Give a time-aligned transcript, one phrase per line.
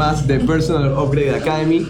[0.00, 1.86] más de Personal Upgrade Academy.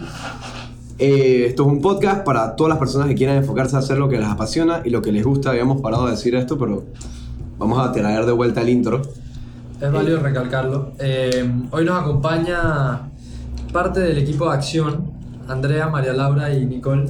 [0.99, 4.09] Eh, esto es un podcast para todas las personas que quieran enfocarse a hacer lo
[4.09, 5.51] que les apasiona y lo que les gusta.
[5.51, 6.87] Habíamos parado de decir esto, pero
[7.57, 9.01] vamos a traer de vuelta el intro.
[9.81, 10.91] Es válido recalcarlo.
[10.99, 13.13] Eh, hoy nos acompaña
[13.73, 15.13] parte del equipo de acción,
[15.47, 17.07] Andrea, María Laura y Nicole.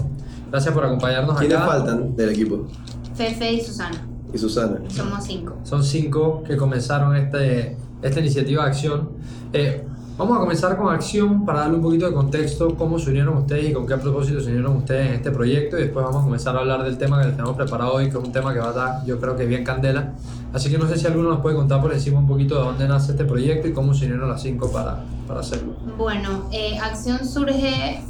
[0.51, 1.67] Gracias por acompañarnos ¿Quiénes acá.
[1.67, 2.67] faltan del equipo?
[3.15, 4.07] Fefe y Susana.
[4.35, 4.83] Y Susana.
[4.89, 5.57] Somos cinco.
[5.63, 9.09] Son cinco que comenzaron este, esta iniciativa de acción.
[9.55, 9.87] Eh,
[10.21, 13.71] vamos a comenzar con acción para darle un poquito de contexto, cómo se unieron ustedes
[13.71, 15.79] y con qué propósito se unieron ustedes en este proyecto.
[15.79, 18.19] Y después vamos a comenzar a hablar del tema que les tenemos preparado hoy, que
[18.19, 20.13] es un tema que va a dar, yo creo que bien candela.
[20.53, 22.87] Así que no sé si alguno nos puede contar por encima un poquito de dónde
[22.87, 25.73] nace este proyecto y cómo se unieron las cinco para, para hacerlo.
[25.97, 28.03] Bueno, eh, Acción surge,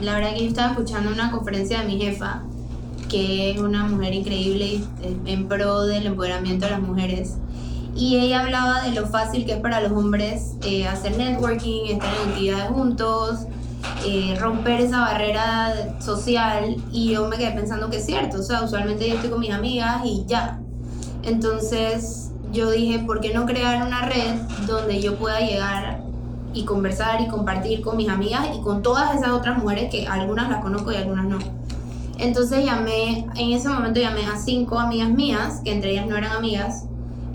[0.00, 2.44] la verdad que yo estaba escuchando una conferencia de mi jefa,
[3.10, 7.36] que es una mujer increíble eh, en pro del empoderamiento de las mujeres.
[7.94, 12.14] Y ella hablaba de lo fácil que es para los hombres eh, hacer networking, estar
[12.14, 13.46] en actividades juntos,
[14.06, 16.76] eh, romper esa barrera social.
[16.92, 19.52] Y yo me quedé pensando que es cierto, o sea, usualmente yo estoy con mis
[19.52, 20.60] amigas y ya.
[21.22, 26.02] Entonces yo dije, ¿por qué no crear una red donde yo pueda llegar
[26.54, 30.48] y conversar y compartir con mis amigas y con todas esas otras mujeres que algunas
[30.48, 31.38] las conozco y algunas no?
[32.18, 36.32] Entonces llamé, en ese momento llamé a cinco amigas mías, que entre ellas no eran
[36.32, 36.87] amigas.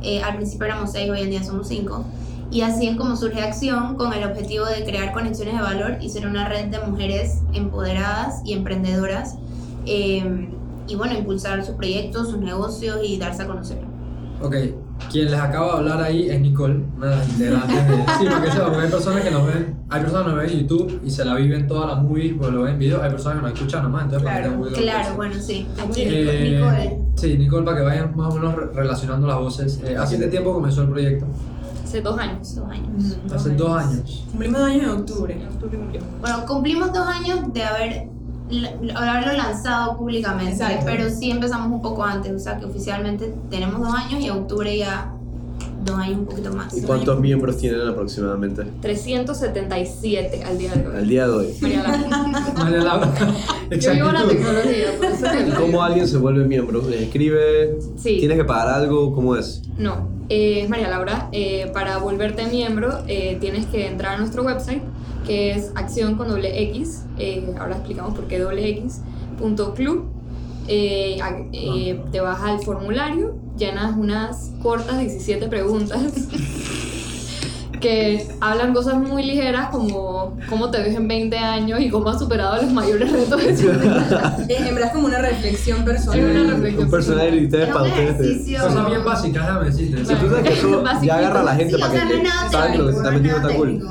[0.03, 2.05] Eh, al principio éramos seis, hoy en día somos cinco.
[2.51, 6.09] Y así es como surge Acción con el objetivo de crear conexiones de valor y
[6.09, 9.37] ser una red de mujeres empoderadas y emprendedoras.
[9.85, 10.49] eh,
[10.87, 13.79] y bueno, impulsar sus proyectos, sus negocios y darse a conocer.
[14.41, 14.55] Ok,
[15.11, 17.95] quien les acaba de hablar ahí es Nicole, una de las integrantes de...
[18.19, 21.01] Sí, porque, porque hay personas que nos ven, hay personas que nos ven en YouTube
[21.03, 23.43] y se la viven todas las movies, porque lo ven en video, hay personas que
[23.43, 25.67] nos escuchan nomás, entonces para que Claro, bueno, sí.
[25.81, 26.99] Aquí Eh, Nicole.
[27.15, 29.79] Sí, Nicole, para que vayan más o menos re- relacionando las voces.
[29.83, 31.25] Eh, ¿Hace qué tiempo comenzó el proyecto?
[31.83, 32.55] Hace dos años.
[32.55, 33.17] Dos años.
[33.31, 34.23] Hace dos años.
[34.31, 35.37] Cumplimos dos años en octubre.
[36.21, 38.08] Bueno, cumplimos dos años de haber
[38.95, 40.86] haberlo lanzado públicamente, Exacto.
[40.86, 44.31] pero sí empezamos un poco antes, o sea que oficialmente tenemos dos años y en
[44.31, 45.14] octubre ya
[45.83, 46.75] dos años un poquito más.
[46.77, 50.95] ¿Y cuántos miembros tienen aproximadamente 377 al día de hoy.
[50.95, 51.55] al día de hoy?
[51.61, 52.13] María Laura.
[52.58, 53.13] María Laura.
[53.71, 56.81] Yo vivo la tecnología, por eso te ¿Y cómo alguien se vuelve miembro?
[56.89, 57.77] ¿Les escribe?
[57.97, 58.17] Sí.
[58.19, 59.13] ¿Tienes que pagar algo?
[59.13, 59.61] ¿Cómo es?
[59.77, 61.30] No, eh, es María Laura.
[61.31, 64.81] Eh, para volverte miembro eh, tienes que entrar a nuestro website
[65.26, 67.04] que es acción con doble X.
[67.17, 69.02] eh, ahora explicamos por qué doble X.
[69.38, 70.06] Punto club.
[70.67, 71.17] Eh,
[71.52, 76.00] eh, te vas al formulario, llenas unas cortas 17 preguntas
[77.82, 82.20] que hablan cosas muy ligeras como cómo te ves en 20 años y cómo has
[82.20, 84.38] superado los mayores retos de tu vida.
[84.48, 86.23] En verdad es como una reflexión Es personal.
[86.32, 86.86] una reflexión.
[86.86, 88.61] Un personal y ustedes Es para ustedes.
[88.61, 90.05] Cosas bien básicas, déjame decirte.
[90.05, 92.14] Si tú sabes que eso ya agarra a la gente Sí, o para que
[92.73, 93.84] es lo está es cool.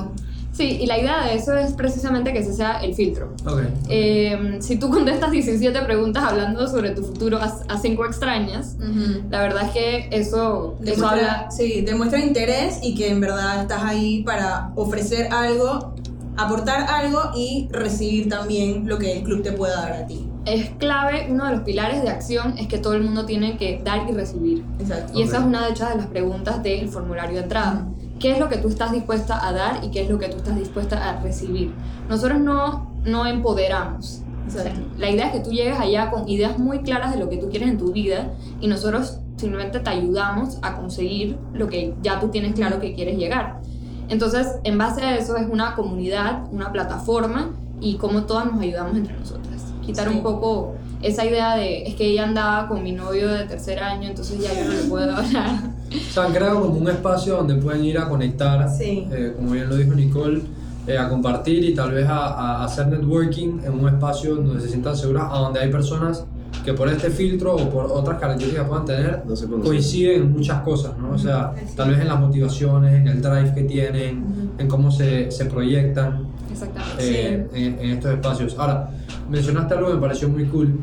[0.63, 3.33] Sí, y la idea de eso es precisamente que ese sea el filtro.
[3.47, 3.63] Ok.
[3.89, 9.23] Eh, si tú contestas 17 preguntas hablando sobre tu futuro a, a cinco extrañas, Ujú.
[9.31, 11.51] la verdad es que eso, eso Demuestra, habla.
[11.51, 15.95] sí, demuestra interés y que en verdad estás ahí para ofrecer algo,
[16.37, 20.29] aportar algo y recibir también lo que el club te pueda dar a ti.
[20.45, 23.81] Es clave, uno de los pilares de acción es que todo el mundo tiene que
[23.85, 24.65] dar y recibir.
[24.81, 25.13] Exacto.
[25.19, 25.41] Y esa Ok.
[25.43, 27.87] es una de hecho de las preguntas del formulario de entrada.
[28.23, 30.37] ¿Qué es lo que tú estás dispuesta a dar y qué es lo que tú
[30.37, 31.73] estás dispuesta a recibir?
[32.09, 34.23] Nosotros no, no empoderamos.
[34.47, 34.87] O sea, Exacto.
[34.97, 37.51] la idea es que tú llegues allá con ideas muy claras de lo que tú
[37.51, 42.29] quieres en tu vida y nosotros simplemente te ayudamos a conseguir lo que ya tú
[42.29, 43.61] tienes claro que quieres llegar.
[44.09, 47.51] Entonces, en base a eso es una comunidad, una plataforma
[47.81, 49.65] y cómo todas nos ayudamos entre nosotras.
[49.85, 50.15] Quitar Sí.
[50.15, 54.09] un poco esa idea de es que ella andaba con mi novio de tercer año,
[54.09, 55.72] entonces ya yo no le puedo hablar.
[55.95, 59.07] O sea, han creado como un espacio donde pueden ir a conectar, Sí.
[59.11, 60.43] eh, como bien lo dijo Nicole,
[60.87, 62.27] eh, a compartir y tal vez a,
[62.61, 66.25] a hacer networking en un espacio donde se sientan seguras, a donde hay personas
[66.65, 70.61] que por este filtro o por otras características puedan tener, No se coinciden en muchas
[70.63, 71.11] cosas, ¿no?
[71.13, 75.31] O sea, tal vez en las motivaciones, en el drive que tienen, en cómo se,
[75.31, 76.97] se proyectan Exactamente.
[77.01, 78.55] eh, en, en estos espacios.
[78.59, 78.91] Ahora,
[79.31, 80.79] mencionaste algo que me pareció muy cool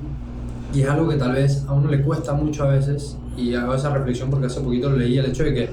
[0.73, 3.73] y es algo que tal vez a uno le cuesta mucho a veces y hago
[3.75, 5.69] esa reflexión porque hace poquito lo leí, el hecho de que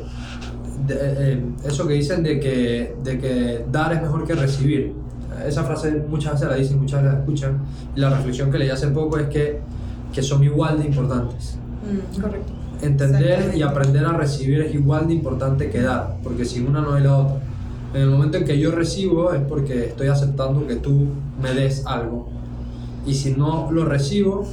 [0.86, 0.96] de-
[1.32, 4.92] eh, eso que dicen de que, de que dar es mejor que recibir.
[5.46, 7.58] Esa frase muchas veces la dicen, muchas veces la escuchan
[7.94, 9.60] y la reflexión que leí hace poco es que,
[10.12, 11.58] que son igual de importantes.
[11.82, 12.20] Mm.
[12.20, 12.52] Correcto.
[12.82, 16.92] Entender y aprender a recibir es igual de importante que dar, porque sin una no
[16.94, 17.36] hay la otra.
[17.94, 21.06] En el momento en que yo recibo es porque estoy aceptando que tú
[21.42, 22.28] me des algo.
[23.06, 24.46] Y si no lo recibo,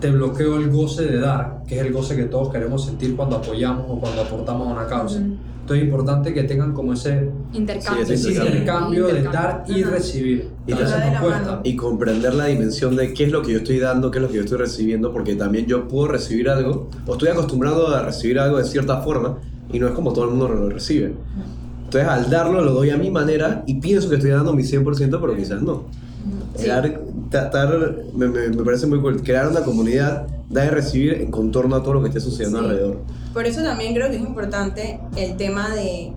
[0.00, 3.36] te bloqueo el goce de dar, que es el goce que todos queremos sentir cuando
[3.36, 5.18] apoyamos o cuando aportamos a una causa.
[5.18, 5.34] Ujú.
[5.62, 8.06] Entonces es importante que tengan como ese, Intercambio.
[8.06, 9.32] Sí, ese Sí, intercambio de Intercambio.
[9.32, 9.90] dar y Ajá.
[9.90, 10.48] recibir.
[10.64, 11.60] Y la.
[11.64, 14.28] Y comprender la dimensión de qué es lo que yo estoy dando, qué es lo
[14.28, 18.38] que yo estoy recibiendo, porque también yo puedo recibir algo, o estoy acostumbrado a recibir
[18.38, 19.38] algo de cierta forma,
[19.72, 21.14] y no es como todo el mundo lo recibe.
[21.86, 25.18] Entonces al darlo lo doy a mi manera y pienso que estoy dando mi 100%,
[25.20, 25.84] pero quizás no.
[26.54, 26.68] Sí.
[26.68, 27.00] Dar-
[27.30, 31.76] tratar, me, me- me parece muy cool, crear una comunidad, dar y recibir en contorno
[31.76, 32.64] a todo lo que esté sucediendo Sí.
[32.64, 32.98] alrededor.
[33.32, 36.12] Por eso también creo que es importante el tema de.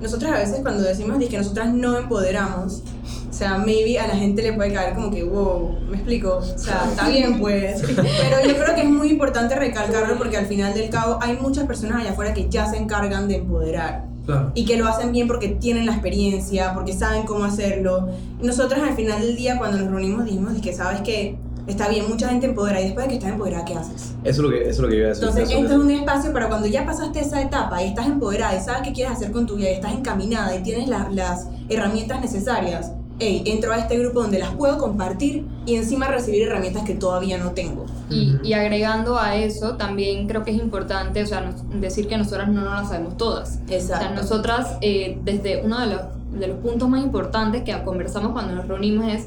[0.00, 2.82] Nosotras a veces cuando decimos de que nosotras no empoderamos,
[3.28, 6.42] o sea, maybe a la gente le puede caer como que, wow, me explico, o
[6.58, 10.72] sea, está bien pues, pero yo creo que es muy importante recalcarlo porque al final
[10.72, 14.52] del cabo hay muchas personas allá afuera que ya se encargan de empoderar Claro.
[14.54, 18.08] y que lo hacen bien porque tienen la experiencia, porque saben cómo hacerlo.
[18.42, 22.06] Nosotras al final del día cuando nos reunimos dijimos de que sabes que está bien,
[22.10, 24.12] mucha gente empodera y después de que estás empoderada, ¿qué haces?
[24.24, 25.24] Eso es lo que, eso es lo que yo iba a decir.
[25.28, 28.60] Entonces, este es un espacio para cuando ya pasaste esa etapa y estás empoderada y
[28.62, 32.20] sabes qué quieres hacer con tu vida y estás encaminada y tienes la- las herramientas
[32.20, 32.92] necesarias.
[33.20, 37.36] Hey, entro a este grupo donde las puedo compartir y encima recibir herramientas que todavía
[37.38, 37.86] no tengo.
[38.08, 42.16] Y, y agregando a eso, también creo que es importante, o sea, nos- decir que
[42.16, 43.60] nosotras no, no las sabemos todas.
[43.76, 46.00] O sea, nosotras, eh, desde uno de los,
[46.30, 49.26] de los puntos más importantes que conversamos cuando nos reunimos es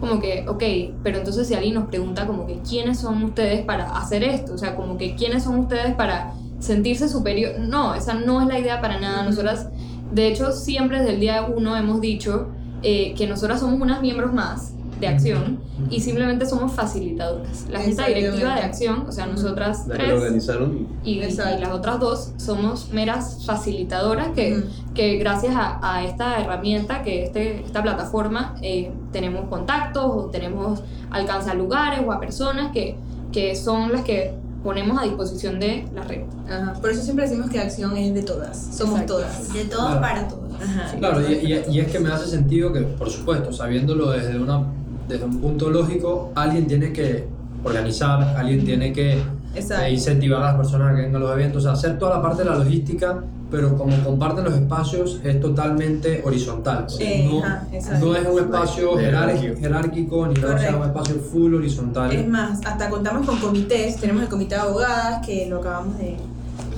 [0.00, 0.62] como que, ok,
[1.02, 4.58] pero entonces si alguien nos pregunta como que quiénes son ustedes para hacer esto, o
[4.58, 8.80] sea, como que quiénes son ustedes para sentirse superior, no, esa no es la idea
[8.80, 9.22] para nada.
[9.24, 9.68] Nosotras,
[10.12, 12.48] de hecho, siempre desde el día uno hemos dicho
[12.82, 15.58] eh, que nosotras somos unas miembros más de acción
[15.90, 17.66] y simplemente somos facilitadoras.
[17.70, 22.00] La junta directiva de acción, o sea, nosotras la tres organizaron y- y, las otras
[22.00, 24.66] dos somos meras facilitadoras que, Ujú.
[24.94, 30.82] que gracias a, a esta herramienta, que este, esta plataforma, eh, tenemos contactos o tenemos
[31.10, 32.96] alcanza a lugares o a personas que,
[33.32, 34.32] que son las que
[34.66, 36.22] ponemos a disposición de la red.
[36.50, 36.72] Ajá.
[36.80, 38.58] Por eso siempre decimos que acción es de todas.
[38.58, 39.14] Somos Exacto.
[39.14, 39.52] todas.
[39.54, 40.00] De todos Claro.
[40.00, 40.42] para todos.
[40.60, 40.96] Ajá.
[40.98, 44.62] Claro, y, y- y es que me hace sentido que, por supuesto, sabiéndolo desde, una,
[45.08, 47.28] desde un punto lógico, alguien tiene que
[47.62, 49.22] organizar, alguien tiene que
[49.54, 49.84] Exacto.
[49.84, 52.16] e incentivar a las personas a que vengan a los eventos, o sea, hacer toda
[52.16, 56.84] la parte de la logística, pero como comparten los espacios es totalmente horizontal.
[56.86, 58.06] O sea, Eh, no, ajá, exacto.
[58.06, 60.26] no es un espacio Jerárquico.
[60.26, 60.76] ni nada, o sea, Correcto.
[60.78, 62.12] un espacio full horizontal.
[62.12, 63.96] Es más, hasta contamos con comités.
[63.96, 66.16] Tenemos el comité de abogadas que lo acabamos de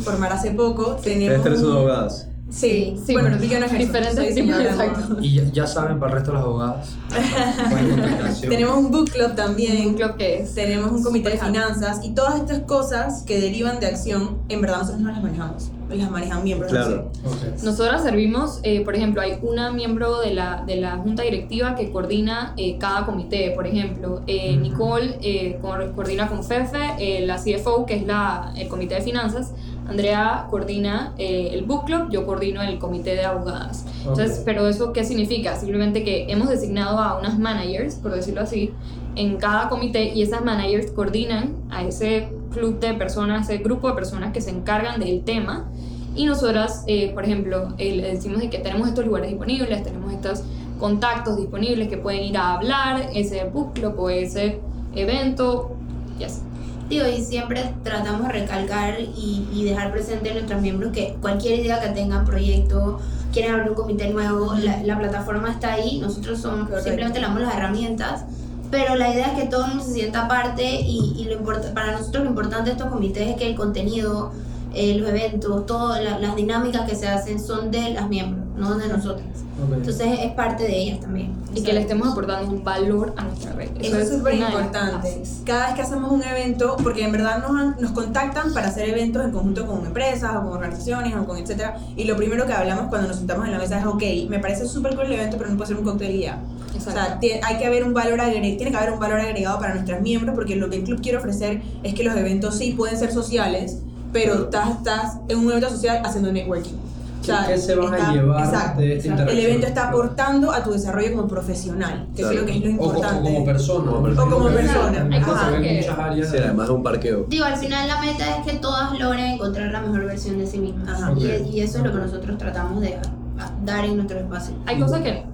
[0.00, 0.96] formar hace poco.
[1.02, 2.28] Tenemos tres abogadas.
[2.50, 5.16] Sí, Sí, bueno, yo no ejerzo, diferentes tipos, de exacto.
[5.20, 6.96] Y ya, ya saben para el resto de las abogadas.
[8.40, 9.86] Tenemos un book club también.
[9.86, 10.54] Un club que es.
[10.54, 14.60] Tenemos un comité de Súper finanzas y todas estas cosas que derivan de acción, en
[14.62, 16.72] verdad nosotros no las manejamos, las manejan miembros.
[16.72, 17.10] de Claro.
[17.24, 17.52] acción.
[17.54, 17.62] Ok.
[17.62, 21.90] Nosotras servimos, eh, por ejemplo, hay una miembro de la, de la junta directiva que
[21.92, 23.50] coordina eh, cada comité.
[23.54, 24.60] Por ejemplo, eh, Ujú.
[24.62, 29.02] Nicole eh, co- coordina con Fefe, eh, la CFO, que es la, el comité de
[29.02, 29.52] finanzas.
[29.88, 33.86] Andrea coordina eh, el book club, yo coordino el comité de abogadas.
[34.00, 34.42] Entonces, Ok.
[34.44, 35.56] pero eso qué significa?
[35.56, 38.72] Simplemente que hemos designado a unas managers, por decirlo así,
[39.16, 43.94] en cada comité y esas managers coordinan a ese club de personas, ese grupo de
[43.94, 45.68] personas que se encargan del tema.
[46.14, 50.12] Y nosotras, eh, por ejemplo, eh, le decimos de que tenemos estos lugares disponibles, tenemos
[50.12, 50.42] estos
[50.78, 54.60] contactos disponibles que pueden ir a hablar, ese book club o ese
[54.94, 55.76] evento,
[56.18, 56.40] y así.
[56.88, 61.60] Digo, y siempre tratamos de recalcar y, y dejar presente a nuestros miembros que cualquier
[61.60, 62.98] idea que tengan, proyecto,
[63.32, 66.84] quieren abrir un comité nuevo, la, la plataforma está ahí, nosotros somos, Correcto.
[66.84, 68.24] simplemente le damos las herramientas,
[68.70, 71.42] pero la idea es que todo el mundo se sienta parte y, y lo
[71.74, 74.32] para nosotros lo importante de estos comités es que el contenido,
[74.74, 78.76] eh, los eventos, todas la- las dinámicas que se hacen son de las miembros, no
[78.76, 79.26] de nosotras.
[79.64, 79.72] Ok.
[79.78, 81.32] Entonces es parte de ellas también.
[81.54, 83.70] Y que le estemos aportando un valor a nuestra red.
[83.80, 85.22] Eso es súper importante.
[85.44, 88.88] Cada vez que hacemos un evento, porque en verdad nos, han- nos contactan para hacer
[88.88, 92.52] eventos en conjunto con empresas o con organizaciones o con etcétera, y lo primero que
[92.52, 95.36] hablamos cuando nos sentamos en la mesa es, ok, me parece súper cool el evento,
[95.38, 96.38] pero no puede ser un cóctel ya.
[96.76, 99.74] O sea, hay que haber un valor agre- tiene que haber un valor agregado para
[99.74, 102.96] nuestros miembros, porque lo que el club quiere ofrecer es que los eventos sí pueden
[102.96, 103.78] ser sociales,
[104.12, 106.74] pero estás, estás en un evento social haciendo networking.
[107.20, 108.80] O sea, ¿Qué se van a está- llevar exacto.
[108.80, 109.46] de esta El interacción?
[109.46, 112.34] evento está aportando a tu desarrollo como profesional, que Claro.
[112.36, 113.32] creo que es lo O, co- o importante.
[113.34, 113.90] como persona.
[113.90, 113.94] O
[114.30, 115.08] como persona.
[115.12, 116.30] Hay cosas que- muchas áreas.
[116.30, 117.26] Sí, además de un parqueo.
[117.28, 120.58] Digo, al final la meta es que todas logren encontrar la mejor versión de sí
[120.58, 120.88] mismas.
[121.02, 121.12] Ajá.
[121.18, 121.46] Y, Ok.
[121.52, 124.54] y eso es lo que nosotros tratamos de a- a dar en nuestro espacio.
[124.64, 125.24] Hay cosas que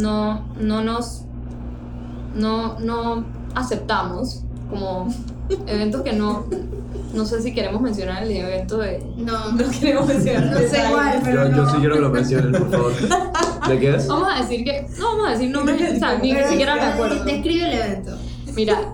[0.00, 1.24] no, no nos
[2.34, 5.08] no, no aceptamos como
[5.66, 6.44] eventos que no
[7.12, 11.20] no sé si queremos mencionar el evento de No, No queremos mencionar No sé cuál,
[11.24, 11.70] pero Yo, yo no.
[11.70, 12.92] sí quiero que lo mencionen, por favor.
[13.68, 14.06] ¿De qué es?
[14.06, 16.92] vamos a decir que no vamos a decir nombres o sea, ni siquiera me pero
[16.92, 18.16] acuerdo Describe el evento.
[18.54, 18.92] Mira,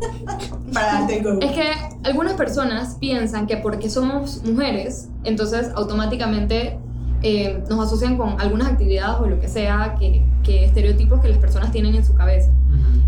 [0.73, 6.78] Para es que algunas personas piensan que porque somos mujeres, entonces automáticamente
[7.23, 11.38] eh, nos asocian con algunas actividades o lo que sea, que, que estereotipos que las
[11.38, 12.50] personas tienen en su cabeza.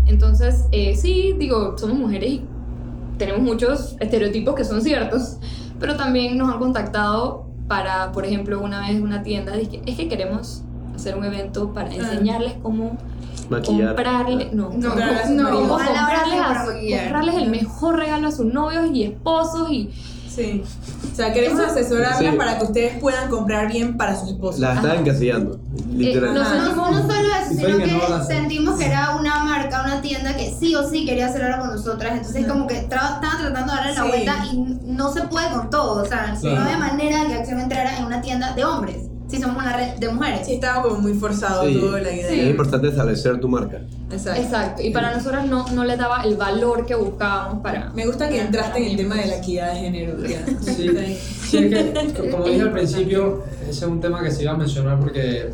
[0.07, 2.45] Entonces, eh, sí, digo, somos mujeres y
[3.17, 5.37] tenemos muchos estereotipos que son ciertos,
[5.79, 10.07] pero también nos han contactado para, por ejemplo, una vez una tienda, dije, es que
[10.07, 10.61] queremos
[10.95, 12.97] hacer un evento para enseñarles cómo
[13.49, 13.95] Maquillar.
[13.95, 17.01] comprarle, no, No, cómo- no, cómo comprarles, a- maquillar.
[17.03, 19.89] comprarles el mejor regalo a sus novios y esposos y
[20.37, 20.63] Sí.
[21.11, 22.27] O sea, queremos asesorarlas Sí.
[22.37, 24.59] para que ustedes puedan comprar bien para sus esposos.
[24.61, 26.33] Las están encasillando, literal.
[26.35, 26.55] no No, sé.
[26.57, 30.35] no, no solo eso, sino que que no sentimos que era una marca, una tienda
[30.37, 32.13] que sí o sí quería hacerlo con nosotras.
[32.17, 32.53] Entonces, Ujú.
[32.53, 34.07] como que tra- estaba tratando de darle la Sí.
[34.07, 34.57] vuelta y
[34.93, 36.03] no se puede con todo.
[36.03, 36.55] O sea, Claro.
[36.57, 39.75] no había manera de que Acción entrara en una tienda de hombres, si somos una
[39.75, 40.45] red de mujeres.
[40.45, 41.79] Sí, estaba como muy forzado Sí.
[41.79, 42.31] toda la idea.
[42.43, 43.79] Es importante establecer tu marca.
[44.11, 44.41] Exacto.
[44.41, 48.29] exacto, y para nosotras no, no les daba el valor que buscábamos para Me gusta
[48.29, 50.17] que entraste en el tema de la equidad de género.
[50.25, 50.45] ya.
[50.61, 50.89] Sí.
[51.47, 54.53] Sí, es que, co- como dije al principio, ese es un tema que se iba
[54.53, 55.49] a mencionar porque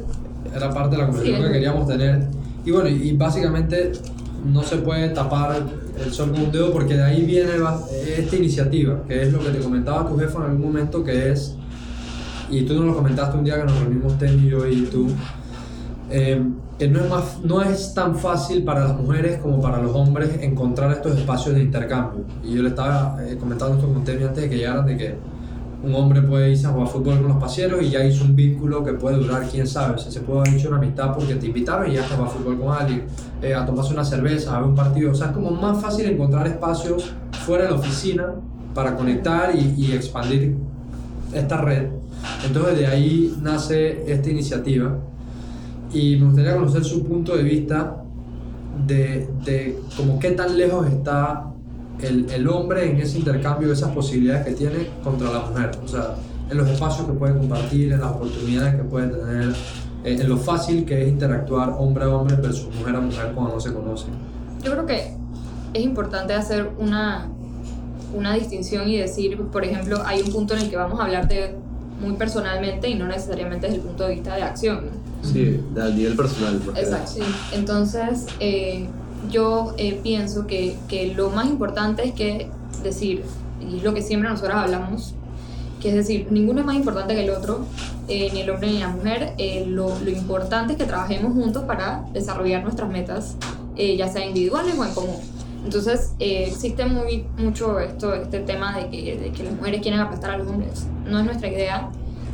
[0.55, 1.47] era parte de la conversación Sí.
[1.47, 2.27] que queríamos tener.
[2.65, 3.91] Y bueno, y básicamente
[4.45, 5.63] no se puede tapar
[6.03, 7.51] el sol con un dedo porque de ahí viene
[8.17, 11.55] esta iniciativa, que es lo que te comentaba tu jefe en algún momento, que es,
[12.49, 15.07] y tú nos lo comentaste un día que nos reunimos Temi, yo y tú,
[16.11, 16.41] eh,
[16.77, 20.29] que no es, más, no es tan fácil para las mujeres como para los hombres
[20.41, 22.25] encontrar estos espacios de intercambio.
[22.43, 25.15] Y yo le estaba eh, comentando esto con Temi antes de que llegaran, de que
[25.83, 28.83] un hombre puede irse a jugar fútbol con los pasieros y ya hizo un vínculo
[28.83, 29.95] que puede durar, quién sabe.
[29.95, 32.31] O sea, se puede haber hecho una amistad porque te invitaron y ya a jugar
[32.31, 33.03] fútbol con alguien,
[33.41, 35.11] eh, a tomarse una cerveza, a ver un partido.
[35.11, 37.13] O sea, es como más fácil encontrar espacios
[37.45, 38.33] fuera de la oficina
[38.73, 40.55] para conectar y, y expandir
[41.33, 41.89] esta red.
[42.45, 44.97] Entonces de ahí nace esta iniciativa
[45.93, 48.03] y me gustaría conocer su punto de vista
[48.87, 51.51] de, de como qué tan lejos está
[52.01, 55.71] el, el hombre en ese intercambio, esas posibilidades que tiene contra la mujer.
[55.83, 56.15] O sea,
[56.49, 59.49] en los espacios que puede compartir, en las oportunidades que puede tener,
[60.03, 63.53] eh, en lo fácil que es interactuar hombre a hombre versus mujer a mujer cuando
[63.53, 64.13] no se conocen.
[64.63, 65.15] Yo creo que
[65.73, 67.29] es importante hacer una,
[68.15, 71.27] una distinción y decir, por ejemplo, hay un punto en el que vamos a hablar
[71.27, 71.55] de
[72.01, 74.85] muy personalmente y no necesariamente desde el punto de vista de acción.
[74.87, 75.12] ¿no?
[75.23, 76.61] Sí, a nivel personal.
[76.75, 77.21] Exacto.
[77.53, 78.87] Entonces, eh,
[79.31, 82.49] yo eh, pienso que, que lo más importante es que
[82.83, 83.23] decir,
[83.61, 85.15] y es lo que siempre nosotros hablamos,
[85.81, 87.65] que es decir, ninguno es más importante que el otro,
[88.07, 89.33] eh, ni el hombre ni la mujer.
[89.37, 93.35] eh, lo, lo importante es que trabajemos juntos para desarrollar nuestras metas,
[93.75, 95.15] eh, ya sea individuales o en común.
[95.63, 100.01] Entonces, eh, existe muy, mucho esto, este tema de que, de que las mujeres quieren
[100.01, 100.85] aplastar a los hombres.
[101.09, 101.89] No es nuestra idea.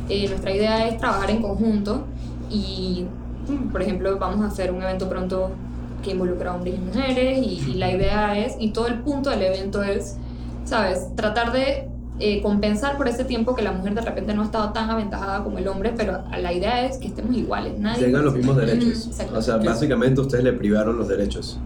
[0.08, 2.04] Eh, nuestra idea es trabajar en conjunto
[2.50, 3.06] y,
[3.48, 5.50] mm, por ejemplo, vamos a hacer un evento pronto
[6.02, 9.30] que involucra a hombres y mujeres y, y la idea es, y todo el punto
[9.30, 10.16] del evento es,
[10.64, 11.14] ¿sabes?
[11.14, 11.88] Tratar de
[12.22, 15.42] eh, compensar por ese tiempo que la mujer de repente no ha estado tan aventajada
[15.42, 17.78] como el hombre, pero la idea es que estemos iguales.
[17.78, 19.06] Nadie Tengan los mismos derechos.
[19.06, 19.38] Exacto.
[19.38, 21.58] O sea, básicamente ustedes le privaron los derechos.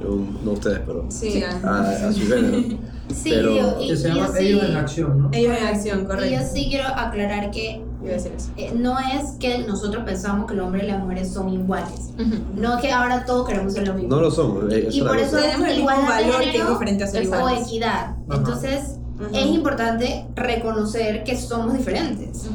[0.44, 2.58] No, ustedes, pero Sí, a, a su género.
[3.12, 5.28] Sí, Pero- y, Que se llama yo sí- Ellos en Acción, ¿no?
[5.32, 6.44] ellos en acción, y yo correcto.
[6.54, 8.50] sí quiero aclarar que Iba a decir eso.
[8.56, 12.11] eh, no es que nosotros pensamos que el hombre y las mujeres son iguales.
[12.18, 12.34] Ujú.
[12.56, 14.11] No es que ahora todos queremos ser lo mismo.
[14.14, 14.70] No lo somos.
[14.73, 16.58] eh, es Y por eso Tenemos el de valor que
[17.04, 17.66] a ser o iguales.
[17.66, 17.88] equidad.
[17.88, 18.16] Ajá.
[18.37, 18.80] Entonces,
[19.18, 19.28] Ujú.
[19.34, 22.46] es importante reconocer que somos diferentes.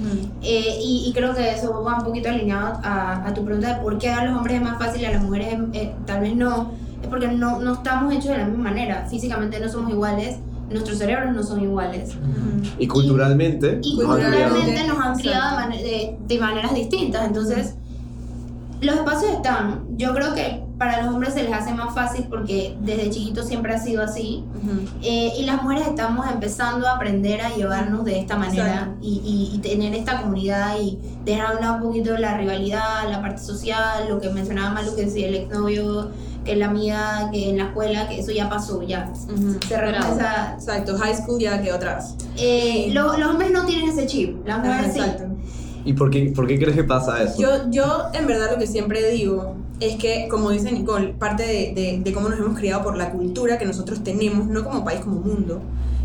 [0.41, 3.81] Eh, y, y creo que eso va un poquito alineado a, a tu pregunta de
[3.81, 6.35] por qué a los hombres es más fácil y a las mujeres eh, tal vez
[6.35, 6.71] no.
[7.01, 9.07] Es porque no, no estamos hechos de la misma manera.
[9.09, 10.37] Físicamente no somos iguales,
[10.69, 12.11] nuestros cerebros no son iguales.
[12.77, 13.79] Y culturalmente.
[13.83, 14.49] Y nos han criado.
[14.55, 17.25] culturalmente nos han criado de, de- de maneras distintas.
[17.27, 17.75] Entonces,
[18.81, 19.85] los espacios están.
[19.97, 23.73] Yo creo que para los hombres se les hace más fácil porque desde chiquitos siempre
[23.73, 24.45] ha sido así.
[24.55, 24.87] Ujú.
[25.03, 29.21] Eh, y las mujeres estamos empezando a aprender a llevarnos de esta manera y,
[29.51, 33.19] y- y tener esta comunidad y dejar a un lado un poquito la rivalidad, la
[33.21, 36.11] parte social, lo que mencionaba Malu, que si el exnovio,
[36.55, 39.11] la amiga, que en la escuela, que eso ya pasó, ya.
[39.33, 39.57] Ujú.
[39.67, 40.53] Se regresa.
[40.55, 42.15] Exacto, high school ya quedó atrás.
[42.37, 44.99] Eh, lo- los hombres no tienen ese chip, las Ajá, mujeres sí.
[44.99, 45.23] exacto.
[45.85, 47.41] ¿Y por qué, por qué crees que pasa eso?
[47.41, 51.73] Yo, yo en verdad lo que siempre digo es que, como dice Nicole, parte de,
[51.73, 54.99] de- de cómo nos hemos criado por la cultura que nosotros tenemos, no como país,
[54.99, 55.61] como mundo.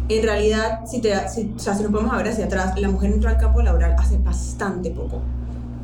[0.09, 3.13] En realidad, si, te, si, o sea, si nos podemos ver hacia atrás, la mujer
[3.13, 5.21] entró al campo laboral hace bastante poco.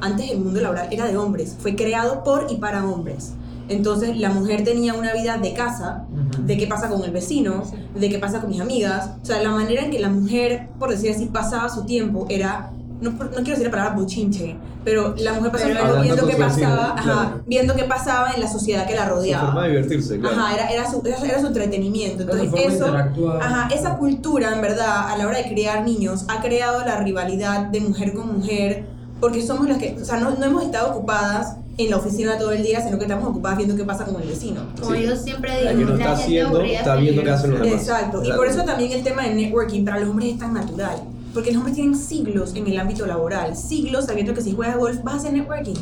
[0.03, 3.33] Antes el mundo laboral era de hombres, fue creado por y para hombres.
[3.71, 6.05] Entonces la mujer tenía una vida de casa,
[6.39, 7.63] de qué pasa con el vecino,
[7.95, 9.11] de qué pasa con mis amigas.
[9.23, 12.71] O sea, la manera en que la mujer, por decir así, pasaba su tiempo era
[13.01, 16.83] no, no quiero decir la palabra bochinche, pero la mujer periodo viendo qué pasaba, vecino,
[16.83, 17.43] ajá, claro.
[17.47, 19.69] viendo qué pasaba en la sociedad que la Su forma de rodeaba.
[19.69, 20.37] divertirse, claro.
[20.37, 22.23] Ajá, era, era, su, era, era su entretenimiento.
[22.23, 22.95] Entonces, eso,
[23.41, 27.67] ajá, esa cultura, en verdad, a la hora de criar niños, ha creado la rivalidad
[27.67, 28.85] de mujer con mujer,
[29.21, 32.53] porque somos las que, o sea, no, no hemos estado ocupadas en la oficina todo
[32.53, 34.63] el día, sino que estamos ocupadas viendo qué pasa con el vecino.
[34.81, 35.03] Como Sí.
[35.03, 37.61] yo siempre La digo, que no está gente haciendo, está es viendo qué hacen los
[37.61, 37.81] demás.
[37.81, 41.03] Exacto, y por eso también el tema del networking para los hombres es tan natural.
[41.33, 45.03] Porque los hombres tienen siglos en el ámbito laboral, siglos sabiendo que si juegas golf
[45.05, 45.77] vas a hacer networking.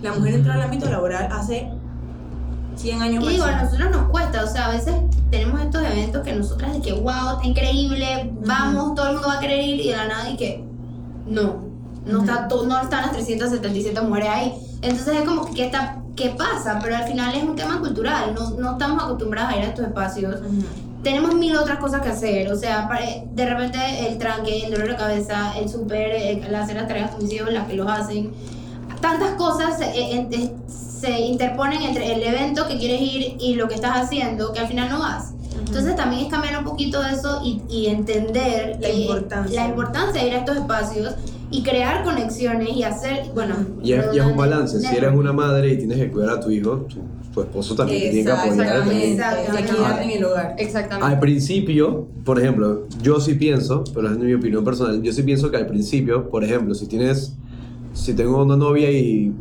[0.00, 1.68] La mujer entró al ámbito laboral hace
[2.76, 4.94] 100 años Y digo, a nosotros nos cuesta, o sea, a veces
[5.30, 9.34] tenemos estos eventos que nosotras de que, wow, está increíble, vamos, todo el mundo va
[9.34, 10.64] a querer ir y de la nada y que,
[11.26, 11.71] no,
[12.06, 14.54] no, está, to- no están las 377 mujeres ahí.
[14.82, 16.78] Entonces es como que, ¿qué, está, ¿qué pasa?
[16.82, 19.86] Pero al final es un tema cultural, no, no estamos acostumbrados a ir a estos
[19.86, 20.36] espacios.
[20.40, 20.62] Ujú.
[21.02, 22.88] Tenemos mil otras cosas que hacer, o sea,
[23.32, 23.78] de repente
[24.08, 27.32] el tranque, el dolor de cabeza, el súper, el- el hacer las tareas con mis
[27.32, 28.32] hijos, las que los hacen,
[29.00, 33.66] tantas cosas se, eh, eh, se interponen entre el evento que quieres ir y lo
[33.66, 35.32] que estás haciendo que al final no vas.
[35.72, 39.62] Entonces también es cambiar un poquito eso y, y entender La eh, importancia.
[39.62, 41.14] la importancia de ir a estos espacios
[41.50, 43.54] y crear conexiones y hacer, bueno...
[43.82, 44.78] Y es, y es un balance.
[44.80, 47.00] Si eres una madre y tienes que cuidar a tu hijo, tu,
[47.32, 48.86] tu esposo también te tiene que apoyar.
[48.86, 50.54] Exactamente, en el hogar.
[50.58, 51.06] Exactamente.
[51.06, 55.50] Al principio, por ejemplo, yo sí pienso, pero es mi opinión personal, yo sí pienso
[55.50, 57.34] que al principio, por ejemplo, si tienes,
[57.94, 59.32] si tengo una novia y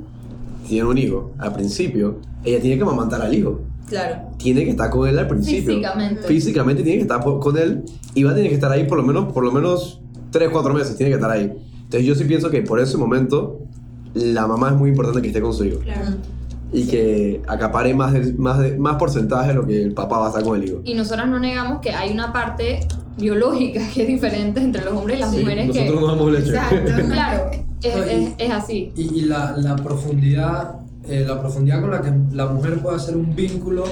[0.65, 3.59] tiene un hijo, al principio, ella tiene que amamantar al hijo.
[3.91, 4.15] Claro.
[4.37, 5.71] Tiene que estar con él al principio.
[5.73, 6.21] Físicamente.
[6.23, 7.83] Físicamente tiene que estar con él
[8.15, 10.73] y va a tener que estar ahí por lo menos, por lo menos 3, 4
[10.73, 11.51] meses, tiene que estar ahí.
[11.83, 13.59] Entonces yo sí pienso que por ese momento
[14.13, 16.11] la mamá es muy importante que esté con su hijo Claro.
[16.73, 20.25] y que acapare más, de- más, de- más porcentaje de lo que el papá va
[20.25, 20.81] a estar con el hijo.
[20.85, 22.79] Y nosotras no negamos que hay una parte
[23.17, 25.99] biológica que es diferente entre los hombres y las Sí, mujeres nosotros que...
[26.01, 26.49] no damos leche.
[26.49, 26.91] Exacto.
[27.11, 27.43] Claro,
[27.83, 28.91] es, es, es así.
[28.95, 30.75] Y, y la, la profundidad,
[31.07, 33.83] eh, la profundidad con la que la mujer puede hacer un vínculo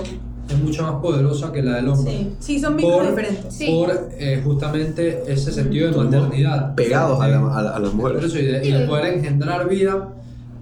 [0.50, 2.12] es mucho más poderosa que la del hombre.
[2.12, 3.54] Sí, sí, son vínculos Por- diferentes.
[3.54, 3.68] Sí.
[3.68, 6.74] Por eh, justamente ese sentido de maternidad.
[6.76, 8.24] pegados a, la- a la- a las Por mujeres.
[8.26, 10.10] eso, y de, y de poder engendrar vida,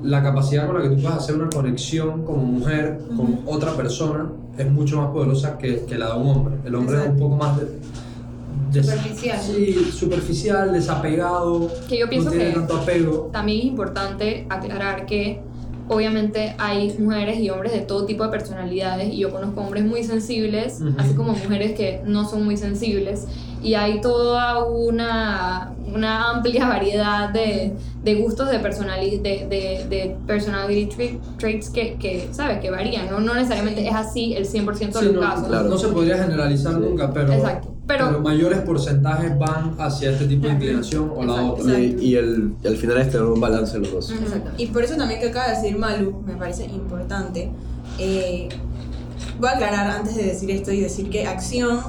[0.04, 4.30] la capacidad con la que tú puedes hacer una conexión como mujer con otra persona
[4.58, 6.56] es mucho más poderosa que, que la de un hombre.
[6.66, 7.24] El hombre es un Exacto.
[7.24, 9.40] poco más de- Superficial.
[9.42, 11.70] Sí, superficial, desapegado.
[11.88, 13.30] Que yo pienso no tiene que- tanto apego.
[13.32, 15.42] También es importante aclarar que
[15.90, 20.04] obviamente hay mujeres y hombres de todo tipo de personalidades y yo conozco hombres muy
[20.04, 23.28] sensibles, así como mujeres que no son muy sensibles
[23.68, 30.16] y hay toda una, una amplia variedad de, de gustos de, personali de, de, de
[30.26, 32.60] personality tra- traits que, que, ¿sabes?
[32.60, 33.20] Que varían, ¿no?
[33.20, 33.88] No necesariamente Sí.
[33.88, 35.48] es así el 100% de Sí, los no, casos.
[35.48, 35.70] Claro.
[35.70, 36.80] no se podría generalizar Sí.
[36.80, 37.74] nunca, pero, Exacto.
[37.88, 41.54] Pero- pero mayores porcentajes van hacia este tipo de inclinación o la Exacto.
[41.64, 41.80] otra.
[41.80, 44.12] Y, y el, al final es tener un balance los dos.
[44.12, 44.52] Exacto.
[44.58, 47.50] Y por eso también que acaba de decir Malu, me parece importante.
[48.00, 48.50] eh,
[49.40, 51.80] voy a aclarar antes de decir esto y decir que Acción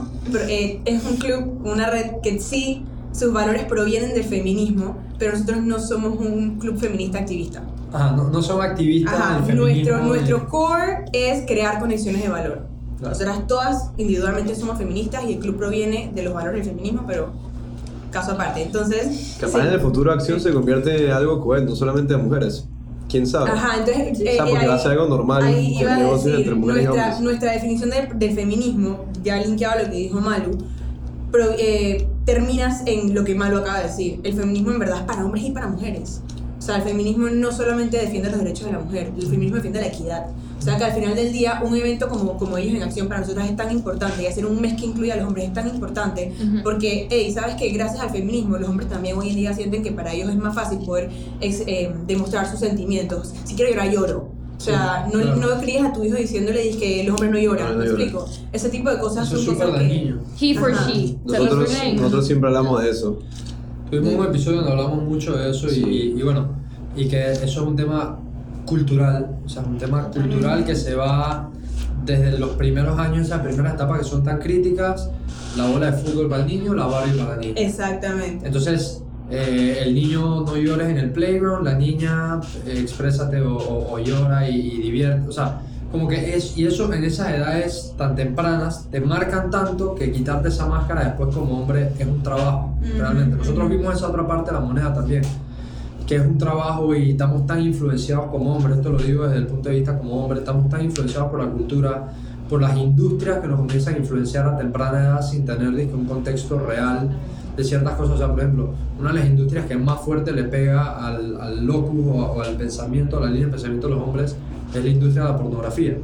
[0.48, 5.62] eh, es un club, una red que sí, sus valores provienen del feminismo, pero nosotros
[5.62, 7.62] no somos un club feminista activista.
[7.92, 9.96] Ajá, no, no son activistas Ajá, del feminismo.
[9.96, 12.66] nuestro, nuestro core es crear conexiones de valor.
[12.98, 13.12] Claro.
[13.14, 17.32] Nosotras todas individualmente somos feministas y el club proviene de los valores del feminismo, pero
[18.10, 18.62] caso aparte.
[18.62, 19.66] Entonces, Capaz sí.
[19.68, 22.66] en el futuro Acción se convierte en algo cool, no solamente de mujeres.
[23.08, 23.50] ¿Quién sabe?
[23.50, 24.12] Ajá, entonces.
[24.12, 26.54] O sea, eh, porque ahí- va a ser algo normal Ahí iba a decir, entre
[26.54, 30.58] mujeres nuestra, nuestra definición del, del feminismo, ya linkeado a lo que dijo Malu,
[31.30, 34.20] pro- eh, terminas en lo que Malu acaba de decir.
[34.24, 36.20] El feminismo en verdad es para hombres y para mujeres.
[36.58, 39.80] O sea, el feminismo no solamente defiende los derechos de la mujer, el feminismo defiende
[39.80, 40.26] la equidad.
[40.68, 43.20] O sea, que al final del día, un evento como, como ellos en acción para
[43.20, 45.68] nosotros es tan importante y hacer un mes que incluya a los hombres es tan
[45.68, 46.62] importante Ujú.
[46.62, 49.92] porque, hey, sabes que gracias al feminismo los hombres también hoy en día sienten que
[49.92, 53.32] para ellos es más fácil poder ex- eh, demostrar sus sentimientos.
[53.44, 54.28] Si quiero llorar, lloro.
[54.56, 55.36] O sea, Sí, no, claro.
[55.54, 58.00] no crías a tu hijo diciéndole que los hombres no lloran, No, no ¿me lloran.
[58.02, 58.28] explico?
[58.52, 60.14] Ese tipo de cosas Eso es son cosas que...
[60.40, 60.90] He for Ajá.
[60.90, 61.16] she.
[61.24, 63.18] Nosotros, nosotros siempre hablamos de eso.
[63.90, 65.84] Tuvimos un episodio donde hablamos mucho de eso y- Sí.
[65.86, 66.48] y, y bueno,
[66.96, 68.18] y que eso es un tema
[68.68, 71.48] cultural, o sea, un tema cultural que se va
[72.04, 75.10] desde los primeros años, esas primeras etapas que son tan críticas,
[75.56, 77.54] la bola de fútbol para el niño, la Barbie para la niña.
[77.56, 78.46] Exactamente.
[78.46, 83.92] Entonces, eh, el niño no llores en el playground, la niña eh, exprésate o, o-
[83.94, 85.60] o llora y, y divierte, o sea,
[85.92, 90.48] como que es, y eso en esas edades tan tempranas te marcan tanto que quitarte
[90.48, 93.36] esa máscara después como hombre es un trabajo, realmente.
[93.36, 95.22] Nosotros vimos esa otra parte de la moneda también,
[96.08, 99.46] que es un trabajo y estamos tan influenciados como hombres, esto lo digo desde el
[99.46, 102.08] punto de vista como hombre, estamos tan influenciados por la cultura,
[102.48, 106.06] por las industrias que nos comienzan a influenciar a temprana edad sin tener dizque, un
[106.06, 107.10] contexto real
[107.54, 108.14] de ciertas cosas.
[108.14, 111.66] O sea, por ejemplo, una de las industrias que más fuerte le pega al, al
[111.66, 114.34] locus o, o al pensamiento, a la línea de pensamiento de los hombres,
[114.74, 115.98] es la industria de la pornografía.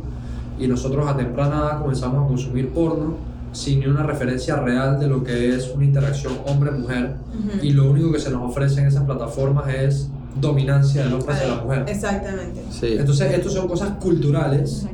[0.58, 3.14] Y nosotros a temprana edad comenzamos a consumir porno
[3.54, 7.14] sin ni una referencia real de lo que es una interacción hombre-mujer.
[7.62, 10.08] Y lo único que se nos ofrece en esas plataformas es
[10.40, 11.84] dominancia del hombre hacia la mujer.
[11.88, 12.62] Exactamente.
[12.70, 12.96] Sí.
[12.98, 14.86] Entonces, estos son cosas culturales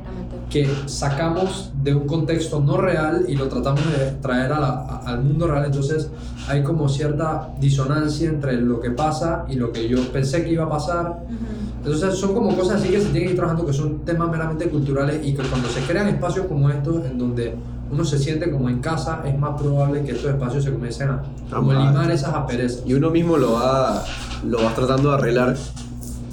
[0.51, 4.99] que sacamos de un contexto no real y lo tratamos de traer a la- a-
[5.07, 5.65] al mundo real.
[5.65, 6.11] Entonces,
[6.49, 10.65] hay como cierta disonancia entre lo que pasa y lo que yo pensé que iba
[10.65, 11.21] a pasar.
[11.79, 14.69] Entonces, son como cosas así que se tienen que ir trabajando, que son temas meramente
[14.69, 17.55] culturales y que cuando se crean espacios como estos, en donde
[17.91, 21.23] uno se siente como en casa, es más probable que estos espacios se comiencen a
[21.53, 22.83] como limar esas asperezas.
[22.87, 24.05] Y uno mismo lo va,
[24.47, 25.57] lo vas tratando de arreglar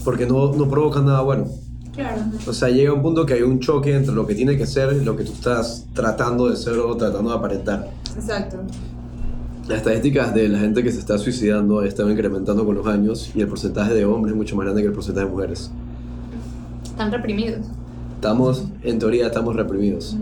[0.04, 1.48] porque no, no provoca nada bueno.
[1.94, 2.22] Claro.
[2.46, 4.94] O sea, llega un punto que hay un choque entre lo que tiene que ser
[4.94, 7.90] y lo que tú estás tratando de ser o tratando de aparentar.
[8.16, 8.58] Exacto.
[9.68, 13.42] Las estadísticas de la gente que se está suicidando están incrementando con los años y
[13.42, 15.72] el porcentaje de hombres es mucho más grande que el porcentaje de mujeres.
[16.86, 17.66] Están reprimidos.
[18.16, 20.16] Estamos, en teoría, estamos reprimidos.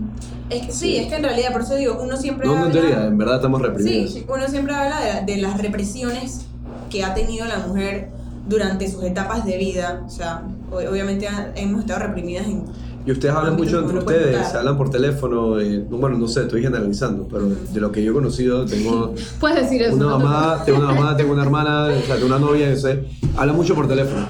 [0.50, 2.68] Es que, sí, es que en realidad, por eso digo, uno siempre No, no en
[2.70, 4.14] habla- teoría, en verdad estamos reprimidos.
[4.14, 6.46] Sí, uno siempre habla de, de las represiones
[6.90, 8.12] que ha tenido la mujer
[8.48, 10.04] durante sus etapas de vida.
[10.06, 12.64] O sea, obviamente ha- hemos estado reprimidas en...
[13.08, 17.28] Y ustedes hablan mucho entre ustedes, hablan por teléfono, eh, bueno, no sé, estoy generalizando,
[17.28, 19.96] pero de lo que yo he conocido, tengo Puedes decir eso.
[19.96, 23.04] una mamá, tengo una mamá, tengo una hermana, o sea, tengo una novia, no sé,
[23.38, 24.28] hablan mucho por teléfono.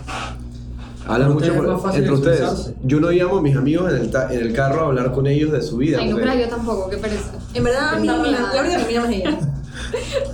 [1.07, 2.39] Hablan mucho ustedes por- es más fácil entre ustedes.
[2.41, 2.75] expresarse.
[2.83, 5.27] Yo no llamo a mis amigos en el, ta- en el carro a hablar con
[5.27, 5.97] ellos de su vida.
[5.99, 7.31] Ay, no, porque- pero yo tampoco, qué pereza.
[7.53, 9.39] En verdad, a mí, la, única que me llama es ella.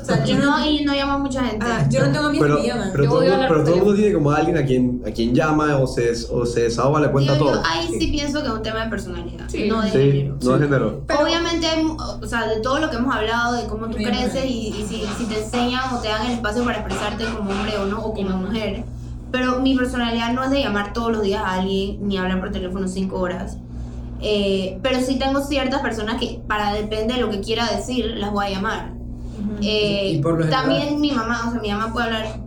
[0.02, 1.66] O sea, yo no, no, y no llama a mucha gente.
[1.68, 2.90] ah, yo no tengo amigos pero, que me llaman.
[2.92, 4.58] pero Yo todo, odio el mundo- hablar pero por todo el mundo tiene como alguien
[4.58, 7.56] a quien, a quien llama o se, o se desahoga, le cuenta Digo, todo.
[7.56, 9.68] yo ahí sí pienso que es un tema de personalidad, Sí.
[9.68, 10.38] no de sí, género.
[10.42, 11.02] no es género.
[11.22, 14.10] Obviamente, hay mu- o sea, de todo lo que hemos hablado, de cómo tú Bien.
[14.12, 17.52] creces y, y si, si te enseñan o te dan el espacio para expresarte como
[17.52, 18.84] hombre o no, o como mujer.
[19.32, 22.52] Pero mi personalidad no es de llamar todos los días a alguien ni hablar por
[22.52, 23.58] teléfono cinco horas.
[24.22, 28.32] Eh, pero sí tengo ciertas personas que, para depende de lo que quiera decir, las
[28.32, 28.92] voy a llamar.
[29.62, 32.40] Eh, Y por lo general- también mi mamá, o sea, mi mamá puede hablar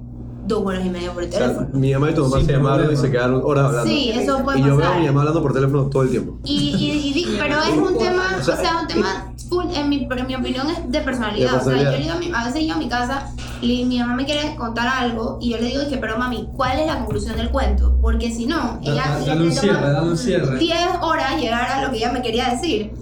[0.46, 1.68] dos horas y media por O sea, teléfono.
[1.72, 3.90] mi mamá y tu mamá Sin se llamaron y se quedaron horas hablando.
[3.90, 5.00] Sí, eso puede y yo veo a pasar.
[5.00, 6.38] mi mamá hablando por teléfono todo el tiempo.
[6.44, 10.08] Y, y, y pero es un tema, O o sea, un tema full, en mi,
[10.10, 11.50] en mi opinión es de personalidad.
[11.52, 11.92] De O sea, yo personalidad.
[11.92, 13.30] le digo a, mi- a veces yo a mi casa,
[13.60, 16.78] y mi mamá me quiere contar algo y yo le digo, que pero mami, ¿cuál
[16.80, 17.96] es la conclusión del cuento?
[18.02, 20.58] Porque si no, ella Da- ella Dale un le cierre, dale un cierre.
[20.58, 22.92] 10 horas llegar a lo que ella me quería decir.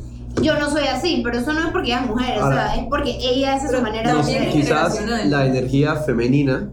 [0.40, 2.76] Yo no soy así, pero eso no es porque ella es mujer, o Ahora- sea,
[2.82, 4.50] es porque ella hace su manera de ser.
[4.50, 6.70] Quizás la energía femenina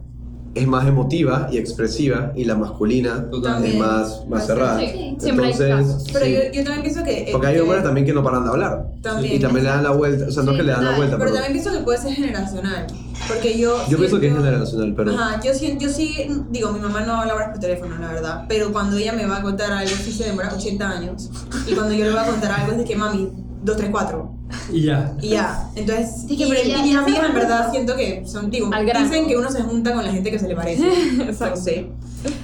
[0.59, 3.75] es más emotiva y expresiva y la masculina Totalmente.
[3.77, 4.79] es más, más cerrada.
[4.79, 6.07] Sí, siempre hay Entonces, casos.
[6.13, 6.33] Pero sí.
[6.33, 7.29] yo, yo también pienso que...
[7.31, 8.85] Porque hay que- hombres también que no paran de hablar.
[9.01, 9.35] También.
[9.35, 11.17] Y también le dan la vuelta, o sea, no Sí, que le dan la vuelta,
[11.17, 12.87] Pero pero también pienso que puede ser generacional.
[13.27, 13.77] Porque yo.
[13.89, 17.01] yo pienso que es siento- generacional, pero Ajá, yo, sí- yo sí, digo, mi mamá
[17.01, 19.91] no habla horas por teléfono, la verdad, pero cuando ella me va a contar algo,
[19.91, 21.29] sí se demora 80 años,
[21.67, 23.29] y cuando yo le voy a contar algo es de que mami,
[23.63, 24.33] 2, 3, 4,
[24.71, 25.15] Y ya.
[25.21, 28.23] y ya, entonces, Sí, y, que pero y mis ya amigas en verdad siento que
[28.25, 29.05] son, digo, Al grano.
[29.07, 30.83] dicen que uno se junta con la gente que se le parece,
[31.39, 31.87] no sé,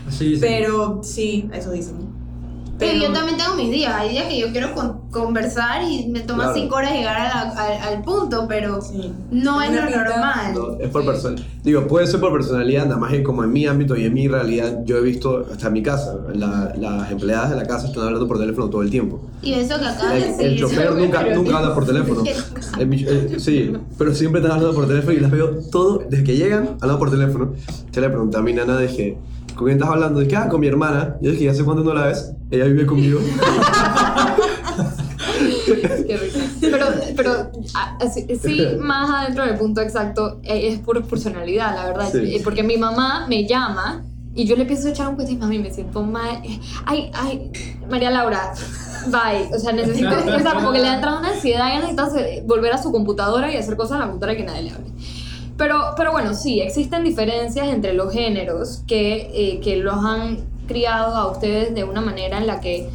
[0.10, 0.38] Sí, sí.
[0.40, 1.96] pero sí, eso dicen.
[2.78, 6.20] Pero yo también tengo mis días, hay días que yo quiero con- conversar y me
[6.20, 6.60] toma Claro.
[6.60, 9.14] 5 horas llegar a la- al, al punto, pero Sí.
[9.32, 10.54] no es lo pinta- normal.
[10.54, 11.42] no, es por persona.
[11.64, 14.28] Digo, puede ser por personalidad, nada más que como en mi ámbito y en mi
[14.28, 18.04] realidad, yo he visto hasta en mi casa, la- las empleadas de la casa están
[18.04, 19.22] hablando por teléfono todo el tiempo.
[19.42, 20.46] Y eso que de El, decir.
[20.48, 22.24] el chofer nunca, nunca habla por teléfono.
[22.80, 26.26] El bicho- eh, sí, pero siempre están hablando por teléfono y las veo todo, desde
[26.26, 27.54] que llegan, hablando por teléfono.
[27.94, 29.18] Yo le pregunté a mi nana, dije,
[29.56, 30.20] ¿con quién estás hablando?
[30.20, 31.18] Dije, ah, con mi hermana.
[31.22, 32.34] Yo dije, ¿ya hace cuánto no la ves?
[32.52, 33.20] Ella vive conmigo.
[35.66, 36.20] Qué.
[36.62, 42.10] Pero, pero ah, sí, más adentro del punto exacto, eh, es por personalidad, la verdad.
[42.12, 42.36] Sí.
[42.36, 45.38] Eh, Porque mi mamá me llama y yo le empiezo a echar un cuento y
[45.38, 46.42] mami, me siento mal.
[46.86, 47.52] Ay, ay,
[47.90, 48.54] María Laura,
[49.08, 49.56] bye.
[49.56, 52.10] O sea, necesito, o sea, como que le ha entrado una ansiedad y necesita
[52.46, 54.92] volver a su computadora y hacer cosas en la computadora que nadie le hable.
[55.58, 61.16] Pero, pero bueno, sí, existen diferencias entre los géneros que, eh, que los han criado
[61.16, 62.90] a ustedes de una manera en la que,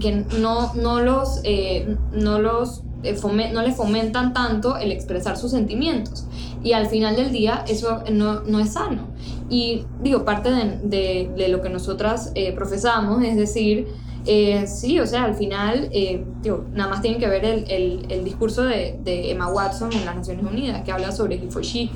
[0.00, 5.36] que no, no los, eh, no los eh, fome- no les fomentan tanto el expresar
[5.36, 6.24] sus sentimientos.
[6.64, 9.06] Y al final del día eso no, no es sano.
[9.48, 13.86] Y digo, parte de, de- de lo que nosotras eh, profesamos es decir,
[14.26, 18.06] eh, sí, o sea, al final, eh, digo, nada más tienen que ver el, el-
[18.10, 21.62] el discurso de, de Emma Watson en las Naciones Unidas, que habla sobre he for
[21.62, 21.90] she,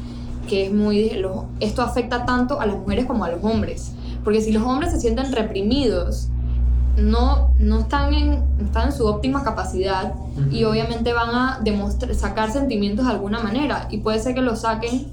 [0.49, 4.41] que es muy, lo- esto afecta tanto a las mujeres como a los hombres, porque
[4.41, 6.29] si los hombres se sienten reprimidos
[6.97, 10.15] no, no están, en, están en su óptima capacidad
[10.53, 14.55] y obviamente van a demostrar, sacar sentimientos de alguna manera y puede ser que lo
[14.55, 15.07] saquen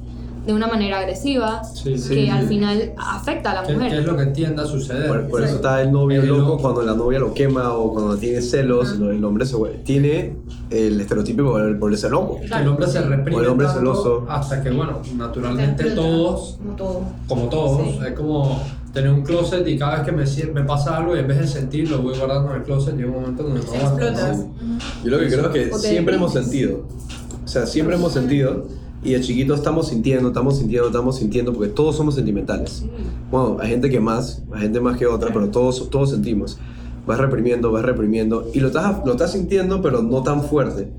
[0.46, 2.30] de una manera agresiva Sí, sí, que sí.
[2.30, 3.92] al final afecta a la ¿Qué, mujer.
[3.92, 5.08] qué es lo que tiende a suceder?
[5.08, 6.58] Por, por eso está el novio El loco loco.
[6.62, 10.36] cuando la novia lo quema o cuando tiene celos, lo- el hombre se tiene
[10.72, 12.40] el estereotipo de volverse loco.
[12.40, 14.26] Que el hombre se reprime O el hombre celoso.
[14.30, 17.02] hasta que, bueno, naturalmente todos, Como todo.
[17.28, 18.00] como todos, Sí.
[18.08, 21.28] es como tener un closet y cada vez que me, me pasa algo y en
[21.28, 24.38] vez de sentir lo voy guardando en el closet llega un momento donde no Explotas.
[24.40, 24.54] ¿no?
[25.04, 26.88] Yo lo que creo es que siempre hemos sentido.
[27.46, 28.66] O sea, siempre hemos sentido.
[29.04, 32.86] Y de chiquitos estamos sintiendo, estamos sintiendo, estamos sintiendo, porque todos somos sentimentales.
[33.32, 36.60] Bueno, hay gente que más, hay gente más que otra, pero todos, todos sentimos.
[37.08, 38.48] Vas reprimiendo, vas reprimiendo.
[38.54, 40.92] Y lo estás, lo estás sintiendo, pero no tan fuerte.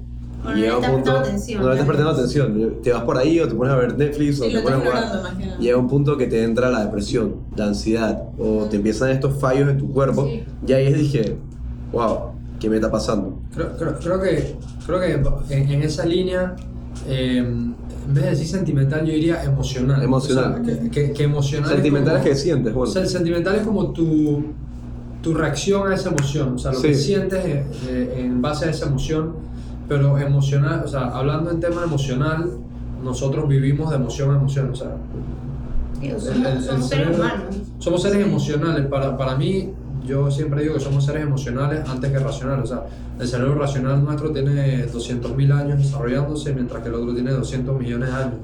[0.44, 1.60] O no Y le llega un punto- atención.
[1.62, 2.74] No le estás prestando atención.
[2.82, 5.58] Te vas por ahí o te pones a ver Netflix o te pones a jugar.
[5.60, 9.68] Llega un punto que te entra la depresión, la ansiedad, o te empiezan estos fallos
[9.70, 10.24] en tu cuerpo.
[10.26, 10.42] Sí.
[10.66, 11.36] Y ahí dije,
[11.92, 13.38] wow, ¿qué me está pasando?
[13.54, 16.56] Creo, creo, creo que, creo que en, en esa línea,
[17.06, 17.44] eh,
[18.06, 20.02] en vez de decir sentimental, yo diría emocional.
[20.02, 20.60] Emocional.
[20.60, 21.70] O sea, que, que- que emocional.
[21.70, 22.92] Sentimental es como- que sientes, O bueno.
[22.92, 24.44] sea, el sentimental es como tu,
[25.22, 28.70] tu reacción a esa emoción, o sea, lo que sientes eh, eh, en base a
[28.70, 29.34] esa emoción,
[29.88, 32.50] pero emocional, o sea, hablando en tema emocional,
[33.04, 34.96] nosotros vivimos de emoción a emoción, o sea,
[36.02, 37.56] el- somos, el- el somos seres humanos.
[37.78, 38.86] somos seres emocionales.
[38.86, 39.70] Para, para mí,
[40.06, 42.64] yo siempre digo que somos seres emocionales antes que racionales.
[42.64, 42.84] O sea,
[43.20, 48.08] el cerebro racional nuestro tiene 200.000 años desarrollándose, mientras que el otro tiene 200 millones
[48.08, 48.34] de años,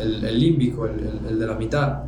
[0.00, 1.98] el, el, límbico, el, el- el de la mitad.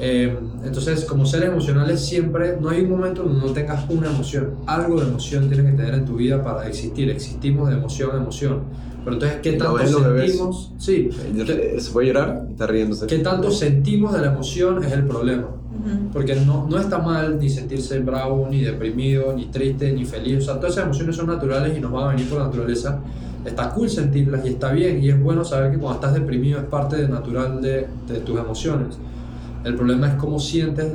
[0.00, 4.50] Eh, entonces, como seres emocionales, siempre no hay un momento donde no tengas una emoción.
[4.66, 7.10] Algo de emoción tienes que tener en tu vida para existir.
[7.10, 8.60] Existimos de emoción a emoción.
[9.08, 9.78] Pero entonces, ¿qué tanto
[10.26, 10.72] sentimos?
[10.78, 11.10] Sí,
[11.46, 13.06] ¿qué- Se puede llorar y está riéndose.
[13.06, 15.48] ¿Qué tanto sentimos de la emoción es el problema?
[16.12, 20.38] Porque no, no está mal ni sentirse bravo, ni deprimido, ni triste, ni feliz.
[20.38, 23.00] O sea, todas esas emociones son naturales y nos van a venir por naturaleza.
[23.44, 25.02] Está cool sentirlas y está bien.
[25.02, 28.38] Y es bueno saber que cuando estás deprimido es parte de natural de, de tus
[28.38, 28.98] emociones.
[29.64, 30.86] El problema es cómo sientes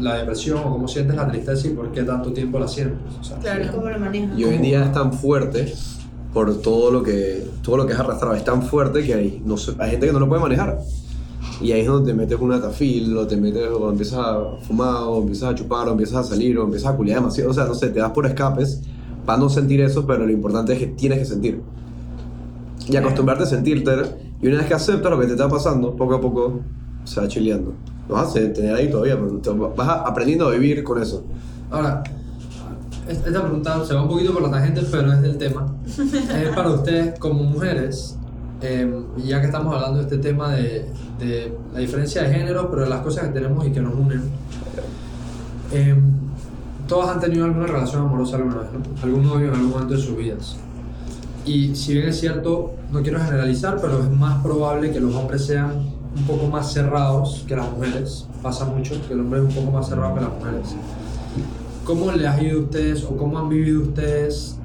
[0.00, 2.96] la depresión o cómo sientes la tristeza y por qué tanto tiempo la sientes.
[3.20, 3.64] O sea, Claro.
[3.72, 4.38] ¿Cómo lo manejas?
[4.38, 5.72] Y hoy en día es tan fuerte
[6.32, 8.34] por todo lo que todo lo que es arrastrado.
[8.34, 10.78] Es tan fuerte que hay, no sé, hay gente que no lo puede manejar.
[11.60, 15.04] Y ahí es donde te metes un atafil, o te metes, o empiezas a fumar,
[15.04, 17.50] o empiezas a chupar, o empiezas a salir, o empiezas a culiar demasiado.
[17.50, 18.80] O sea, no sé, te das por escapes
[19.24, 21.60] para no sentir eso, pero lo importante es que tienes que sentir.
[22.88, 23.92] Y acostumbrarte a sentirte.
[24.40, 26.60] Y una vez que aceptas lo que te está pasando, poco a poco
[27.04, 27.74] se va chileando.
[28.08, 31.22] Lo vas a tener ahí todavía, pero vas aprendiendo a vivir con eso.
[31.70, 32.02] Ahora,
[33.12, 35.66] esta pregunta se va un poquito por la tangente, pero es del tema.
[35.86, 38.16] Es para ustedes como mujeres,
[38.60, 40.86] eh, ya que estamos hablando de este tema de,
[41.18, 44.22] de la diferencia de género, pero de las cosas que tenemos y que nos unen.
[45.72, 45.94] eh,
[46.88, 48.80] todas han tenido alguna relación amorosa alguna vez, ¿no?
[49.02, 50.56] Algún novio en algún momento de sus vidas.
[51.46, 55.46] Y si bien es cierto, no quiero generalizar, pero es más probable que los hombres
[55.46, 55.70] sean
[56.16, 58.26] un poco más cerrados que las mujeres.
[58.42, 60.76] Pasa mucho que el hombre es un poco más cerrado que las mujeres.
[61.84, 64.56] ¿Cómo le ha ido a ustedes o cómo han vivido ustedes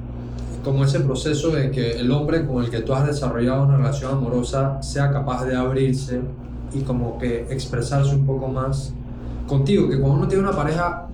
[0.64, 4.12] como ese proceso de que el hombre con el que tú has desarrollado una relación
[4.12, 6.20] amorosa sea capaz de abrirse
[6.72, 8.92] y como que expresarse un poco más
[9.48, 9.88] contigo?
[9.88, 11.08] Que cuando uno tiene una pareja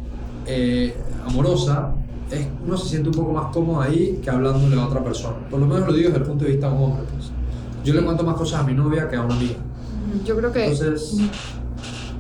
[0.47, 0.95] eh,
[1.27, 1.95] amorosa,
[2.31, 5.37] es, uno se siente un poco más cómodo ahí que hablándole a otra persona.
[5.49, 7.05] Por lo menos lo digo desde el punto de vista de un hombre.
[7.15, 7.31] Pues.
[7.85, 9.57] Yo le cuento más cosas a mi novia que a una amiga.
[10.25, 11.17] Yo creo que Entonces,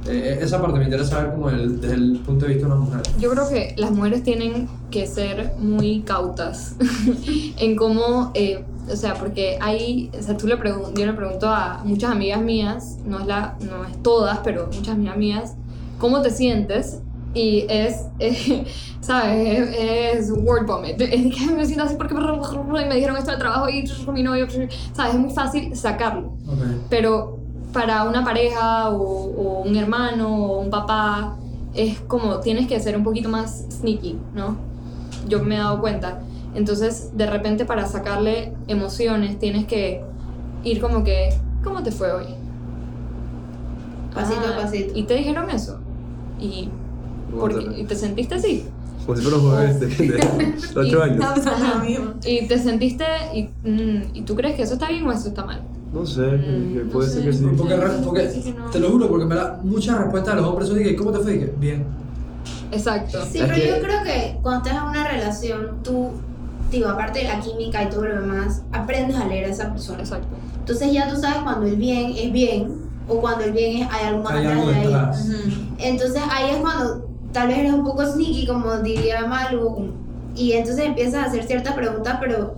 [0.06, 2.82] eh, esa parte me interesa ver como el- desde el punto de vista de una
[2.84, 3.02] mujer.
[3.18, 6.76] Yo creo que las mujeres tienen que ser muy cautas
[7.58, 10.56] en cómo, eh, o sea, porque hay, o sea, tú le
[10.94, 14.88] yo le pregunto a muchas amigas mías, no es, la, no es todas, pero muchas
[14.94, 15.54] amigas mías,
[15.98, 17.00] ¿cómo te sientes?
[17.32, 18.64] Y es, eh,
[19.00, 19.70] ¿sabes?
[19.74, 21.00] Es, es word vomit.
[21.00, 24.46] Es que me siento así porque me dijeron esto en el trabajo y mi novio,
[24.92, 25.14] ¿sabes?
[25.14, 26.34] Es muy fácil sacarlo.
[26.90, 27.43] Pero
[27.74, 31.36] para una pareja o, o un hermano o un papá
[31.74, 34.56] es como tienes que ser un poquito más sneaky, ¿no?
[35.28, 36.20] Yo me he dado cuenta.
[36.54, 40.02] Entonces, de repente para sacarle emociones tienes que
[40.62, 41.30] ir como que,
[41.62, 42.26] ¿cómo te fue hoy?
[44.14, 44.96] Pasito a Ah, pasito.
[44.96, 45.80] Y te dijeron eso.
[46.40, 46.68] Y,
[47.36, 47.80] ¿por qué?
[47.80, 48.64] ¿Y te sentiste así.
[49.04, 51.24] Como si fuera un jueves de, de 8 años.
[52.24, 55.44] Y te sentiste y, mm, ¿y tú crees que eso está bien o eso está
[55.44, 55.60] mal.
[55.94, 57.14] No sé, Mm, que no puede sé.
[57.14, 57.44] ser que sí.
[57.56, 58.66] Porque, porque Sí que no.
[58.70, 61.12] te lo juro, porque me da muchas respuestas de los hombres son de que, ¿cómo
[61.12, 61.36] te fue?
[61.36, 61.84] Y que, bien.
[62.72, 63.18] Exacto.
[63.30, 66.08] Sí, Es pero que- yo creo que cuando estás en una relación, tú,
[66.70, 70.00] digo, aparte de la química y todo lo demás, aprendes a leer a esa persona.
[70.00, 70.26] Exacto.
[70.58, 72.72] Entonces ya tú sabes cuando el bien es bien
[73.06, 74.84] o cuando el bien es hay algo más Hay atrás algo de ahí.
[74.86, 75.28] detrás.
[75.28, 75.60] Ujú.
[75.78, 79.92] Entonces ahí es cuando tal vez eres un poco sneaky, como diría Malu,
[80.34, 82.54] y entonces empiezas a hacer ciertas preguntas, pero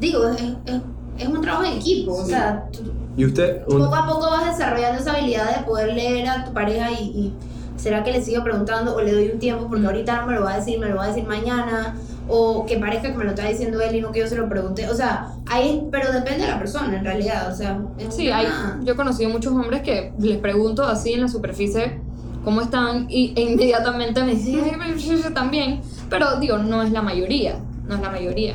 [0.00, 0.80] digo, es, es,
[1.22, 3.62] es un trabajo en equipo, o sea, tú- ¿Y usted?
[3.66, 7.04] Un- poco a poco vas desarrollando esa habilidad de poder leer a tu pareja y,
[7.04, 7.34] y
[7.76, 10.44] será que le sigo preguntando o le doy un tiempo porque ahorita no me lo
[10.44, 11.94] va a decir, me lo va a decir mañana
[12.28, 14.48] o que parezca que me lo está diciendo él y no que yo se lo
[14.48, 17.78] pregunte, o sea, ahí, pero depende de la persona en realidad, o sea,
[18.10, 18.46] Sí, hay,
[18.84, 22.00] yo he conocido muchos hombres que les pregunto así en la superficie
[22.44, 25.80] cómo están y, e inmediatamente me dicen, "Ay, yo- yo también.
[26.08, 27.56] Pero digo, no es la mayoría,
[27.86, 28.54] no es la mayoría.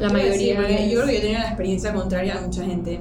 [0.00, 3.00] La mayoría es- yo creo que yo tenía la experiencia contraria a mucha gente.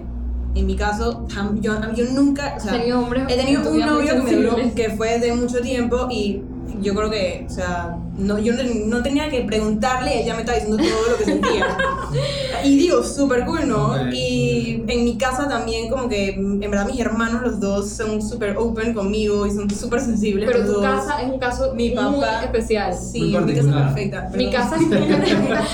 [0.53, 1.25] En mi caso,
[1.61, 4.55] yo, yo nunca, o sea, Has tenido hombres he tenido un novio que me duró,
[4.75, 6.41] que fue de mucho tiempo y
[6.81, 10.57] yo creo que, o sea, no, yo no, no tenía que preguntarle, ella me estaba
[10.57, 11.77] diciendo todo lo que sentía.
[12.63, 13.87] y digo, súper cool, ¿no?
[13.93, 14.13] Ok.
[14.13, 18.57] Y en mi casa también como que, en verdad, mis hermanos los dos son súper
[18.57, 20.49] open conmigo y son súper sensibles.
[20.51, 20.81] Pero tu dos.
[20.81, 22.93] casa es un caso Mi muy papá- especial.
[22.93, 24.29] Sí, Muy mi casa es perfecta.
[24.35, 24.51] Mi perdón.
[24.51, 24.75] casa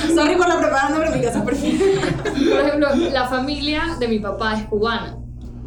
[0.08, 1.86] es Sorry por la propaganda, pero mi casa es perfecta.
[2.24, 5.18] Por ejemplo, la familia de mi papá es cubana.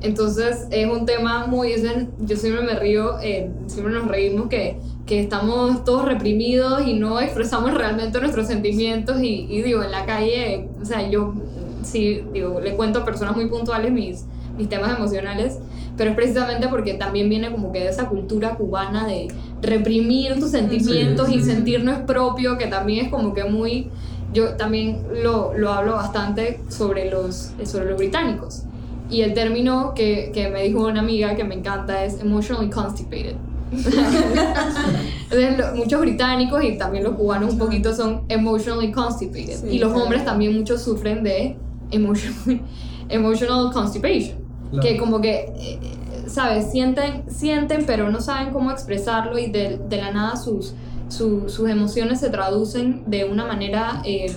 [0.02, 1.74] Entonces es un tema muy...
[2.20, 4.78] Yo siempre me río, eh, siempre nos reímos que,
[5.10, 10.06] que estamos todos reprimidos y no expresamos realmente nuestros sentimientos y, y digo, en la
[10.06, 11.34] calle, o sea, yo
[11.82, 14.24] sí, digo, le cuento a personas muy puntuales mis,
[14.56, 15.58] mis temas emocionales,
[15.96, 19.26] pero es precisamente porque también viene como que de esa cultura cubana de
[19.60, 23.90] reprimir tus sentimientos Sí, y sentir no es propio, que también es como que muy
[24.32, 28.62] yo también lo, lo hablo bastante sobre los, sobre los británicos.
[29.10, 33.34] Y el término que, que me dijo una amiga que me encanta es emotionally constipated.
[35.30, 39.60] Entonces, lo- muchos británicos y también los cubanos un poquito son emotionally constipated.
[39.60, 40.04] Sí, y los claro.
[40.04, 41.56] hombres también muchos sufren de
[41.90, 42.60] emotional,
[43.08, 44.38] emotional constipation.
[44.70, 44.82] Claro.
[44.86, 45.78] Que como que, eh,
[46.26, 46.70] ¿sabes?
[46.70, 50.74] Sienten, sienten, pero no saben cómo expresarlo y de, de la nada sus,
[51.08, 54.32] su- sus emociones se traducen de una manera eh,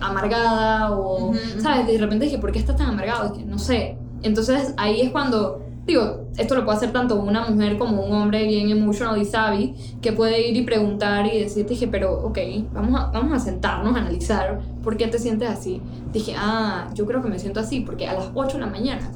[0.00, 1.60] amargada o, Ujú, ujú.
[1.60, 1.86] ¿sabes?
[1.86, 3.26] De repente dije, ¿por qué estás tan amargado?
[3.26, 3.96] Es que no sé.
[4.22, 8.44] Entonces ahí es cuando, digo, esto lo puede hacer tanto una mujer como un hombre
[8.46, 12.38] bien emotional y savvy, que puede ir y preguntar y decirte, dije, pero ok,
[12.72, 15.80] vamos a, vamos a sentarnos a analizar por qué te sientes así.
[16.12, 19.10] Dije, ah, yo creo que me siento así porque a las 8 de la mañana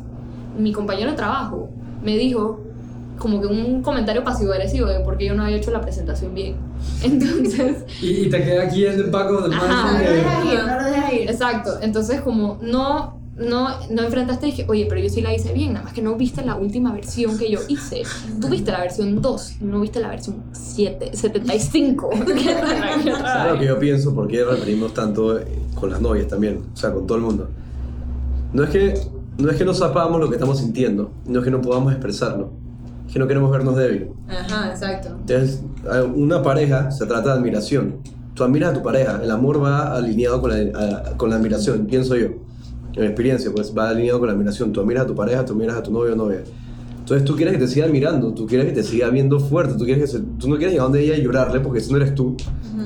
[0.56, 1.70] mi compañero de trabajo
[2.02, 2.60] me dijo
[3.18, 6.56] como que un comentario pasivo-agresivo de por qué yo no había hecho la presentación bien.
[7.02, 9.92] Entonces, Y, y te queda aquí el Paco del Ajá.
[9.92, 11.30] No dejas ir, no lo dejas ir.
[11.30, 15.52] exacto, entonces como no, no, no enfrentaste y dije, oye, pero yo sí la hice
[15.52, 18.02] bien, nada más que no viste la última versión que yo hice.
[18.40, 22.10] Tú viste la versión 2, no viste la versión 7, 75.
[23.22, 24.14] ¿Sabes lo que yo pienso?
[24.14, 26.60] ¿Por qué reprimimos tanto eh, con las novias también?
[26.72, 27.48] O sea, con todo el mundo.
[28.52, 28.94] No es que
[29.38, 32.50] no, es que no sepamos lo que estamos sintiendo, no es que no podamos expresarlo,
[33.06, 34.08] es que no queremos vernos débiles.
[34.28, 35.16] Ajá, exacto.
[35.20, 35.62] Entonces,
[36.14, 37.96] una pareja se trata de admiración.
[38.34, 41.86] Tú admiras a tu pareja, el amor va alineado con la, a- con la admiración,
[41.86, 42.28] pienso yo.
[42.94, 44.72] En mi experiencia, pues va alineado con la admiración.
[44.72, 46.42] Tú admiras a tu pareja, tú admiras a tu novio o novia.
[46.98, 49.84] Entonces tú quieres que te siga admirando, tú quieres que te siga viendo fuerte, tú,
[49.84, 52.14] quieres que se- tú no quieres llegar donde ella y llorarle porque eso no eres
[52.14, 52.36] tú.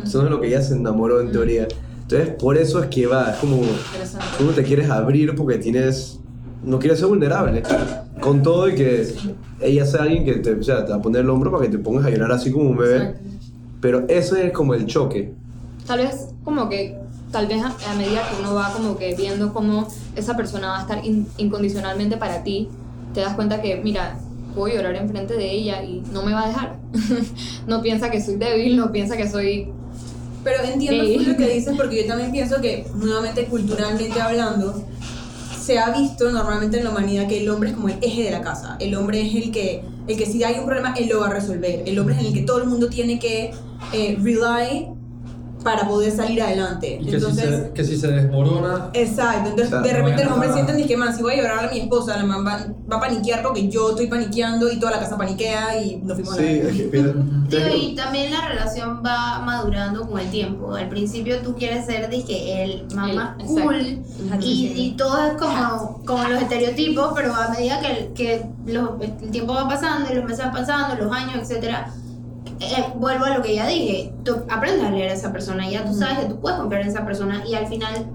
[0.04, 1.66] Eso no es lo que ella se enamoró en teoría.
[2.02, 3.56] Entonces por eso es que va, es como
[4.38, 6.20] tú no te quieres abrir porque tienes,
[6.62, 7.62] no quieres ser vulnerable.
[8.20, 9.06] Con todo y que
[9.60, 11.70] ella sea alguien que te, o sea, te va a poner el hombro para que
[11.70, 12.96] te pongas a llorar así como un bebé.
[12.96, 13.20] Exacto.
[13.80, 15.34] Pero ese es como el choque.
[15.86, 16.96] tal vez como que
[17.34, 20.78] tal vez a, a medida que uno va como que viendo cómo esa persona va
[20.78, 22.68] a estar in- incondicionalmente para ti
[23.12, 24.16] te das cuenta que mira
[24.54, 26.76] puedo llorar enfrente de ella y no me va a dejar
[27.66, 29.68] no piensa que soy débil no piensa que soy
[30.44, 34.84] Pero entiendo full lo que dices porque yo también pienso que, nuevamente culturalmente hablando,
[35.60, 38.30] se ha visto normalmente en la humanidad que el hombre es como el eje de
[38.30, 38.76] la casa.
[38.78, 41.30] El hombre es el que, el que si hay un problema, él lo va a
[41.30, 41.82] resolver.
[41.86, 43.52] El hombre es en el que todo el mundo tiene que
[43.94, 44.88] eh, rely
[45.64, 46.98] para poder salir adelante.
[47.00, 50.28] Y que, Entonces, si se, que si se desmorona, Exacto, entonces Claro, de repente no
[50.30, 52.66] los hombres sienten que man, si voy a llorar a mi esposa, la man va,
[52.92, 56.36] va a paniquear porque yo estoy paniqueando y toda la casa paniquea y nos fuimos
[56.36, 57.14] Sí, a la es que,
[57.48, 60.74] Tío, y también la relación va madurando con el tiempo.
[60.74, 64.46] Al principio tú quieres ser dizque el mamá El- cool exacto.
[64.46, 68.90] y, y todo es como, como los estereotipos, pero a medida que, el- que los-
[69.00, 71.90] el tiempo va pasando y los meses van pasando, los años, etcétera,
[72.60, 75.84] eh, vuelvo a lo que ya dije, tú aprendes a leer a esa persona, ya
[75.84, 78.06] tú sabes que tú puedes confiar en esa persona y al final,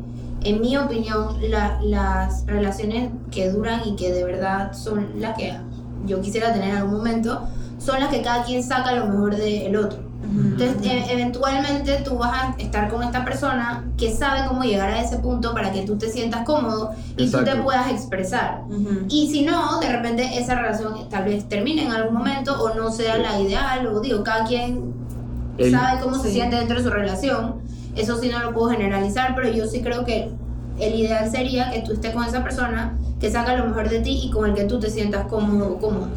[0.44, 5.54] en mi opinión, la- las relaciones que duran y que de verdad son las que
[6.06, 7.42] yo quisiera tener en algún momento,
[7.78, 10.00] son las que cada quien saca lo mejor del otro.
[10.22, 15.02] Entonces, e- eventualmente tú vas a estar con esta persona que sabe cómo llegar a
[15.02, 17.64] ese punto para que tú te sientas cómodo y tú te Exacto.
[17.64, 18.64] puedas expresar.
[18.70, 19.06] Ujú.
[19.10, 22.92] Y si no, de repente esa relación tal vez termine en algún momento o no
[22.92, 24.94] sea la ideal, o digo, cada quien
[25.58, 27.56] El- sabe cómo se siente dentro de su relación.
[27.96, 30.30] Eso sí no lo puedo generalizar, pero yo sí creo que
[30.80, 34.22] el ideal sería que tú estés con esa persona que saca lo mejor de ti
[34.24, 36.08] y con el que tú te sientas cómodo o cómodo.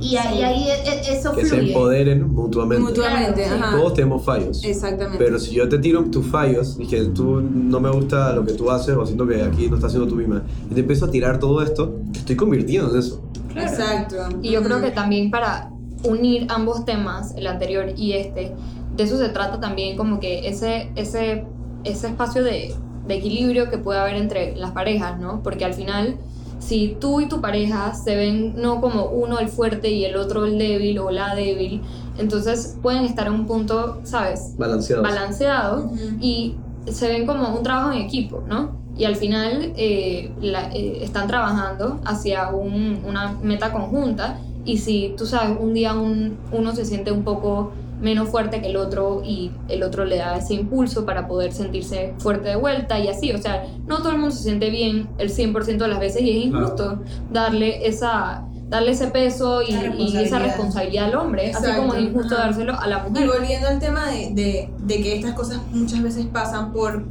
[0.00, 0.42] Y ahí, Sí.
[0.42, 1.68] ahí e- e- eso que se fluye.
[1.72, 2.82] empoderen mutuamente.
[2.84, 3.62] Mutuamente, Claro, sí.
[3.62, 3.76] ajá.
[3.76, 4.64] Todos tenemos fallos.
[4.64, 5.18] Exactamente.
[5.24, 8.52] Pero si yo te tiro tus fallos y que tú no me gusta lo que
[8.54, 11.10] tú haces o siento que aquí no estás haciendo tú misma y te empiezo a
[11.10, 13.22] tirar todo esto, te estoy convirtiendo en eso.
[13.56, 14.16] Exacto.
[14.42, 15.70] Y yo creo que también para
[16.04, 18.52] unir ambos temas, el anterior y este,
[18.96, 21.44] de eso se trata también como que ese, ese,
[21.84, 22.74] ese espacio de,
[23.06, 25.42] de equilibrio que puede haber entre las parejas, ¿no?
[25.42, 26.16] Porque al final,
[26.60, 30.44] si tú y tu pareja se ven no como uno el fuerte y el otro
[30.44, 31.80] el débil o la débil,
[32.18, 34.54] entonces pueden estar en un punto, ¿sabes?
[34.56, 35.02] Balanceados.
[35.02, 35.96] Balanceado Ujú.
[36.20, 36.54] y
[36.86, 38.78] se ven como un trabajo en equipo, ¿no?
[38.96, 45.14] Y al final eh, la- eh, están trabajando hacia un- una meta conjunta y si
[45.16, 49.22] tú sabes, un día un- uno se siente un poco menos fuerte que el otro
[49.24, 53.32] y el otro le da ese impulso para poder sentirse fuerte de vuelta y así,
[53.32, 56.30] o sea, no todo el mundo se siente bien el 100% de las veces y
[56.30, 57.00] es injusto
[57.32, 61.06] darle esa darle ese peso y, y esa responsabilidad.
[61.06, 62.44] al hombre, así como es injusto ajá.
[62.44, 63.28] dárselo a la Y mujer.
[63.28, 67.04] volviendo al tema de, de, de que estas cosas muchas veces pasan por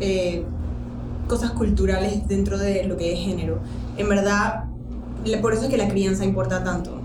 [0.00, 0.44] eh,
[1.26, 3.60] cosas culturales dentro de lo que es género.
[3.96, 4.64] En verdad,
[5.40, 7.00] por eso es que la crianza importa tanto.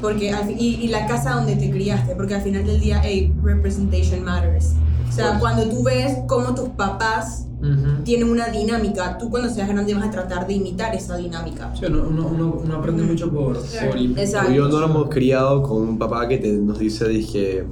[0.00, 3.32] Porque al y, y la casa donde te criaste, porque al final del día, hey,
[3.42, 4.74] representation matters.
[5.08, 5.40] O sea, Pues.
[5.40, 8.02] cuando tú ves cómo tus papás Ujú.
[8.04, 11.72] tienen una dinámica, tú cuando seas grande vas a tratar de imitar esa dinámica.
[11.78, 14.52] Sí, uno, uno, uno- uno aprende mucho por, por Exacto.
[14.52, 17.64] Yo no lo hemos criado con un papá que te, nos dice que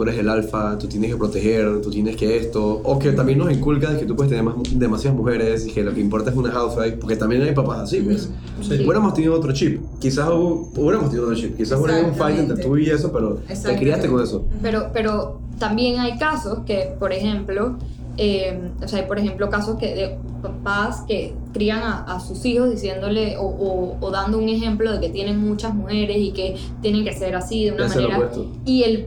[0.00, 3.38] tú eres el alfa, tú tienes que proteger, tú tienes que esto, o que también
[3.38, 6.30] nos inculca de que tú puedes tener más- demasiadas mujeres y que lo que importa
[6.30, 8.30] es una housewife, porque también hay papás así, pues.
[8.62, 8.74] Sí.
[8.76, 12.64] Hubiéramos tenido otro chip, quizás hu- hubiéramos tenido otro chip, quizás hubiera un fight entre
[12.64, 14.46] tú y eso, pero te criaste con eso.
[14.62, 17.76] Pero, pero también hay casos que, por ejemplo,
[18.16, 22.44] eh, o sea, hay por ejemplo casos que de papás que crían a, a sus
[22.44, 26.56] hijos diciéndole o, o- o dando un ejemplo de que tienen muchas mujeres y que
[26.82, 28.30] tienen que ser así de una Es lo manera.
[28.64, 29.06] Y el,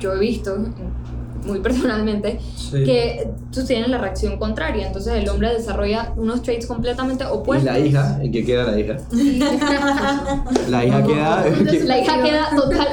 [0.00, 0.56] yo he visto
[1.46, 2.82] muy personalmente Sí.
[2.84, 7.64] que tú tienes la reacción contraria, entonces el hombre desarrolla unos traits completamente ¿Y opuestos.
[7.72, 8.18] la hija?
[8.20, 8.96] ¿En qué queda la hija?
[10.68, 11.44] La hija queda...
[11.84, 12.88] La hija queda total,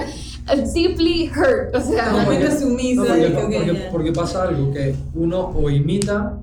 [0.74, 3.04] deeply hurt, o sea, Totalmente No, sumisa.
[3.08, 3.34] porque, y que
[3.74, 6.38] porque- porque pasa algo que uno o imita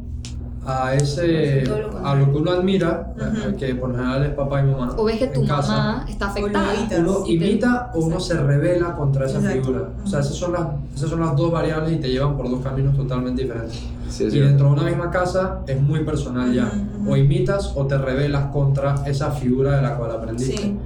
[0.67, 1.65] a ese
[2.05, 3.57] a lo que uno admira Ujú.
[3.57, 6.05] que por lo general es papá y mamá o ves que tu en casa, mamá
[6.09, 6.73] está afectada.
[6.99, 9.63] uno imita o uno se revela contra esa Exacto.
[9.63, 12.51] figura o sea esas son las esas son las dos variables y te llevan por
[12.51, 13.81] dos caminos totalmente diferentes
[14.11, 17.13] Sí, y dentro de una misma casa es muy personal ya Ujú, ujú.
[17.13, 20.77] o imitas o te revelas contra esa figura de la cual aprendiste Sí.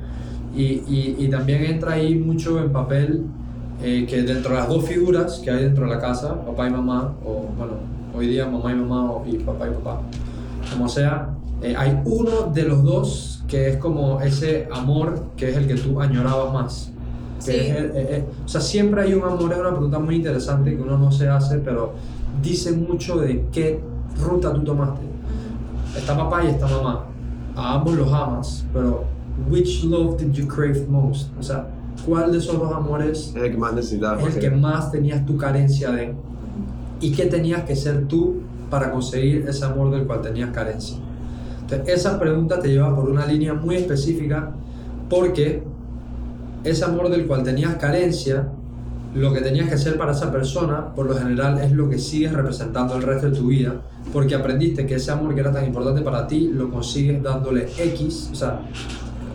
[0.55, 3.25] y, y, y también entra ahí mucho en papel
[3.83, 6.71] eh, que dentro de las dos figuras que hay dentro de la casa, papá y
[6.71, 7.73] mamá, o bueno,
[8.15, 10.01] hoy día mamá y mamá y papá y papá,
[10.73, 11.31] como sea,
[11.63, 15.75] eh, hay uno de los dos que es como ese amor que es el que
[15.75, 16.91] tú añorabas más.
[17.45, 17.59] Que Sí.
[17.59, 20.75] es el- eh, eh, o sea, siempre hay un amor, es una pregunta muy interesante
[20.75, 21.93] que uno no se hace, pero
[22.43, 23.81] dice mucho de qué
[24.23, 25.03] ruta tú tomaste.
[25.97, 27.05] Está papá y está mamá.
[27.57, 29.05] A ambos los amas, pero
[29.51, 31.29] which love did you crave most?
[31.39, 31.67] O sea,
[32.07, 34.21] ¿cuál de esos dos amores Es el que más necesitaba.
[34.23, 36.15] es el que más tenías tu carencia de?
[37.05, 38.41] ¿Y qué tenías que ser tú
[38.71, 40.97] para conseguir ese amor del cual tenías carencia?
[41.61, 44.53] Entonces, esa pregunta te lleva por una línea muy específica
[45.11, 45.63] porque
[46.65, 48.49] ese amor del cual tenías carencia,
[49.15, 52.33] lo que tenías que ser para esa persona, por lo general es lo que sigues
[52.33, 56.01] representando el resto de tu vida, porque aprendiste que ese amor que era tan importante
[56.01, 58.63] para ti lo consigues dándole X, o sea,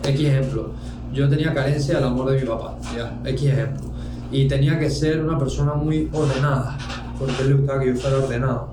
[0.04, 0.72] X ejemplo.
[1.14, 3.92] Yo tenía carencia del amor de mi papá, ya, X ejemplo.
[4.32, 6.76] Y tenía que ser una persona muy ordenada,
[7.20, 8.70] porque él le gustaba que yo fuera ordenado.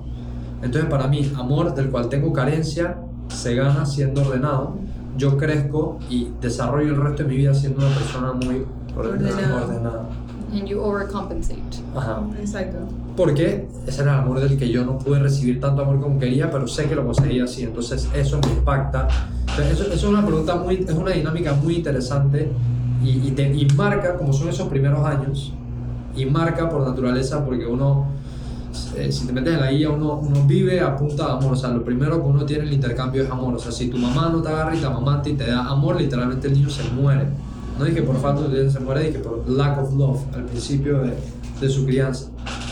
[0.61, 4.75] Entonces, para mí, amor del cual tengo carencia se gana siendo ordenado.
[5.17, 9.63] Yo crezco y desarrollo el resto de mi vida siendo una persona muy Ordenada.
[9.65, 10.09] ordenada.
[10.53, 11.61] And you overcompensate.
[11.95, 12.21] Ajá.
[12.39, 12.77] Exacto.
[13.17, 16.49] Porque ese era el amor del que yo no pude recibir tanto amor como quería,
[16.49, 19.07] pero sé que lo conseguía así, entonces eso me impacta.
[19.41, 22.49] Entonces, eso, eso es una pregunta muy, es una dinámica muy interesante
[23.03, 25.53] y, y, te, y marca, como son esos primeros años,
[26.15, 28.07] y marca por naturaleza porque uno,
[28.95, 31.55] eh, si te metes en la guía, uno, uno vive a punta de amor, o
[31.55, 33.97] sea, lo primero que uno tiene en el intercambio es amor, o sea, si tu
[33.97, 36.69] mamá no te agarra y tu mamá a ti te da amor, literalmente el niño
[36.69, 37.25] se muere.
[37.77, 41.13] No dije por falta de se muere, dije por lack of love al principio de,
[41.61, 42.27] de su crianza.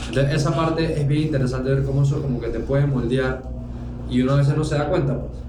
[0.10, 3.44] Entonces, esa parte es bien interesante ver cómo eso como que te puede moldear
[4.10, 5.20] y uno a veces no se da cuenta.
[5.20, 5.45] Pues.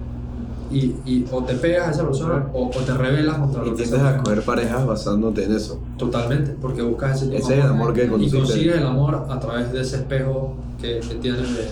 [0.70, 3.70] Y, y o te pegas a esa persona o, o te rebelas contra Y lo
[3.76, 5.78] que tiendes esa a persona- coger parejas basándote en eso.
[5.96, 8.38] Totalmente, porque buscas ese tipo Ese de es el amor que Y conociste.
[8.38, 11.68] consigues el amor a través de ese espejo que, que tienes de...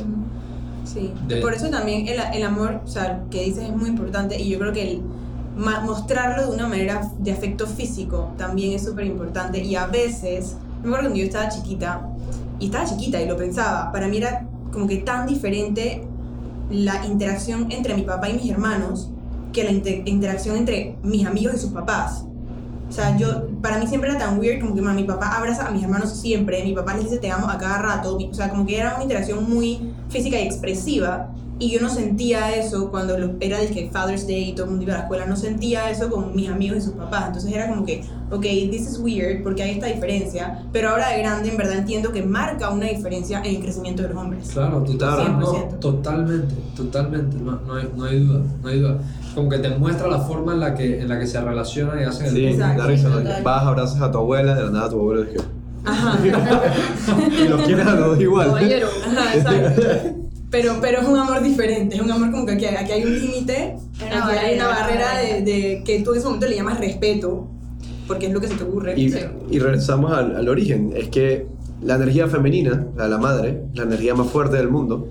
[0.84, 4.40] Sí, De- por eso también el, el amor, o sea, que dices es muy importante
[4.40, 5.02] y yo creo que el
[5.56, 10.88] mostrarlo de una manera de afecto físico también es súper importante y a veces, me
[10.88, 12.08] acuerdo cuando yo estaba chiquita,
[12.58, 16.06] y estaba chiquita y lo pensaba, para mí era como que tan diferente
[16.70, 19.10] la interacción entre mi papá y mis hermanos
[19.52, 22.24] que la inter- interacción entre mis amigos y sus papás.
[22.88, 25.70] O sea, yo, para mí siempre era tan weird como que mi papá abraza a
[25.70, 28.66] mis hermanos siempre, mi papá les dice te amo a cada rato, o sea, como
[28.66, 31.33] que era una interacción muy física y expresiva
[31.64, 34.84] y yo no sentía eso cuando lo- era de Father's Day y todo el mundo
[34.84, 37.68] iba a la escuela, no sentía eso con mis amigos y sus papás, entonces era
[37.68, 41.56] como que, ok, this is weird porque hay esta diferencia, pero ahora de grande en
[41.56, 44.48] verdad entiendo que marca una diferencia en el crecimiento de los hombres.
[44.52, 45.78] Claro, total- no, 100%.
[45.80, 48.98] totalmente, totalmente, no, no, hay, no hay duda, no hay duda.
[49.34, 52.04] Como que te muestra la forma en la que, en la que se relacionan y
[52.04, 53.08] hacen el Sí, Exacto, da risa.
[53.08, 53.16] ¿no?
[53.18, 53.42] total.
[53.42, 55.44] Vas, abrazas a tu abuela, de la nada tu abuelo dice
[55.86, 56.18] Ajá.
[57.44, 58.46] y los quieres a los igual.
[58.48, 58.88] Caballero.
[59.06, 59.82] Ajá, exacto.
[60.54, 63.12] Pero, pero es un amor diferente, es un amor como que aquí, aquí hay un
[63.18, 65.18] límite, aquí hay una barrera.
[65.18, 67.48] de, de que tú en ese momento le llamas respeto,
[68.06, 68.94] porque es lo que se te ocurre.
[68.96, 69.12] Y,
[69.50, 71.46] y regresamos al, al origen, es que
[71.82, 75.08] la energía femenina, la de la madre, la energía más fuerte del mundo,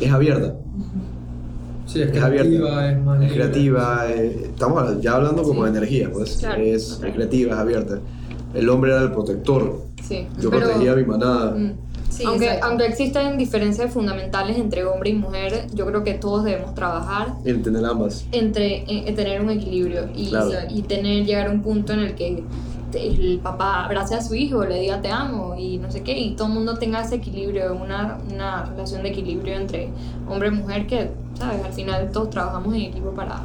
[0.00, 0.56] es abierta,
[1.86, 3.34] Sí, es es abierta, creativa, es más es libre.
[3.36, 5.76] creativa, eh, estamos ya hablando como de Sí.
[5.76, 8.00] energía, pues, Claro, es, es creativa, es abierta.
[8.54, 10.26] El hombre era el protector, Sí.
[10.40, 11.52] yo Pero- protegía a mi manada.
[11.52, 11.72] Mm.
[12.10, 12.66] Sí, aunque, exacto.
[12.66, 17.50] aunque existen diferencias fundamentales entre hombre y mujer, yo creo que todos debemos trabajar y
[17.50, 18.24] entender ambas.
[18.32, 20.50] entre en- en tener un equilibrio y, Claro.
[20.68, 22.42] y tener llegar a un punto en el que
[22.94, 26.34] el papá abrace a su hijo, le diga te amo y no sé qué, y
[26.34, 29.90] todo el mundo tenga ese equilibrio, una, una relación de equilibrio entre
[30.28, 31.62] hombre y mujer que, ¿sabes?
[31.64, 33.42] Al final todos trabajamos en equipo para...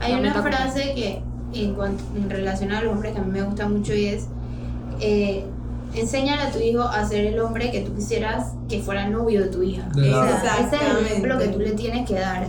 [0.00, 0.52] Hay una meta común.
[0.52, 1.22] frase que
[1.52, 4.26] en, cuanto, en relación a los hombres que a mí me gusta mucho y es
[5.00, 5.44] eh,
[5.94, 9.48] enséñale a tu hijo a ser el hombre que tú quisieras que fuera novio de
[9.48, 9.82] tu hija.
[9.94, 12.46] De O sea, ese es el ejemplo que tú le tienes que dar.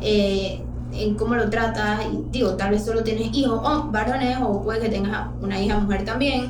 [0.00, 0.60] eh,
[0.90, 4.80] en cómo lo tratas, y digo, tal vez solo tienes hijos o varones o puede
[4.80, 6.48] que tengas una hija mujer también,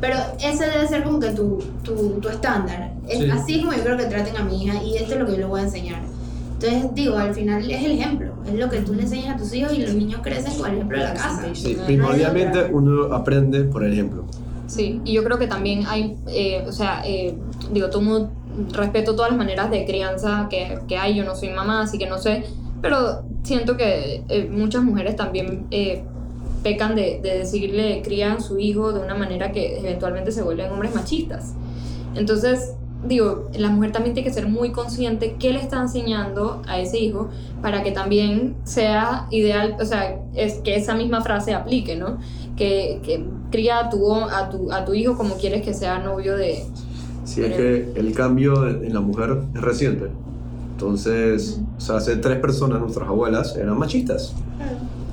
[0.00, 2.92] pero ese debe ser como que tu, tu, tu estándar.
[3.08, 3.30] Es, Sí.
[3.30, 5.32] Así es como yo creo que traten a mi hija y esto es lo que
[5.32, 6.00] yo le voy a enseñar.
[6.52, 9.52] Entonces, digo, al final es el ejemplo, es lo que tú le enseñas a tus
[9.54, 11.42] hijos y los niños crecen con el ejemplo de la casa.
[11.52, 14.24] Sí, primordialmente uno aprende por el ejemplo.
[14.70, 17.34] Sí, y yo creo que también hay, eh, o sea, eh,
[17.72, 17.88] digo,
[18.70, 22.06] respeto todas las maneras de crianza que, que hay, yo no soy mamá, así que
[22.06, 22.44] no sé,
[22.80, 26.04] pero siento que eh, muchas mujeres también eh,
[26.62, 30.94] pecan de, de decirle, crían su hijo de una manera que eventualmente se vuelven hombres
[30.94, 31.52] machistas.
[32.14, 36.78] Entonces, digo, la mujer también tiene que ser muy consciente qué le está enseñando a
[36.78, 37.28] ese hijo
[37.60, 42.18] para que también sea ideal, o sea, es que esa misma frase aplique, ¿no?
[42.60, 46.36] Que, que cría a tu, a, tu, a tu hijo como quieres que sea novio
[46.36, 46.62] de...
[47.24, 50.10] Si es que el cambio en la mujer es reciente.
[50.72, 54.34] Entonces, o sea, hace tres personas, nuestras abuelas, eran machistas.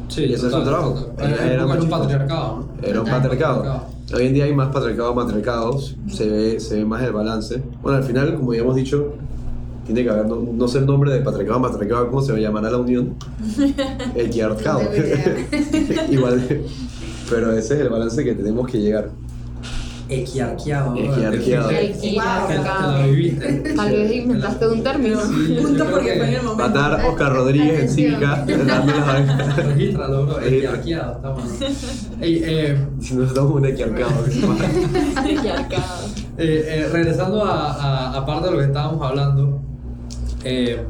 [0.09, 1.13] Sí, Y ese es su trabajo.
[1.17, 2.65] Era, Era era un patriarcado.
[2.81, 3.21] Era un Total.
[3.21, 3.83] patriarcado.
[4.13, 7.63] Hoy en día hay más patriarcado matriarcados, se ve, se ve más el balance.
[7.81, 9.13] Bueno, al final, como ya hemos dicho,
[9.85, 12.77] tiene que haber, no, no sé el nombre de patriarcado matriarcado, ¿cómo se llamará la
[12.77, 13.15] unión?
[14.15, 14.57] El tengo
[16.11, 16.61] Igual,
[17.29, 19.09] pero ese es el balance que tenemos que llegar.
[20.09, 20.91] Equiarqueado.
[20.91, 20.97] ¿no?
[20.99, 21.69] Equiarqueado.
[21.69, 22.93] Equiarqueado.
[23.75, 25.19] Tal vez inventaste un término.
[25.61, 26.63] Punto porque que- fue en el momento.
[26.79, 28.45] Matar Oscar Rodríguez en cívica,
[29.57, 30.39] Regístralo, bro.
[30.41, 31.11] Equiarqueado.
[31.17, 31.49] Está bueno.
[32.21, 34.11] Ey, eh, Si nos damos un equiarcado.
[35.15, 35.83] Patriarcado.
[36.39, 39.59] Eh, eh, regresando a parte de lo que estábamos hablando,
[40.43, 40.85] eh,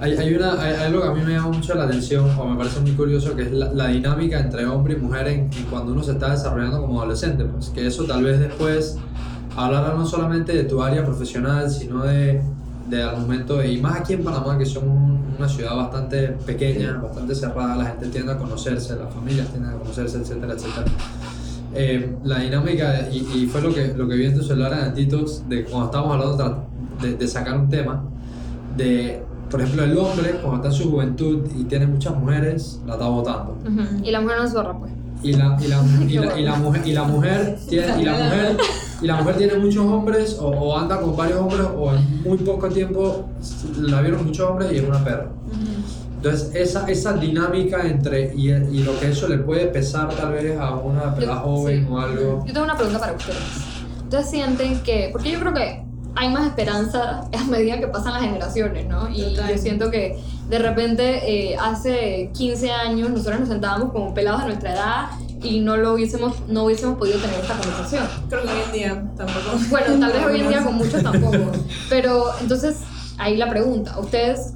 [0.00, 2.56] hay, hay, una, hay, algo que a mí me llama mucho la atención o me
[2.56, 5.92] parece muy curioso que es la, la dinámica entre hombre y mujer en, en cuando
[5.92, 7.44] uno se está desarrollando como adolescente.
[7.44, 8.96] Pues que eso tal vez después
[9.56, 12.40] hablará no solamente de tu área profesional, sino de,
[12.88, 16.28] de al momento, de- y más aquí en Panamá, que somos un- una ciudad bastante
[16.46, 20.84] pequeña, bastante cerrada, la gente tiende a conocerse, las familias tienden a conocerse, etcétera, etcétera.
[21.74, 24.78] Eh, la dinámica, y, y fue lo que, lo que vi en tu celular en
[24.80, 26.66] Antitos, de cuando estábamos hablando
[27.00, 28.02] de, de sacar un tema,
[28.76, 32.94] de, por ejemplo, el hombre, cuando está en su juventud y tiene muchas mujeres, la
[32.94, 33.58] está votando.
[33.64, 34.04] Ujú.
[34.04, 34.92] Y la mujer no es zorra, pues.
[35.22, 38.12] Y la, y la, y la, y la mujer, y la mujer tiene, y la
[38.12, 38.56] mujer,
[39.02, 42.38] y la mujer tiene muchos hombres, o, o anda con varios hombres, o en muy
[42.38, 43.28] poco tiempo
[43.80, 45.28] la vieron muchos hombres y es una perra.
[46.16, 50.58] Entonces, esa, esa dinámica entre, y, y lo que eso le puede pesar tal vez
[50.58, 51.86] a una pelada joven sí.
[51.90, 52.44] o algo.
[52.46, 53.38] Yo tengo una pregunta para ustedes.
[54.04, 55.08] ¿Ustedes sienten que.?
[55.12, 59.08] Porque yo creo que hay más esperanza a medida que pasan las generaciones, ¿no?
[59.10, 59.54] Y Total.
[59.54, 64.46] yo siento que de repente eh, hace 15 años nosotros nos sentábamos como pelados de
[64.48, 65.10] nuestra edad
[65.42, 68.04] y no lo hubiésemos, no hubiésemos podido tener esta conversación.
[68.28, 69.58] Creo que hoy en día tampoco.
[69.70, 71.52] Bueno, tal vez hoy en día con muchos tampoco.
[71.88, 72.78] Pero entonces,
[73.16, 73.98] ahí la pregunta.
[73.98, 74.54] ¿Ustedes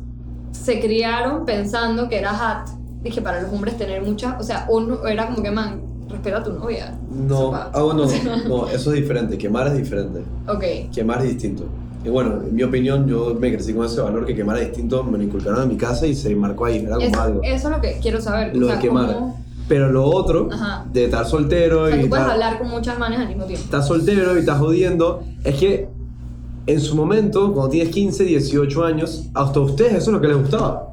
[0.52, 2.68] se criaron pensando que era hat?
[3.02, 4.40] Dije, para los hombres tener muchas...
[4.40, 6.96] O sea, uno era como que, man, respeta a tu novia.
[7.10, 7.70] No, Sopa.
[7.72, 8.06] ah, bueno,
[8.48, 9.36] no, eso es diferente.
[9.38, 10.20] Quemar es diferente.
[10.48, 10.92] Ok.
[10.94, 11.64] Quemar es distinto.
[12.04, 15.02] Y bueno, en mi opinión, yo me crecí con ese valor que quemar es distinto.
[15.04, 16.78] Me lo inculcaron en mi casa y se marcó ahí.
[16.84, 17.40] Era como Eso, algo.
[17.42, 18.54] eso es lo que quiero saber.
[18.54, 19.14] Lo o sea, de quemar.
[19.14, 20.84] cómo- Pero lo otro, Ajá.
[20.92, 23.44] de estar soltero o sea, y tú puedes estar- hablar con muchas manes al mismo
[23.44, 23.64] tiempo.
[23.64, 25.88] estás soltero y estás jodiendo, es que
[26.66, 30.28] en su momento, cuando tienes 15, 18 años, hasta a ustedes eso es lo que
[30.28, 30.90] les gustaba.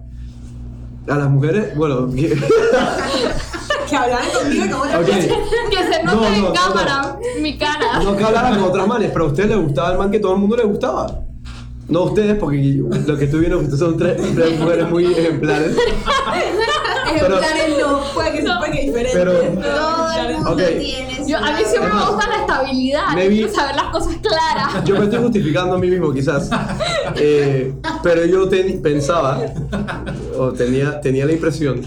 [1.09, 2.07] A las mujeres, bueno,
[3.91, 7.57] que- hablaran conmigo como otra ok, Que se No, note no, en no, cámara mi
[7.57, 7.99] cara.
[8.03, 10.33] no que hablaran con otras manes, pero a ustedes les gustaba el man que todo
[10.33, 11.19] el mundo les gustaba.
[11.87, 12.57] No a ustedes, porque
[13.05, 15.75] lo que estoy viendo ustedes son tres, tres mujeres muy ejemplares.
[17.13, 19.11] Ejemplares no, puede que puede que diferente.
[19.13, 23.01] Pero- Todo el mundo tiene Yo, a mí siempre me gusta la estabilidad.
[23.13, 24.83] Maybe- Quiero saber las cosas claras.
[24.85, 26.49] Yo me estoy justificando a mí mismo, quizás.
[27.15, 27.73] Eh,
[28.03, 29.37] pero yo ten- pensaba,
[30.37, 31.81] o tenía, tenía la impresión.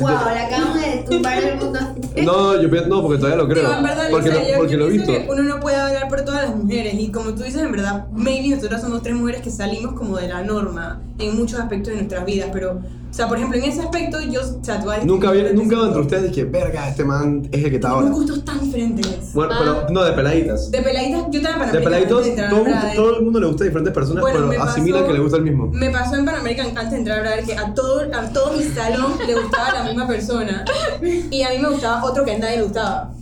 [0.00, 1.78] Wow, le acabamos de tumbar el mundo.
[2.24, 3.62] No, yo pienso, no, porque todavía lo creo.
[3.64, 5.26] Digo, en verdad, porque lo, yo- porque yo lo he pienso visto.
[5.26, 8.06] que uno no puede hablar por todas las mujeres y como tú dices, en verdad,
[8.12, 11.96] maybe nosotras somos tres mujeres que salimos como de la norma en muchos aspectos de
[11.96, 12.80] nuestras vidas, pero,
[13.10, 16.00] o sea, por ejemplo, en ese aspecto yo, o sea, tú Nunca, había, nunca entre
[16.00, 18.02] ustedes dije, verga, este man es el que está ahora.
[18.06, 19.32] Tenemos gustos tan diferentes.
[19.32, 19.58] Bueno, Ah.
[19.58, 20.70] pero no, de peladitas.
[20.70, 23.40] De peladitas, yo estaba en De Panamericana peladitos, antes de a todo, todo el mundo
[23.40, 25.68] le gusta a diferentes personas, Bueno, me pero pasó- que le gusta el mismo.
[25.72, 28.62] Me pasó en Panamerican antes de entrar a Brother que a todo, a todo mi
[28.64, 30.64] salón le gustaba la misma persona
[31.30, 33.12] y a mí me gustaba otro que a nadie le gustaba.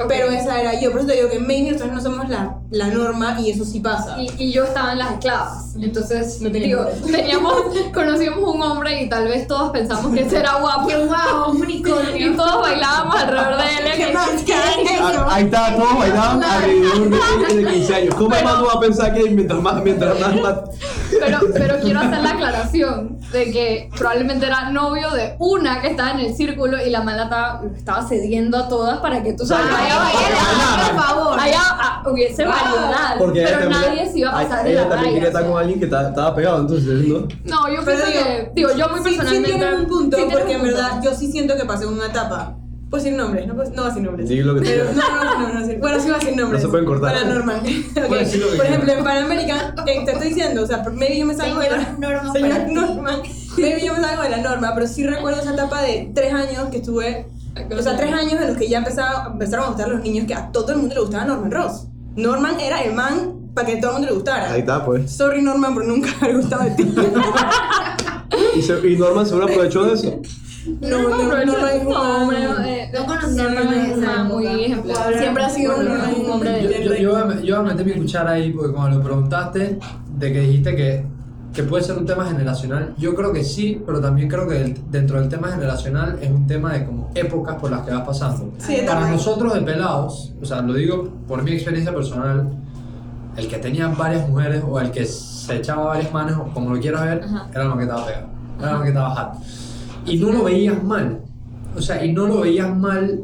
[0.00, 0.04] Ok.
[0.08, 2.86] Pero esa era yo, por eso te digo que maybe nosotros no somos la, la
[2.88, 4.16] norma y eso sí pasa.
[4.20, 5.74] Y, y yo estaba en las esclavas.
[5.80, 7.52] Entonces, No tenía digo, teníamos,
[7.94, 10.88] conocíamos un hombre y tal vez todos pensamos que ese era guapo.
[10.88, 12.30] Wow, un unicornio.
[12.32, 13.96] Y todos bailábamos alrededor de él.
[13.96, 14.28] ¿Qué más?
[14.46, 14.54] ¿Qué?
[15.00, 18.14] Ah, Ahí está, todos bailaban alrededor de él de 15 años.
[18.14, 20.54] ¿Cómo el man no va a pensar que mientras más, mientras más, más-
[21.18, 26.12] Pero, pero quiero hacer la aclaración de que probablemente era novio de una que estaba
[26.12, 29.44] en el círculo y la mala estaba, lo estaba cediendo a todas para que tú
[29.46, 31.40] sabes, Por favor.
[31.40, 33.16] allá, ah, hubiese variedad.
[33.18, 35.14] Porque ella pero también- nadie se iba a pasar de Ella la también raya.
[35.14, 37.18] quería estar con alguien que ta- estaba pegado, entonces, ¿no?
[37.44, 39.50] No, yo Pero pienso digo, que, digo, yo muy sí, sí personalmente.
[39.58, 40.76] tienes un punto, sí porque un en punto.
[40.76, 42.54] verdad yo sí siento que pasé una etapa.
[42.90, 44.28] Puedo decir nombres, no, no voy a decir nombres.
[44.30, 45.76] Di lo que Pero, no, no, no, no, no, sí.
[45.78, 46.62] Bueno, sí voy a decir nombres.
[46.62, 47.12] No se pueden cortar.
[47.12, 47.60] Para normal.
[47.98, 48.06] Ok.
[48.08, 51.18] Puedes decir lo que Por ejemplo, en Panamérica, eh, te estoy diciendo, o sea, maybe
[51.18, 51.94] yo me salgo de la.
[51.98, 52.72] Norma Señor para ti.
[52.74, 53.22] Norma.
[53.58, 56.68] Maybe yo me salgo de la norma, pero sí recuerdo esa etapa de tres años
[56.70, 57.26] que estuve.
[57.78, 60.34] O sea, tres años en los que ya empezaba, empezaron a gustar los niños que
[60.34, 61.86] a todo el mundo le gustaba Norman Ross.
[62.16, 64.50] Norman era el man para que a todo el mundo le gustara.
[64.52, 65.10] Ahí está, pues.
[65.10, 66.94] Sorry Norman, pero nunca me gustaba de ti.
[68.56, 70.20] Y, se- y Norman seguro aprovechó de eso.
[70.82, 75.16] No, no, no, no, es un no, hombre, eh, No conocía a muy ejemplar.
[75.18, 76.84] Siempre ha sido un- hombre Yo, de.
[77.02, 79.78] yo, yo voy a meter mi cuchara ahí porque cuando lo preguntaste,
[80.18, 81.06] de que dijiste que,
[81.58, 84.78] que puede ser un tema generacional, yo creo que sí, pero también creo que el-
[84.92, 88.52] dentro del tema generacional es un tema de como épocas por las que vas pasando.
[88.58, 89.10] Sí, Para también.
[89.16, 92.48] nosotros de pelados, o sea, lo digo por mi experiencia personal,
[93.36, 96.80] el que tenía varias mujeres o el que se echaba varias manos, o como lo
[96.80, 97.48] quieras ver, Ajá.
[97.52, 98.26] era lo que estaba pegado,
[98.60, 99.42] era lo que estaba hot.
[100.06, 101.18] Y no lo veías mal,
[101.76, 103.22] o sea, y no lo veías mal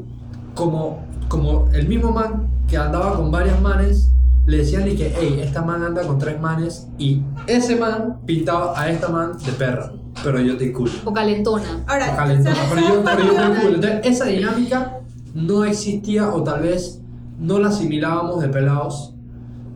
[0.57, 4.11] como, como el mismo man que andaba con varias manes,
[4.47, 8.79] le decían y que, hey, esta man anda con tres manes y ese man pintaba
[8.79, 9.93] a esta man de perra,
[10.23, 10.91] pero yo te cool.
[11.05, 11.65] O calentona.
[11.87, 13.75] Ahora, Calentona, ¿sabes- pero yo, pero yo te cool.
[13.77, 14.99] Entonces, esa dinámica
[15.35, 17.01] no existía o tal vez
[17.39, 19.15] no la asimilábamos de pelados,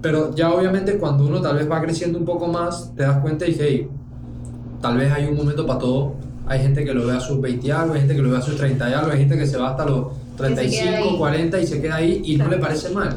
[0.03, 3.47] pero ya obviamente cuando uno tal vez va creciendo un poco más, te das cuenta
[3.47, 3.89] y que, hey,
[4.83, 6.15] tal vez hay un momento para todo.
[6.49, 8.39] Hay gente que lo ve a sus 20 y algo, hay gente que lo ve
[8.39, 10.07] a sus 30 y algo, hay gente que se va hasta los
[10.39, 11.17] se queda 35, ahí.
[11.19, 13.17] 40 y se queda ahí y no le parece mal.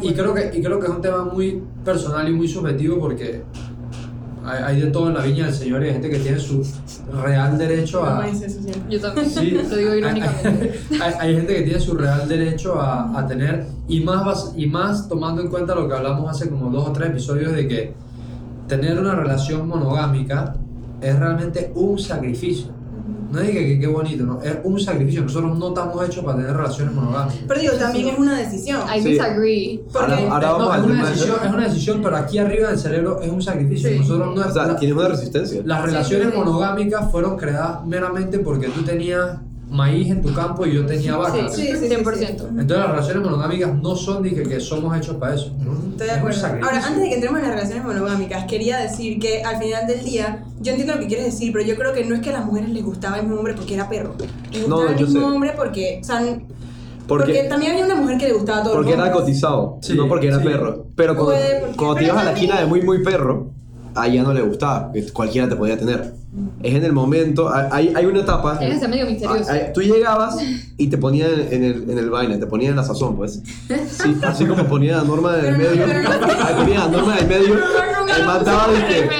[0.00, 3.42] Y creo, que, y creo que es un tema muy personal y muy subjetivo porque
[4.44, 6.66] hay, hay de todo en la viña del Señor y hay gente que tiene su
[7.22, 8.14] real derecho a...
[8.14, 8.82] No eso siempre.
[8.90, 9.30] Yo también.
[9.30, 10.80] Sí, Lo digo hay- irónicamente.
[11.00, 15.08] Hay, hay gente que tiene su real derecho a, a tener, y más, y más
[15.08, 17.92] tomando en cuenta lo que hablamos hace como dos o tres episodios de que
[18.66, 20.54] tener una relación monogámica
[21.02, 22.72] es realmente un sacrificio.
[23.30, 25.22] No diga que qué bonito, no, es un sacrificio.
[25.22, 27.38] Nosotros no estamos hechos para tener relaciones monogámicas.
[27.48, 28.80] Pero digo, también es una decisión.
[28.94, 29.08] I Sí.
[29.12, 29.80] disagree.
[29.94, 32.78] Ahora, Porque- ahora vamos No, es, una decisión, es una decisión, pero aquí arriba del
[32.78, 33.88] cerebro es un sacrificio.
[33.88, 33.98] Sí.
[34.00, 35.62] Nosotros no O sea, la- tienes una resistencia.
[35.64, 39.38] las relaciones monogámicas fueron creadas meramente porque tú tenías
[39.72, 41.54] maíz en tu campo y yo tenía vacas.
[41.56, 42.16] Sí, sí, sí, 100%.
[42.18, 42.24] sí.
[42.50, 45.50] Entonces las relaciones monogámicas no son dije, que somos hechos para eso.
[45.64, 45.72] ¿no?
[45.90, 46.46] Estoy de acuerdo.
[46.46, 50.04] Ahora, antes de que entremos en las relaciones monogámicas, quería decir que al final del
[50.04, 52.34] día, yo entiendo lo que quieres decir, pero yo creo que no es que a
[52.34, 54.14] las mujeres les gustaba el mismo hombre porque era perro.
[54.52, 55.26] Les No, gustaba el yo mismo sé.
[55.34, 56.44] hombre porque, o sea, porque,
[57.32, 59.94] Porque, también había una mujer que le gustaba a todos porque los era cotizado, Sí,
[59.94, 60.44] no porque era sí.
[60.44, 60.86] perro.
[60.94, 63.50] Pero cuando, Puede, porque- cuando te ibas a la esquina de muy, muy perro,
[63.94, 66.14] a ella no le gustaba, que cualquiera te podía tener.
[66.62, 68.58] Es en el momento, hay, hay una etapa.
[68.58, 69.50] Que ser medio misterioso.
[69.50, 70.36] Ah, ah, Tú llegabas
[70.78, 73.42] y te ponían en el, en el vaina, te ponían en la sazón, pues.
[73.90, 75.84] Sí, así como ponía la norma del medio.
[75.84, 77.54] Ahí ponía la norma del medio.
[77.54, 79.10] El man estaba que.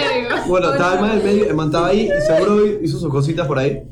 [0.48, 3.46] Bueno, estaba el man del medio, el man estaba ahí y seguro hizo sus cositas
[3.46, 3.82] por ahí.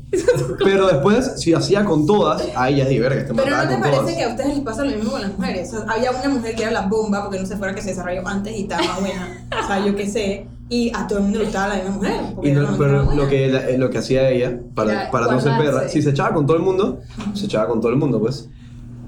[0.63, 3.73] Pero después, si hacía con todas, ahí ya es verga, este man Pero ¿no te
[3.73, 4.15] con parece todas.
[4.15, 5.73] que a ustedes les pasa lo mismo con las mujeres?
[5.73, 7.89] O sea, había una mujer que era la bomba porque no se fuera que se
[7.89, 9.45] desarrolló antes y estaba buena.
[9.63, 10.47] O sea, yo qué sé.
[10.71, 12.13] Y a todo el mundo le gustaba la misma mujer.
[12.43, 15.39] Y no- mujer pero lo que, la- lo que hacía ella, para, Era para no
[15.41, 16.99] ser perra, si se echaba con todo el mundo,
[17.33, 18.49] se echaba con todo el mundo, pues.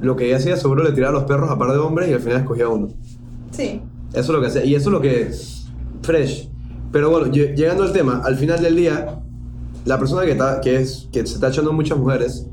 [0.01, 2.13] Lo que ella hacía, seguro le tiraba a los perros a par de hombres y
[2.13, 2.89] al final escogía uno.
[3.51, 3.81] Sí.
[4.11, 4.65] Eso es lo que hacía.
[4.65, 5.31] Y eso es lo que.
[6.01, 6.49] Fresh.
[6.91, 9.19] Pero bueno, lle- llegando al tema, al final del día,
[9.85, 12.45] la persona que, está, que, es, que se está echando a muchas mujeres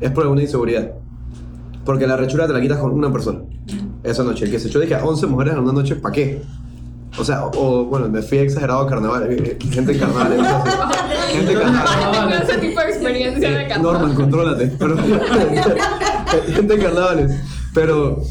[0.00, 0.90] es por alguna inseguridad.
[1.84, 3.42] Porque la rechura te la quitas con una persona.
[4.02, 4.44] Esa noche.
[4.46, 6.42] El que se echó, dije, a 11 mujeres en una noche, ¿para qué?
[7.18, 7.50] O sea, o,
[7.80, 9.26] o, bueno, me fui exagerado a carnaval.
[9.30, 10.36] eh, Gente en carnaval.
[11.32, 12.12] gente en carnaval.
[12.30, 13.98] Tengo ese tipo de experiencia de Eh, carnaval.
[14.00, 14.66] Norman, contrólate.
[14.78, 14.96] Pero,
[16.54, 17.32] gente en carnavales.
[17.74, 18.22] Pero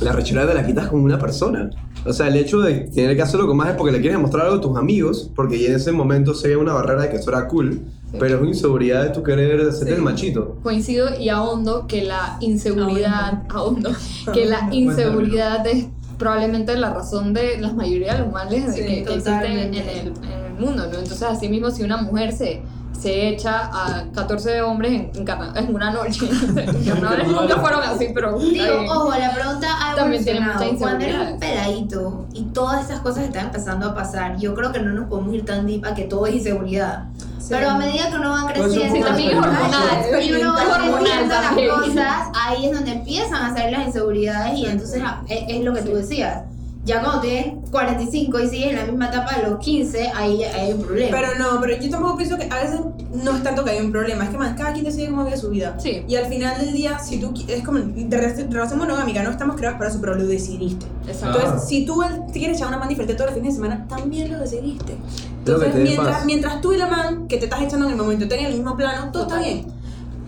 [0.00, 1.70] la rechura te la quitas con una persona.
[2.06, 4.44] O sea, el hecho de tener que hacerlo con más es porque le quieres mostrar
[4.46, 7.30] algo a tus amigos, porque en ese momento se ve una barrera de que eso
[7.30, 7.80] era cool,
[8.18, 9.92] pero es una inseguridad de tu querer hacerte Sí.
[9.96, 10.58] el machito.
[10.62, 13.90] Coincido y ahondo que la inseguridad, ahondo,
[14.34, 15.86] que la inseguridad es
[16.18, 19.88] probablemente la razón de la mayoría de los males Sí, que, que existen en el,
[20.08, 20.98] en el mundo, ¿no?
[20.98, 22.62] Entonces, así mismo, si una mujer se,
[22.98, 26.26] se echa a 14 hombres en, en, en una noche,
[26.86, 28.38] carnavales nunca fueron así, pero...
[28.38, 33.00] Digo, ojo, la pregunta ha También tiene muchas Cuando eres un peladito y todas estas
[33.00, 35.94] cosas están empezando a pasar, yo creo que no nos podemos ir tan deep a
[35.94, 37.04] que todo es inseguridad.
[37.48, 42.28] Pero a medida que uno va creciendo también hormonal, y uno va entendiendo las cosas,
[42.34, 45.94] ahí es donde empiezan a salir las inseguridades y entonces es, es lo que tú
[45.96, 46.42] decías.
[46.84, 50.72] Ya cuando tienes 45 y sigues en la misma etapa de los 15, ahí hay
[50.72, 51.16] un problema.
[51.18, 52.80] Pero no, pero yo tampoco pienso que a veces
[53.14, 55.36] no es tanto que hay un problema, es que man, cada quien decide cómo vive
[55.38, 55.76] su vida.
[55.78, 56.04] Sí.
[56.06, 59.30] Y al final del día, si tú qui- es como de re- relación monogámica, no
[59.30, 60.84] estamos creados para eso, pero lo decidiste.
[61.06, 61.38] Exacto.
[61.40, 64.30] Entonces, si tú te quieres echar una man diferente todos los fines de semana, también
[64.30, 64.92] lo decidiste.
[64.92, 64.98] Que
[65.38, 66.24] Entonces, te dé mientras, paz.
[66.26, 68.76] mientras tú y la man que te estás echando en el momento tengan el mismo
[68.76, 69.52] plano, todo está Total.
[69.54, 69.66] bien.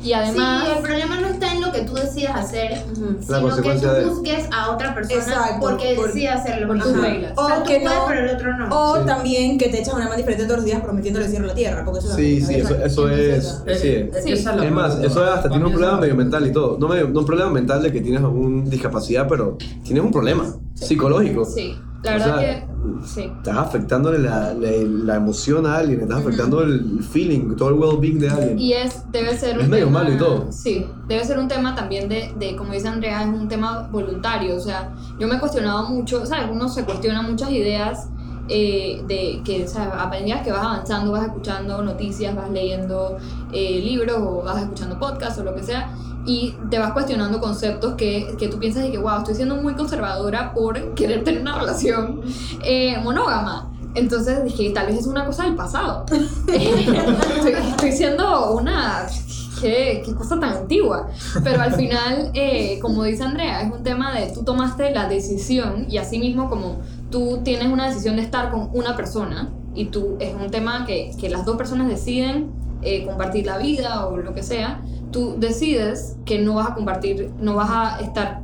[0.03, 0.64] Y además...
[0.66, 2.84] sí, el problema no está en lo que tú decidas hacer.
[3.28, 6.66] La sino que tú de- busques a otra persona Exacto, porque por- decide hacerlo.
[6.68, 7.32] por tus reglas.
[7.36, 8.68] O sea, O tú que puedes, no- pero el otro no.
[8.70, 9.07] O Sí.
[9.07, 11.55] también que te echas una man diferente todos los días prometiéndole el cielo a la
[11.55, 13.62] tierra, porque eso Sí, sí, eso, eso es.
[13.66, 13.88] Eh, Sí.
[13.88, 14.32] eh, Sí.
[14.32, 15.09] esa la Es más, pregunta.
[15.09, 16.78] eso hasta Para tiene un problema medio mental y todo.
[16.78, 20.55] No, medio- no un problema mental de que tienes alguna discapacidad, pero tienes un problema
[20.74, 21.44] psicológico.
[21.44, 21.76] Sí,
[22.07, 22.77] la O verdad sea, que...
[23.05, 23.21] Sí.
[23.37, 28.19] Estás afectándole la, la, la emoción a alguien, estás afectando el feeling, todo el well-being
[28.19, 28.59] de alguien.
[28.59, 30.47] Y es, debe ser un Es medio tema- malo y todo.
[30.51, 34.57] Sí, debe ser un tema también de, de, como dice Andrea, es un tema voluntario.
[34.57, 36.47] O sea, yo me he cuestionado mucho, ¿sabes?
[36.51, 38.09] Uno se cuestiona muchas ideas
[38.49, 43.17] eh, de que, o sea, a medida que vas avanzando, vas escuchando noticias, vas leyendo
[43.53, 45.91] eh, libros o vas escuchando podcasts o lo que sea.
[46.27, 49.74] Y te vas cuestionando conceptos que, que tú piensas y que, wow, estoy siendo muy
[49.74, 52.22] conservadora por querer tener una relación
[52.64, 53.72] eh, monógama.
[53.95, 56.05] Entonces dije, tal vez es una cosa del pasado.
[56.53, 59.07] estoy, estoy siendo una...
[59.61, 61.09] Qué, qué cosa tan antigua.
[61.43, 65.87] Pero al final, eh, como dice Andrea, es un tema de tú tomaste la decisión
[65.89, 70.16] y así mismo como tú tienes una decisión de estar con una persona y tú
[70.20, 72.51] es un tema que, que las dos personas deciden
[72.83, 77.31] eh, compartir la vida o lo que sea, tú decides que no vas a compartir,
[77.41, 78.43] no vas a estar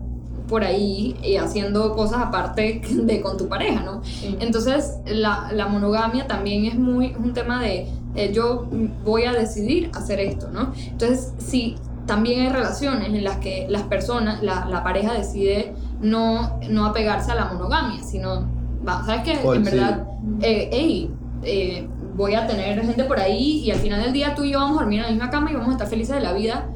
[0.49, 4.03] por ahí eh, haciendo cosas aparte de con tu pareja, ¿no?
[4.41, 8.69] Entonces, la, la monogamia también es muy un tema de eh, yo
[9.05, 10.73] voy a decidir hacer esto, ¿no?
[10.77, 16.59] Entonces, si también hay relaciones en las que las personas, la, la pareja decide no,
[16.69, 18.47] no apegarse a la monogamia, sino,
[18.87, 19.33] va, ¿sabes qué?
[19.33, 19.71] En sí.
[19.71, 20.07] verdad,
[20.43, 21.11] eh, hey,
[21.45, 24.59] eh, voy a tener gente por ahí y al final del día tú y yo
[24.61, 26.69] vamos a dormir en la misma cama y vamos a estar felices de la vida.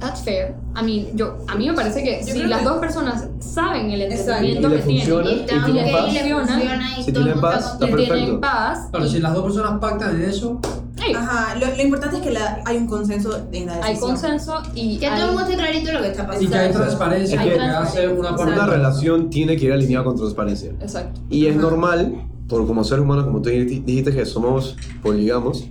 [0.00, 0.54] That's fair.
[0.74, 3.90] I mean, yo, a mí me parece que Yo si las que- dos personas saben
[3.90, 6.12] el Y le que tienen funciona, Y y están tienen ok, paz.
[6.14, 7.96] le funciona y Si todo tienen paz, está y contento.
[7.96, 8.40] tienen perfecto.
[8.40, 10.58] paz, Claro, si las dos personas pactan en eso,
[11.02, 13.82] hey, Ajá, lo, lo importante es que la- hay un consenso en la decisión.
[13.82, 16.50] hay consenso y Que hay- todo el mundo esté clarito lo que está y pasando.
[16.50, 18.00] que hay transparencia, Hay que transparencia.
[18.00, 18.52] hace una parte.
[18.54, 20.70] Una relación tiene que ir alineada con transparencia.
[20.80, 21.20] Exacto.
[21.28, 21.60] Y es Ajá.
[21.62, 25.66] normal, por como seres humanos, como tú dijiste que somos poligamos,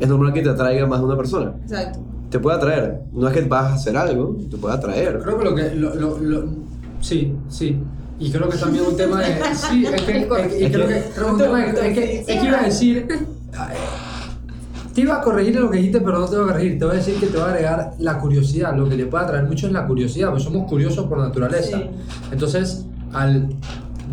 [0.00, 1.54] es normal que te atraiga más de una persona.
[1.62, 1.98] Exacto.
[2.30, 3.00] te puede atraer.
[3.12, 5.18] No es que vas a hacer algo, te puede atraer.
[5.22, 5.74] Creo que lo que.
[5.74, 6.44] Lo, lo, lo-
[7.00, 7.76] sí, sí.
[8.18, 9.34] Y creo que también un tema de.
[9.54, 10.18] Sí, es que.
[10.18, 11.02] es que- y creo que.
[11.14, 13.06] Creo que un tema de- es que, es que iba a decir.
[14.94, 16.78] Te iba a corregir lo que dijiste, pero no te voy a corregir.
[16.78, 18.74] Te voy a decir que te voy a agregar la curiosidad.
[18.76, 21.76] Lo que le puede atraer mucho es la curiosidad, porque somos curiosos por naturaleza.
[21.78, 21.90] Sí.
[22.32, 23.48] Entonces, al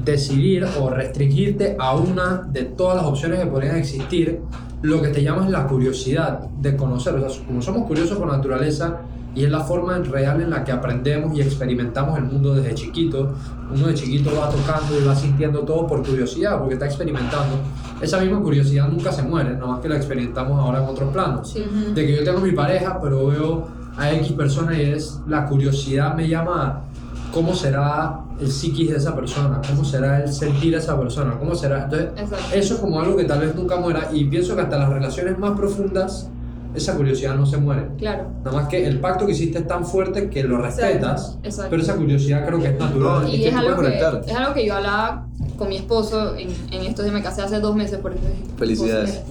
[0.04, 4.42] decidir o restringirte a una de todas las opciones que podrían existir,
[4.82, 7.16] lo que te llama es la curiosidad de conocer.
[7.16, 9.00] O sea, como somos curiosos por naturaleza
[9.36, 13.34] y es la forma real en la que aprendemos y experimentamos el mundo desde chiquito,
[13.74, 17.56] uno de chiquito va tocando y va sintiendo todo por curiosidad, porque está experimentando.
[18.02, 21.50] Esa misma curiosidad nunca se muere, nada más que la experimentamos ahora en otros planos
[21.52, 21.64] Sí.
[21.96, 26.14] de que yo tengo mi pareja, pero veo a X persona y es la curiosidad
[26.16, 26.82] me llama
[27.34, 31.56] cómo será el psiquis de esa persona, cómo será el sentir de esa persona, cómo
[31.56, 31.86] será.
[31.86, 32.46] Entonces, Exacto.
[32.56, 35.38] eso es como algo que tal vez nunca muera y pienso que hasta las relaciones
[35.40, 36.30] más profundas
[36.76, 37.88] esa curiosidad no se muere.
[37.98, 38.26] Claro.
[38.44, 41.70] Nada más que el pacto que hiciste es tan fuerte que lo respetas, Exacto.
[41.72, 43.22] pero esa curiosidad creo que es natural.
[43.24, 45.28] No, es Y que es algo que, es algo que yo hablaba
[45.58, 48.22] con mi esposo en, en estos días, me casé hace dos meses, por eso
[48.58, 49.22] Felicidades.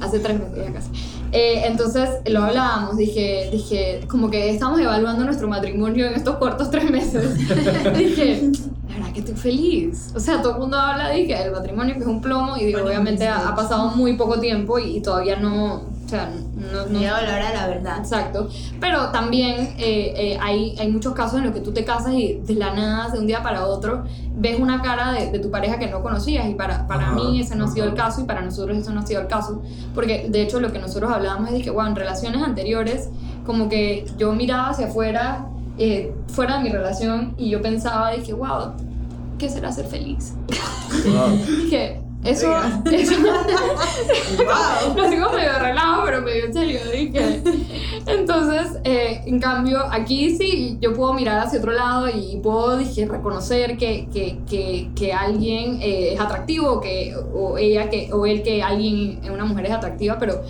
[0.00, 0.90] Hace tres meses ya casi.
[1.32, 6.70] Eh, entonces lo hablábamos, dije, dije, como que estamos evaluando nuestro matrimonio en estos cortos
[6.70, 7.36] tres meses.
[7.96, 8.50] dije,
[8.88, 10.12] la verdad que estoy feliz.
[10.14, 12.80] O sea, todo el mundo habla que el matrimonio que es un plomo y digo,
[12.80, 17.26] Bueno, obviamente ha, pasado muy poco tiempo y, y todavía no, sea, no, no, Llegado
[17.26, 17.98] la la verdad.
[17.98, 18.48] Exacto.
[18.80, 22.40] Pero también eh, eh, hay, hay muchos casos en los que tú te casas y
[22.44, 24.04] de la nada, de un día para otro,
[24.36, 26.48] ves una cara de, de tu pareja que no conocías.
[26.48, 28.92] Y para, para Ajá, mí ese no ha sido el caso y para nosotros eso
[28.92, 29.62] no ha sido el caso.
[29.94, 33.08] Porque de hecho lo que nosotros hablábamos es de que, bueno, en relaciones anteriores,
[33.46, 35.46] como que yo miraba hacia afuera,
[35.78, 38.72] eh, fuera de mi relación, y yo pensaba, dije, wow,
[39.38, 40.34] ¿qué será ser feliz?
[41.64, 42.54] Dije, eso,
[42.90, 43.14] eso
[44.36, 44.94] ¡Wow!
[44.96, 47.42] lo digo medio relajo, pero medio en serio, dije.
[48.06, 53.06] Entonces, eh, en cambio, aquí sí, yo puedo mirar hacia otro lado y puedo, dije,
[53.06, 58.42] reconocer que, que, que, que alguien eh, es atractivo, que, o ella, que, o él,
[58.42, 60.42] que alguien, una mujer es atractiva, pero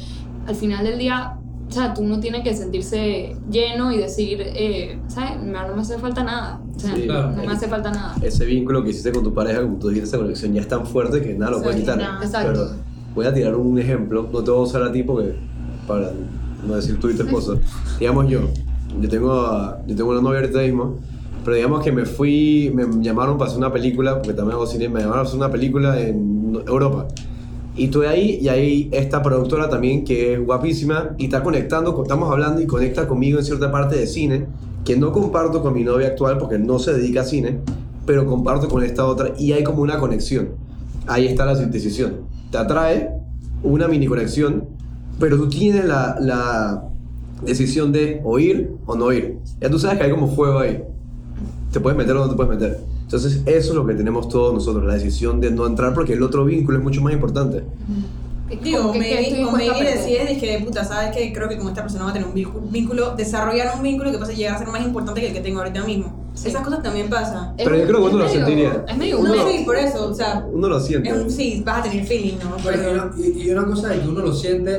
[0.47, 1.37] al final del día,
[1.71, 5.41] o sea, tú no tienes que sentirse lleno y decir, eh, ¿sabes?
[5.43, 6.61] No me hace falta nada.
[6.75, 7.03] O sea, Sí.
[7.05, 7.31] Claro.
[7.31, 8.17] no me hace falta nada.
[8.23, 10.85] Ese vínculo que hiciste con tu pareja, como tú dijiste, esa conexión ya es tan
[10.85, 11.99] fuerte que nada lo puede Sí, quitar.
[11.99, 12.23] no.
[12.23, 12.49] Exacto.
[12.53, 12.71] Pero
[13.15, 15.35] voy a tirar un ejemplo, no te voy a usar a ti porque,
[15.87, 16.11] para
[16.67, 17.53] no decir tú y tu esposa,
[18.01, 18.41] digamos yo,
[19.01, 20.97] yo tengo, a- yo tengo una novia ahorita mismo,
[21.45, 24.89] pero digamos que me fui, me llamaron para hacer una película, porque también hago cine,
[24.89, 27.07] me llamaron para hacer una película en Europa.
[27.81, 32.31] Y estoy ahí y hay esta productora también que es guapísima y está conectando, estamos
[32.31, 34.49] hablando y conecta conmigo en cierta parte de cine
[34.85, 37.61] que no comparto con mi novia actual porque no se dedica a cine,
[38.05, 40.51] pero comparto con esta otra y hay como una conexión.
[41.07, 42.19] Ahí está la decisión.
[42.51, 43.15] Te atrae
[43.63, 44.67] una mini conexión,
[45.19, 46.85] pero tú tienes la, la
[47.47, 49.39] decisión de oír o no oír.
[49.59, 50.85] Ya tú sabes que hay como fuego ahí.
[51.73, 52.90] Te puedes meter o no te puedes meter.
[53.11, 56.23] Entonces eso es lo que tenemos todos nosotros, la decisión de no entrar porque el
[56.23, 57.65] otro vínculo es mucho más importante.
[58.63, 59.97] Digo, maybe, o perder.
[59.99, 63.17] decides que, puta, sabes que creo que con esta persona va a tener un vínculo,
[63.17, 65.59] desarrollar un vínculo que pasa a llegar a ser más importante que el que tengo
[65.59, 66.31] ahorita mismo.
[66.35, 66.49] Sí.
[66.51, 67.55] Esas cosas también pasan.
[67.59, 68.85] Es- Pero yo creo que es uno lo sentiría.
[68.89, 71.09] Es medio No, uno- sí, por eso, o sea, Uno lo siente.
[71.11, 72.63] es un, sí, vas a tener feeling, ¿no?
[72.63, 73.11] Bueno, y, una,
[73.45, 74.79] y- una cosa de que uno lo siente,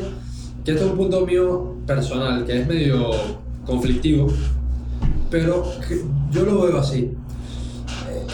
[0.63, 3.09] que este es un punto mío personal, que es medio
[3.65, 4.27] conflictivo,
[5.29, 6.01] pero que
[6.32, 7.11] yo lo veo así.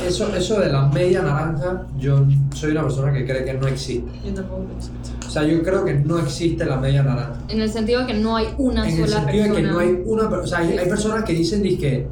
[0.06, 2.24] Eso, eso de la media naranja, yo
[2.54, 4.10] soy una persona que cree que no existe.
[4.26, 4.92] Yo tampoco lo sé.
[5.28, 7.40] O sea, yo creo que no existe la media naranja.
[7.50, 9.68] En el sentido de que no hay una En el sola sentido de persona.
[9.68, 10.44] que no hay una persona.
[10.44, 12.08] O sea, hay, hay personas que dicen que,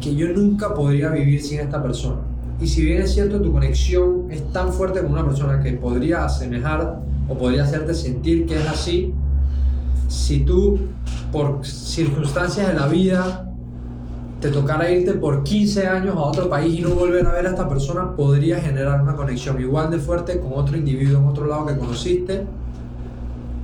[0.00, 2.20] que yo nunca podría vivir sin esta persona.
[2.60, 6.24] Y si bien es cierto, tu conexión es tan fuerte con una persona que podría
[6.26, 9.12] asemejar o podría hacerte sentir que es así,
[10.08, 10.78] si tú,
[11.32, 13.50] por circunstancias de la vida,
[14.44, 17.50] te tocara irte por 15 años a otro país y no volver a ver a
[17.50, 21.64] esta persona, podría generar una conexión igual de fuerte con otro individuo en otro lado
[21.64, 22.44] que conociste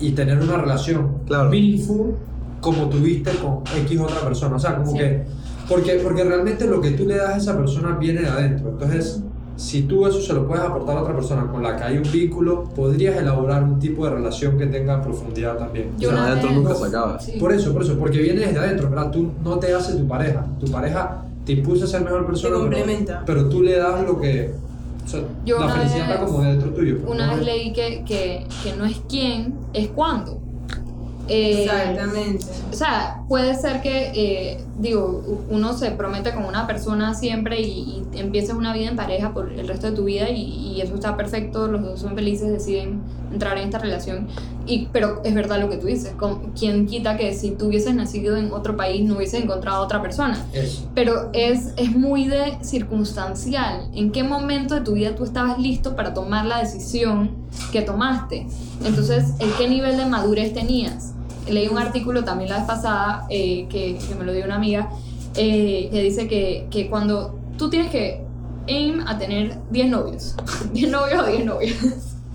[0.01, 1.51] y tener una relación Claro.
[1.51, 2.15] meaningful
[2.63, 4.57] como tuviste con X otra persona.
[4.57, 4.97] O sea, como Sí.
[4.99, 5.23] que.
[5.69, 8.71] Porque, porque realmente lo que tú le das a esa persona viene de adentro.
[8.71, 9.23] Entonces,
[9.61, 12.11] si tú eso se lo puedes aportar a otra persona con la que hay un
[12.11, 15.91] vínculo, podrías elaborar un tipo de relación que tenga profundidad también.
[15.99, 17.21] Yo O sea, adentro vez- nunca se acaba.
[17.21, 17.33] Sí.
[17.39, 19.11] Por eso, por eso, porque viene desde adentro, ¿verdad?
[19.11, 20.47] Tú no te hace tu pareja.
[20.59, 22.55] Tu pareja te impulsa a ser mejor persona.
[22.57, 23.23] pero- complementa.
[23.27, 24.55] Pero, tú le das lo que.
[25.05, 26.97] O sea, Yo la una felicidad vez- está como dentro tuyo.
[27.07, 27.37] Una ¿no?
[27.37, 30.39] vez leí que, que, que no es quién, es cuándo.
[31.31, 32.45] Eh, Exactamente.
[32.73, 38.03] o sea, puede ser que, eh, digo, uno se promete con una persona siempre y,
[38.13, 40.95] y empiezas una vida en pareja por el resto de tu vida y, y eso
[40.97, 43.01] está perfecto, los dos son felices, deciden
[43.33, 44.27] entrar en esta relación.
[44.67, 47.95] Y, pero es verdad lo que tú dices, con, ¿quién quita que si tú hubieses
[47.95, 50.45] nacido en otro país no hubieses encontrado a otra persona?
[50.53, 50.89] Eso.
[50.97, 53.89] Pero es, es muy de circunstancial.
[53.95, 57.31] ¿En qué momento de tu vida tú estabas listo para tomar la decisión
[57.71, 58.49] que tomaste?
[58.85, 61.15] Entonces, ¿en qué nivel de madurez tenías?
[61.49, 64.91] Leí un artículo también la vez pasada eh, que, que me lo dio una amiga
[65.37, 68.23] eh, que dice que, que cuando tú tienes que
[68.69, 70.37] aim a tener 10 novios,
[70.73, 71.77] 10 novios o 10 novias,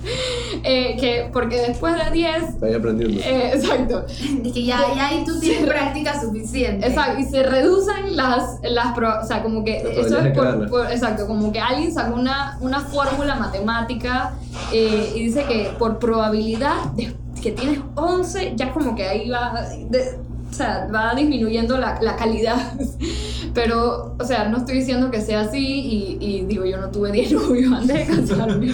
[0.64, 3.20] eh, que porque después de 10, Está ahí aprendiendo.
[3.22, 6.88] eh, exacto, Es que ya, ya ahí tú tienes práctica suficiente.
[6.88, 10.92] Exacto, y se reducen las, las pro- o sea, como que eso es por, por-
[10.92, 14.34] exacto, como que alguien sacó una, una fórmula matemática
[14.72, 17.16] eh, y dice que por probabilidad de
[17.46, 19.54] que tienes 11, ya como que ahí va,
[19.90, 20.18] de-
[20.50, 22.74] o sea, va disminuyendo la, la calidad.
[23.54, 27.12] Pero, o sea, no estoy diciendo que sea así y, y digo, yo no tuve
[27.12, 28.74] 10 novios antes de casarme.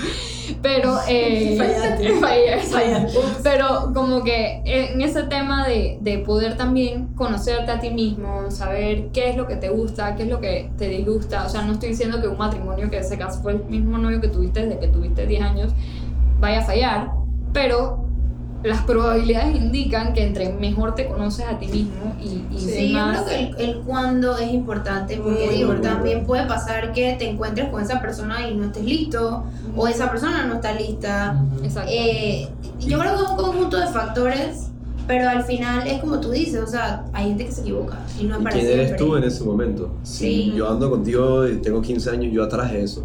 [0.62, 2.64] Pero, eh, Fallaste.
[2.70, 3.20] Fallaste.
[3.44, 9.10] Pero como que en ese tema de, de poder también conocerte a ti mismo, saber
[9.12, 11.46] qué es lo que te gusta, qué es lo que te disgusta.
[11.46, 14.22] O sea, no estoy diciendo que un matrimonio que se casó fue el mismo novio
[14.22, 15.74] que tuviste desde que tuviste 10 años
[16.40, 17.12] vaya a fallar,
[17.54, 18.06] pero
[18.64, 22.98] las probabilidades indican que entre mejor te conoces a ti mismo y, y Sí, yo
[23.00, 23.24] más...
[23.24, 25.88] creo que el, el cuándo es importante porque Muy digo, importante.
[25.90, 29.44] también puede pasar que te encuentres con esa persona y no estés listo
[29.76, 31.42] o esa persona no está lista.
[31.64, 31.90] Exacto.
[31.94, 32.48] Eh,
[32.80, 34.68] yo creo que es un conjunto de factores,
[35.08, 38.26] pero al final es como tú dices, o sea, hay gente que se equivoca y
[38.26, 38.88] no es ¿Y para quién siempre.
[38.88, 39.92] eres tú en ese momento?
[40.04, 40.54] Si Sí.
[40.56, 43.04] yo ando contigo y tengo 15 años, yo atraje eso.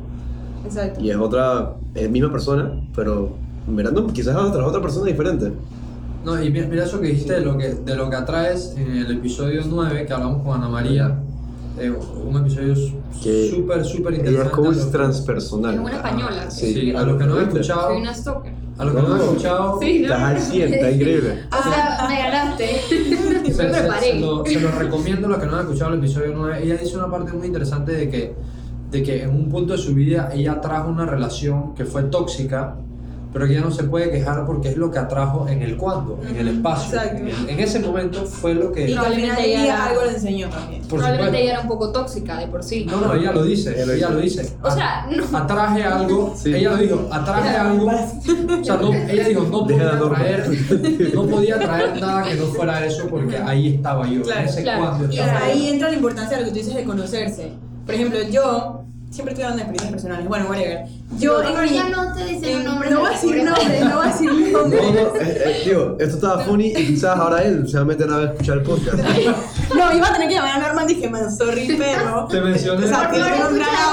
[0.66, 1.00] Exacto.
[1.00, 3.30] Y es otra, es misma persona, pero
[3.66, 5.52] mirando quizás a otra, persona diferente.
[6.24, 9.10] No, y mira, eso que dijiste de lo que, de lo que atraes en el
[9.12, 11.16] episodio 9 que hablamos con Ana María.
[11.78, 14.48] Eh, un episodio súper, súper Ella interesante.
[14.48, 14.50] es
[14.84, 15.74] coach transpersonal.
[15.74, 16.50] Es una española.
[16.50, 18.52] Sí, Sí, a los que no han escuchado, Soy una stalker.
[18.78, 19.24] a los que no han No.
[19.24, 21.42] escuchado, Sí, Estás al 100, está increíble.
[21.52, 22.68] O sea, me ganaste.
[23.46, 23.54] se, se-
[24.00, 26.60] se lo, se lo recomiendo a los que no han escuchado el episodio 9.
[26.62, 28.34] Ella dice una parte muy interesante de que,
[28.90, 32.76] de que en un punto de su vida ella trajo una relación que fue tóxica,
[33.32, 36.36] pero ya no se puede quejar porque es lo que atrajo en el cuando, en
[36.36, 36.98] el espacio.
[36.98, 37.22] Exacto.
[37.26, 38.88] En, en ese momento fue lo que...
[38.90, 40.80] Y Probablemente ella- algo le enseñó también.
[40.82, 41.42] por Probablemente supuesto.
[41.42, 42.86] ella era un poco tóxica de por sí.
[42.86, 44.56] No, no, ella lo dice, ella lo dice.
[44.62, 45.36] O sea, no.
[45.38, 46.54] Atraje algo, Sí.
[46.54, 47.90] ella lo dijo, atraje algo.
[48.60, 50.48] O sea, no, ella dijo, no podía traer,
[51.14, 54.62] no podía traer nada que no fuera eso porque ahí estaba yo, Claro, en ese
[54.62, 54.80] claro.
[54.96, 57.52] cuando Y ahí entra la importancia de lo que tú dices de conocerse.
[57.84, 60.28] Por ejemplo, yo siempre estoy hablando de experiencias personales.
[60.28, 60.86] Bueno, whatever.
[61.18, 62.90] Yo Por en mi- ya no te dicen en- nombres.
[62.90, 64.82] no voy a de decir nombres, no voy a decir nombres.
[64.82, 67.86] No, no, eh, eh, digo, esto estaba funny y quizás ahora él se va a
[67.86, 68.98] meter a escuchar el podcast.
[69.74, 72.26] No, iba a tener que llamar a Norman y dije, man, sorry, perro.
[72.28, 72.84] Te mencioné.
[72.84, 73.10] O sea,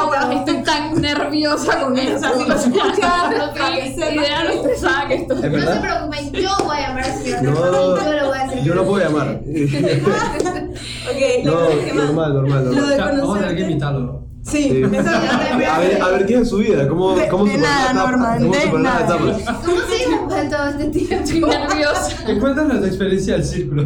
[0.01, 0.33] agua.
[0.33, 2.19] Estoy tan nerviosa con O esto.
[2.19, 2.93] sea, si lo escuchas,
[3.53, 5.37] sepas idea lo estresada que estoy.
[5.43, 8.47] ¿Es No se preocupen, yo voy a llamar al señor No, yo le voy a
[8.47, 8.63] decir.
[8.63, 9.39] yo no puedo llamar.
[11.09, 11.51] Ok, No,
[12.03, 13.17] normal, normal, Lo normal.
[13.21, 14.23] Vamos a tener que invitarlo.
[14.43, 14.83] Sí, Sí.
[14.83, 17.67] eso A ver, a ver qué es en su vida, cómo, De- cómo de superó
[17.67, 18.99] nada, cómo de las nada.
[19.05, 19.57] etapas.
[19.65, 21.15] ¿Cómo seguimos en todo este tiempo?
[21.15, 22.09] Estoy nerviosa.
[22.39, 23.83] Cuéntanos la experiencia del círculo.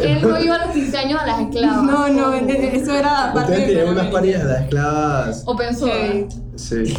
[0.00, 1.82] Él no iba a los 15 años a las esclavas.
[1.84, 5.42] No, no, e- e- eso era parte Ustedes tienen unas parejas de esclavas.
[5.46, 5.86] O pensó.
[5.86, 5.92] Ok.
[6.56, 6.94] Sí.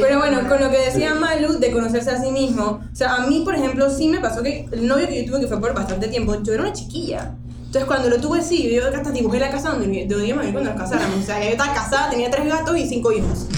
[0.00, 3.26] Pero bueno, con lo que decía Malu de conocerse a sí mismo, o sea, a
[3.26, 5.74] mí, por ejemplo, sí me pasó que el novio que yo tuve, que fue por
[5.74, 7.36] bastante tiempo, yo era una chiquilla.
[7.72, 10.78] Entonces, cuando lo tuve, sí, yo hasta dibujé la casa donde, donde vivir cuando nos
[10.78, 11.20] casáramos.
[11.20, 13.46] O sea, yo estaba casada, tenía tres gatos y cinco hijos.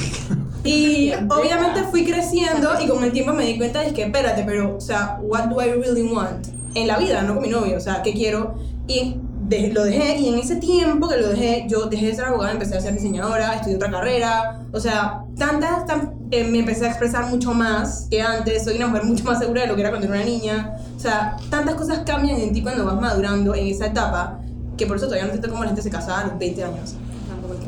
[0.66, 4.76] Y obviamente fui creciendo y con el tiempo me di cuenta de que, espérate, pero,
[4.76, 6.46] o sea, what do I really want?
[6.74, 8.54] En la vida, no con mi novio, o sea, ¿qué quiero?
[8.88, 9.16] Y
[9.48, 12.52] de- lo dejé, y en ese tiempo que lo dejé, yo dejé de ser abogada,
[12.52, 16.88] empecé a ser diseñadora, estudié otra carrera, o sea, tantas, tan- eh, me empecé a
[16.88, 19.90] expresar mucho más que antes, soy una mujer mucho más segura de lo que era
[19.90, 23.66] cuando era una niña, o sea, tantas cosas cambian en ti cuando vas madurando en
[23.66, 24.40] esa etapa,
[24.76, 26.94] que por eso todavía no entiendo cómo la gente se casaba a los 20 años.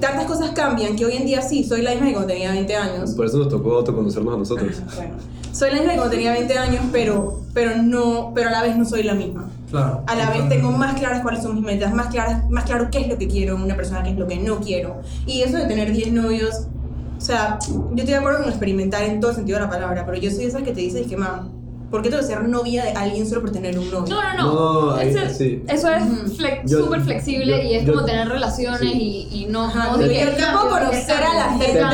[0.00, 2.74] Tantas cosas cambian que hoy en día sí, soy la misma que cuando tenía 20
[2.76, 3.12] años.
[3.12, 4.76] Por eso nos tocó autoconocernos a nosotros.
[4.96, 5.14] Bueno.
[5.52, 8.76] Soy la misma que cuando tenía 20 años, pero, pero, no, pero a la vez
[8.76, 9.48] no soy la misma.
[9.76, 10.04] Claro.
[10.06, 13.00] A la vez tengo más claras cuáles son mis metas, más, claras, más claro qué
[13.00, 15.00] es lo que quiero en una persona, qué es lo que no quiero.
[15.26, 16.68] Y eso de tener 10 novios,
[17.16, 20.18] o sea, yo estoy de acuerdo con experimentar en todo sentido de la palabra, pero
[20.18, 21.55] yo soy esa que te dice que, mam,
[21.91, 24.14] ¿por qué tengo que ser novia de alguien solo por tener un novio?
[24.14, 24.55] No, no, no.
[24.91, 25.62] No, ahí- Ese- sí.
[25.68, 26.03] Eso es
[26.39, 29.28] flex- Yo- súper flexible yo- y es yo- como tener relaciones sí.
[29.32, 31.80] y, y no, Ajá, no conocer a la Te gente.
[31.80, 31.93] No,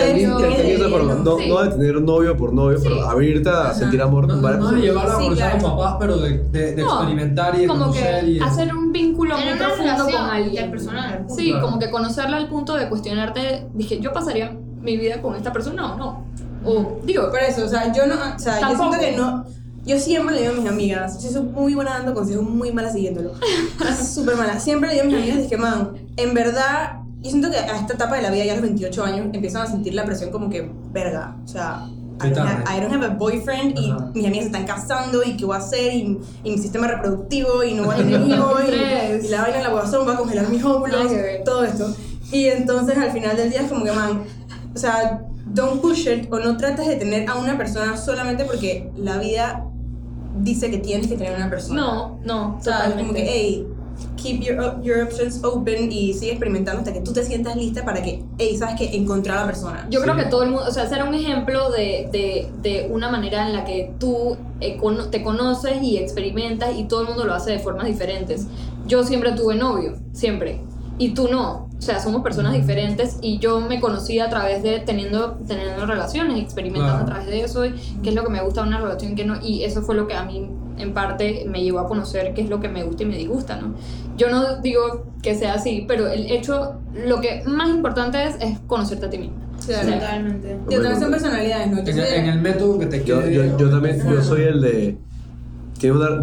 [1.38, 1.49] sí.
[1.49, 4.26] no de tener novio por novio, pero abrirte a sentir amor.
[4.26, 4.59] No, ¿vale?
[4.59, 5.76] no a Sí, conocer a los claro.
[5.76, 9.36] papás, pero de, de, de No, experimentar y de como conocer que hacer un vínculo
[9.36, 10.51] muy profundo con relación alguien.
[10.51, 11.26] interpersonal.
[11.36, 11.66] Sí, Claro.
[11.66, 15.93] como que conocerla al punto de cuestionarte, dije, yo pasaría mi vida con esta persona
[15.95, 16.24] o no.
[16.64, 19.45] O digo, Por eso, o sea, yo no, o sea, yo siento que no.
[19.84, 22.92] Yo siempre le digo a mis amigas, yo soy muy buena dando consejos, muy mala
[22.92, 23.32] siguiéndolo.
[24.14, 24.60] Súper mala.
[24.60, 27.94] Siempre le digo a mis amigas, dije, man, en verdad, yo siento que a esta
[27.94, 30.48] etapa de la vida, ya a los 28 años, empiezan a sentir la presión como
[30.48, 31.88] que, verga, o sea,
[32.24, 34.10] I don't, have, I don't have a boyfriend y Ajá.
[34.14, 37.64] mis amigas se están casando y qué voy a hacer y, y mi sistema reproductivo
[37.64, 38.60] y no voy a tener hijos
[39.22, 41.10] y, y la vaina en la corazón va a congelar mis óvulos,
[41.44, 41.92] todo esto.
[42.30, 44.22] Y entonces al final del día es como que, man,
[44.72, 48.90] o sea, don't push it o no trates de tener a una persona solamente porque
[48.96, 49.66] la vida
[50.38, 51.80] dice que tienes que tener una persona.
[51.80, 53.22] no, no, O sea, como totalmente.
[53.24, 53.66] que, hey,
[54.16, 58.02] keep your, your options open y sigue experimentando hasta que tú te sientas lista para
[58.02, 59.86] que, hey, sabes que encontrar a la persona.
[59.90, 60.22] Yo creo Sí.
[60.22, 63.52] que todo el mundo, o sea, ser un ejemplo de, de, de una manera en
[63.54, 64.78] la que tú eh,
[65.10, 68.46] te conoces y experimentas y todo el mundo lo hace de formas diferentes.
[68.86, 70.60] Yo siempre tuve novio, siempre.
[70.98, 71.68] Y tú no.
[71.82, 76.40] O sea, somos personas diferentes y yo me conocí a través de teniendo, teniendo relaciones,
[76.40, 77.02] experimentando Claro.
[77.02, 77.72] a través de eso, y
[78.04, 79.34] qué es lo que me gusta de una relación, qué no.
[79.42, 82.48] Y eso fue lo que a mí, en parte, me llevó a conocer qué es
[82.48, 83.74] lo que me gusta y me disgusta, ¿no?
[84.16, 88.60] Yo no digo que sea así, pero el hecho, lo que más importante es, es
[88.68, 89.34] conocerte a ti mismo.
[89.66, 89.92] Claro.
[89.92, 90.58] Totalmente.
[90.70, 91.82] Y también son personalidades, ¿no?
[91.82, 94.42] Yo en, soy el, en el método que te Yo, yo, yo también, yo soy
[94.42, 94.98] el de.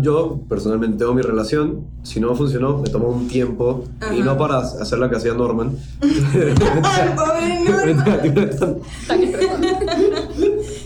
[0.02, 3.84] Yo personalmente tengo mi relación, si no funcionó, me tomo un tiempo
[4.16, 5.76] y no para hacer la que hacía Norman.
[6.02, 8.04] Ay, pobre Norman.
[9.08, 9.70] Tan estresante.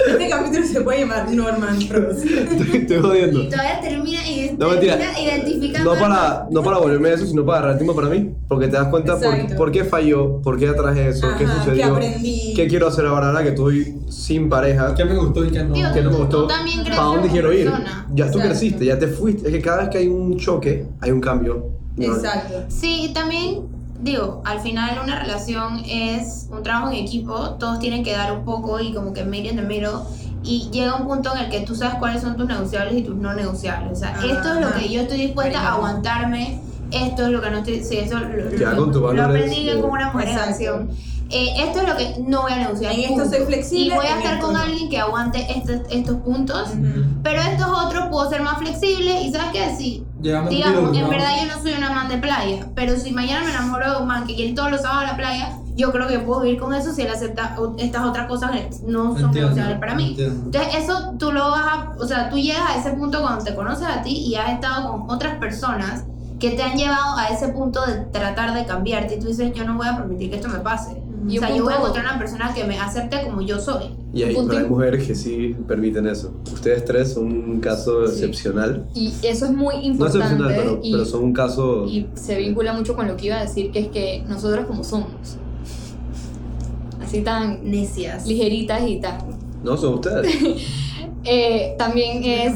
[0.08, 2.18] Este capítulo se puede llamar Norman Bros.
[2.24, 3.44] estoy, estoy jodiendo.
[3.44, 4.98] Y todavía termina, y No, mentira.
[4.98, 5.94] termina identificando.
[5.94, 8.32] No para, no para volverme eso, sino para agarrar tiempo para mí.
[8.48, 11.76] Porque te das cuenta por, por qué falló, por qué atraje eso, qué Ajá, sucedió.
[11.78, 12.54] qué aprendí.
[12.56, 14.94] qué quiero hacer ahora, ahora que estoy sin pareja.
[14.96, 15.74] ¿Qué me gustó y qué no?
[15.74, 16.48] Digo, que no me tú- gustó.
[16.48, 16.54] tú
[16.89, 17.66] ¿Para dónde quiero ir?
[17.70, 18.08] persona.
[18.14, 18.48] Ya tú Exacto.
[18.50, 19.48] creciste, ya te fuiste.
[19.48, 21.70] Es que cada vez que hay un choque, hay un cambio.
[21.96, 22.06] ¿no?
[22.06, 22.56] Exacto.
[22.70, 23.62] Sí, y también,
[24.04, 28.43] digo, al final una relación es un trabajo en equipo, todos tienen que dar un
[28.45, 29.99] poco y como que meet in the middle.
[30.43, 33.16] Y llega un punto en el que tú sabes cuáles son tus negociables y tus
[33.16, 33.93] no negociables.
[33.93, 36.60] O sea, esto es lo que yo estoy dispuesta a aguantarme,
[36.91, 37.82] esto es lo que no estoy.
[37.84, 40.51] Sí, eso lo, lo- con lo valores, aprendí como una mujer en Exacto.
[40.51, 40.89] acción.
[41.36, 42.94] Eh, esto es lo que no voy a negociar.
[42.94, 46.70] En esto soy flexible, Y voy a estar con alguien que aguante este- estos puntos.
[46.70, 47.06] Ujú.
[47.24, 51.02] Pero estos otros puedo ser más flexible y sabes qué sí, Llegamos digamos, tiro, en
[51.02, 51.10] ¿no?
[51.10, 54.08] verdad yo no soy una man de playa, pero si mañana me enamoro de un
[54.08, 56.72] man que quiere todos los sábados a la playa, yo creo que puedo vivir con
[56.76, 60.10] eso si él acepta estas otras cosas que no son negociables para mí.
[60.12, 60.46] entiendo.
[60.46, 63.56] Entonces eso tú lo vas a, o sea, tú llegas a ese punto cuando te
[63.56, 66.04] conoces a ti y has estado con otras personas
[66.40, 69.64] que te han llevado a ese punto de tratar de cambiarte y tú dices, yo
[69.66, 71.02] no voy a permitir que esto me pase.
[71.30, 73.59] Y o sea, un yo voy a encontrar una persona que me acepte como yo
[73.59, 73.86] soy.
[74.13, 76.34] Y hay, pero hay mujeres que sí permiten eso.
[76.53, 78.13] Ustedes tres son un caso Sí.
[78.13, 78.86] excepcional.
[78.93, 80.17] Y eso es muy No importante.
[80.19, 81.86] excepcional, pero, y, pero son un caso.
[81.88, 84.84] y se vincula mucho con lo que iba a decir, que es que nosotros como
[84.84, 85.09] somos,
[87.01, 88.26] así tan Necias.
[88.28, 89.17] ligeritas y tan...
[89.63, 90.28] No, son ustedes.
[91.24, 92.53] eh, también es,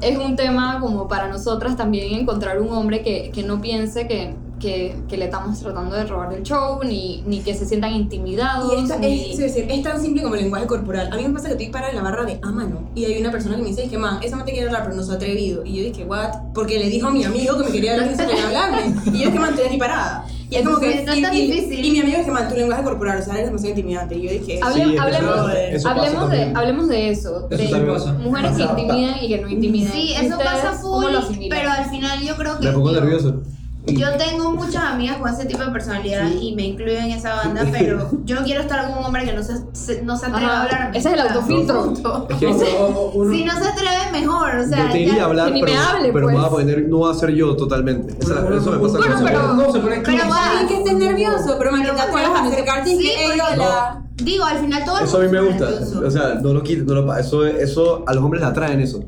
[0.00, 4.34] es un tema como para nosotras también encontrar un hombre que, que no piense que,
[4.62, 8.72] que, que le estamos tratando de robar el show, ni, ni que se sientan intimidados.
[8.72, 11.10] Y esto ni- es, es decir, es tan simple como el lenguaje corporal.
[11.12, 13.20] A mí me pasa que estoy para en la barra de a mano y hay
[13.20, 15.02] una persona que me dice, es que man, esa man te quiere hablar pero no
[15.02, 15.64] se ha atrevido.
[15.66, 16.30] Y yo dije, what?
[16.54, 18.94] Porque le dijo a mi amigo que me quería hablar y se quería hablarme.
[19.12, 20.24] Y yo es que man, estoy aquí parada.
[20.48, 21.02] Y es como que...
[21.04, 21.84] No es y, tan y- difícil.
[21.84, 24.14] y mi amigo es que man, tu lenguaje corporal, o sea, eres demasiado intimidante.
[24.16, 27.48] Y yo dije, Hable- Sí, es que hablemos, eso- eso hablemos, de, hablemos de eso,
[27.50, 28.12] Eso de sí pasa.
[28.12, 29.92] mujeres que intimidan y que no intimidan.
[29.92, 31.04] Sí, eso ¿Ustedes pasa full,
[31.48, 32.66] pero al final yo creo que...
[32.66, 33.40] Me pongo nervioso.
[33.84, 37.64] Yo tengo muchas amigas con ese tipo de personalidad y me incluyo en esa banda,
[37.72, 40.46] pero yo no quiero estar con un hombre que no se, se- no se atreve
[40.46, 40.98] Ajá, a hablarme.
[40.98, 41.82] ese es el O autofiltro.
[41.84, 42.28] punto.
[42.30, 44.56] Es que- O- o- o- uno- Si no se atreve, mejor.
[44.56, 46.32] O sea, yo te iría ya- a hablar, que ni pero, me hable, pero me
[46.32, 46.36] pues.
[46.36, 48.16] voy a poner, no va a ser yo totalmente.
[48.20, 49.18] Esa- uno- eso me pasa se eso.
[49.18, 52.90] pone- uno se pone Pero va- que estés nervioso, pero Pero te atrevas a acercarte
[52.92, 53.98] y Sí, porque- hola.
[54.14, 55.70] Digo, al final todo el Eso a mí me gusta.
[55.70, 56.02] nervioso.
[56.06, 58.78] O sea, no lo quito, no lo pa- eso, eso a los hombres les atraen
[58.80, 59.02] eso.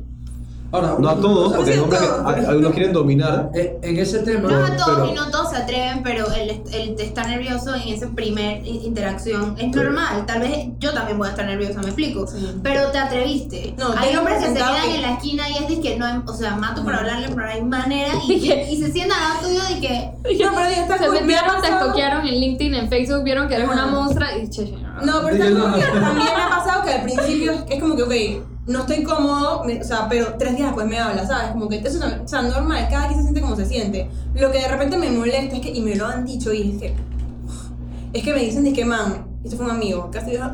[0.75, 3.49] Ahora, No a todos, porque hay hombres que algunos quieren dominar.
[3.53, 4.49] eh, en ese tema.
[4.49, 7.93] No a todos pero- y no todos se atreven, pero el, el estar nervioso en
[7.93, 10.25] esa primer interacción es normal.
[10.25, 12.27] Tal vez yo también voy a estar nerviosa, me explico.
[12.27, 12.51] Sí.
[12.63, 13.73] Pero te atreviste.
[13.77, 16.05] No, hay hombres que se quedan que- en la esquina y es de que no
[16.05, 19.23] hay, o sea, mato por hablarle, pero no hay manera y, y se sientan al
[19.35, 20.11] lado tuyo de que
[20.45, 23.69] No, pero digo, está se metieron, te estoquearon en LinkedIn, en Facebook, vieron que eres
[23.69, 25.01] una monstrua y che, che, no.
[25.01, 29.03] No, pero también me ha pasado que al principio es como que, ok, no estoy
[29.03, 31.51] cómodo, me- o sea, pero tres días después me habla, ¿sabes?
[31.51, 34.09] Como que eso también, o sea, normal, cada quien se siente como se siente.
[34.33, 36.77] Lo que de repente me molesta es que, y me lo han dicho, y es
[36.81, 36.93] que,
[38.13, 40.45] es que me dicen, dije, man, este fue un amigo, casi dijo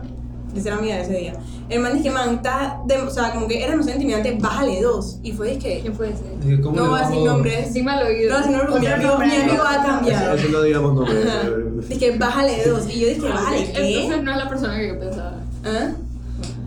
[0.54, 1.34] de ser amiga de ese día.
[1.70, 5.20] El man dije, man, está, de- o sea, como que era demasiado intimidante, bájale dos.
[5.24, 6.38] Y fue, dije, ¿Quién puede ser?
[6.44, 7.68] Dije, ¿cómo no voy a decir nombres.
[7.68, 8.38] Encima al oído.
[8.38, 10.38] No, si no, porque mi Otro amigo, mi amigo va a cambiar.
[10.38, 11.88] eso no digamos nombres.
[11.88, 12.90] Dije, bájale dos.
[12.94, 13.86] Y yo dije, bájale, Entonces
[14.16, 14.22] ¿qué?
[14.22, 15.38] no es la persona que yo pensaba.
[15.64, 15.92] ¿Ah?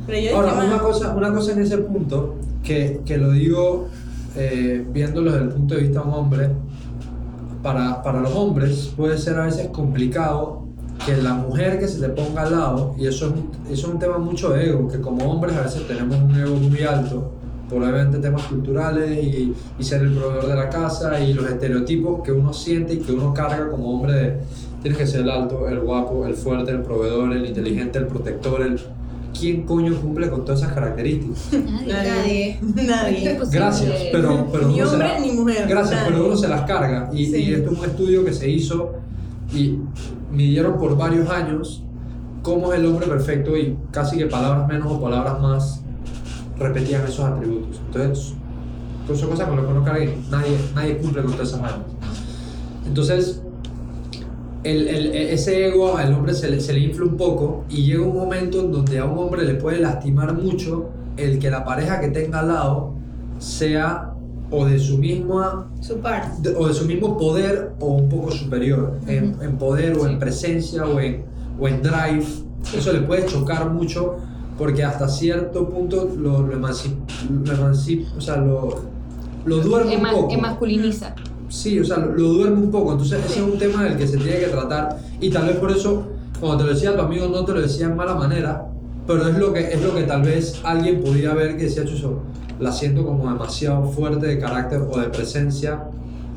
[0.07, 3.89] Pero yo Ahora, una cosa, una cosa en ese punto, que, que lo digo
[4.37, 6.51] eh, viéndolo desde el punto de vista de un hombre,
[7.63, 10.65] para, para los hombres puede ser a veces complicado
[11.07, 13.93] que la mujer que se le ponga al lado, y eso es, un, eso es
[13.93, 17.33] un tema mucho de ego, que como hombres a veces tenemos un ego muy alto,
[17.69, 22.33] probablemente temas culturales y, y ser el proveedor de la casa y los estereotipos que
[22.33, 24.37] uno siente y que uno carga como hombre de
[24.83, 28.61] tienes que ser el alto, el guapo, el fuerte, el proveedor, el inteligente, el protector,
[28.61, 28.79] el...
[29.39, 31.49] ¿Quién coño cumple con todas esas características?
[31.87, 32.59] nadie.
[32.75, 33.39] Nadie.
[33.51, 35.67] Gracias, pero, pero Ni hombre la- ni mujer.
[35.69, 36.13] Gracias, nadie.
[36.13, 37.11] pero uno se las carga.
[37.13, 37.37] Y, Sí.
[37.43, 38.93] y esto es un estudio que se hizo
[39.53, 39.79] y
[40.33, 41.83] midieron por varios años
[42.43, 45.81] cómo es el hombre perfecto y casi que palabras menos o palabras más
[46.59, 47.81] repetían esos atributos.
[47.87, 48.35] Entonces,
[49.19, 51.81] son cosas con las que uno carga y nadie, nadie cumple con todas esas vainas.
[52.87, 53.43] Entonces,
[54.65, 58.03] el, el- ese ego al hombre se le, se le infla un poco y llega
[58.03, 60.87] un momento en donde a un hombre le puede lastimar mucho
[61.17, 62.95] el que la pareja que tenga al lado
[63.39, 64.11] sea
[64.51, 66.49] o de su misma Su parte.
[66.51, 70.19] de- o de su mismo poder o un poco superior en, en poder o en
[70.19, 71.25] presencia o en,
[71.59, 72.25] o en drive
[72.77, 74.17] eso le puede chocar mucho
[74.57, 76.95] porque hasta cierto punto lo, lo, emanci-
[77.29, 78.83] lo emanci- o sea lo,
[79.45, 81.15] lo duerme un poco Emasculiniza.
[81.55, 82.93] Sí, o sea, lo, lo duerme un poco.
[82.93, 84.99] Entonces, ese es un tema del que se tiene que tratar.
[85.21, 86.09] Y tal vez por eso,
[86.41, 88.67] cuando te lo decía tu amigo, no te lo decía en mala manera,
[89.07, 92.23] pero es lo que, es lo que tal vez alguien podía ver que decía, Chuso,
[92.59, 95.85] la siento como demasiado fuerte de carácter o de presencia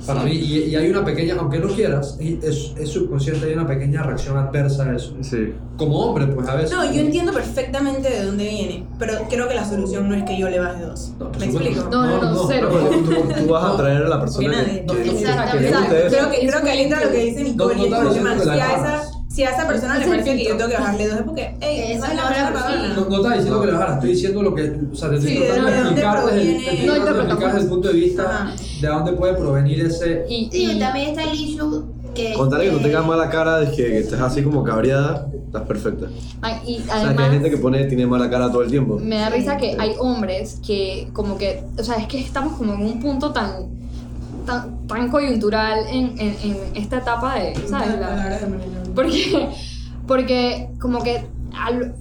[0.08, 0.32] para mí.
[0.32, 4.04] Y, y hay una pequeña, aunque no quieras, y es, es subconsciente, hay una pequeña
[4.04, 5.16] reacción adversa a eso.
[5.22, 5.54] Sí.
[5.78, 6.72] Como hombre, pues a veces.
[6.72, 10.40] No, yo entiendo perfectamente de dónde viene, pero creo que la solución no es que
[10.40, 11.14] yo le baje dos.
[11.20, 11.88] No, ¿Me explico?
[11.92, 12.70] No, no, no, cero.
[12.72, 14.86] Pero tú, tú vas a traer a la persona Que que, nadie.
[14.86, 16.08] que, No, que-.
[16.10, 17.76] Creo que, creo que ahí entra lo que dice Nicole.
[17.90, 19.07] No, no es como que, esa.
[19.38, 21.56] Si a esa persona le es parece que yo tengo que bajarle dos, es porque,
[21.62, 22.88] hey, Esa es es la persona.
[22.96, 23.62] No, no estaba diciendo No.
[23.62, 24.64] que lo bajaras, estoy diciendo lo que.
[24.92, 26.88] O sea, te estoy Sí, tratando de explicar desde el,
[27.64, 28.56] No punto de vista Ajá.
[28.82, 30.26] de dónde puede provenir ese.
[30.28, 31.86] Y, también está el issue
[32.16, 32.34] que.
[32.34, 35.62] Contarle que no eh, tengas mala cara, de que, que estés así como cabreada, estás
[35.68, 36.08] perfecta.
[36.42, 38.72] ay, y O sea, que hay además gente que pone, tiene mala cara todo el
[38.72, 38.98] tiempo.
[39.00, 39.78] me da risa que Sí.
[39.80, 43.78] hay hombres que como que, o sea, es que estamos como en un punto tan
[44.48, 48.00] tan, tan coyuntural en, en, en esta etapa de, ¿sabes?
[48.00, 48.40] La-
[48.98, 49.50] Porque,
[50.08, 51.26] porque como que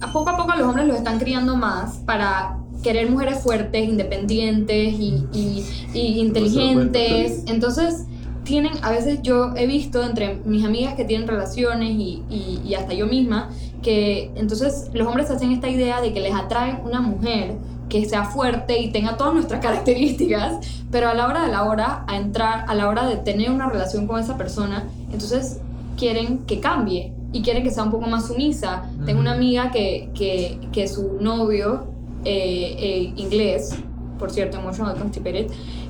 [0.01, 4.93] a poco a poco los hombres los están criando más para querer mujeres fuertes, independientes
[4.93, 7.43] y, y- y inteligentes.
[7.47, 8.05] Entonces,
[8.43, 12.75] tienen, a veces yo he visto entre mis amigas que tienen relaciones y, y- y
[12.75, 13.49] hasta yo misma,
[13.81, 17.55] que entonces los hombres hacen esta idea de que les atrae una mujer
[17.89, 20.59] que sea fuerte y tenga todas nuestras características,
[20.91, 23.67] pero a la hora de la hora, a entrar, a la hora de tener una
[23.69, 25.59] relación con esa persona, entonces
[25.97, 28.89] quieren que cambie y quieren que sea un poco más sumisa.
[29.05, 31.87] Tengo una amiga que, que, que su novio,
[32.23, 33.75] eh, eh, inglés,
[34.17, 35.47] por cierto, emotional constipated,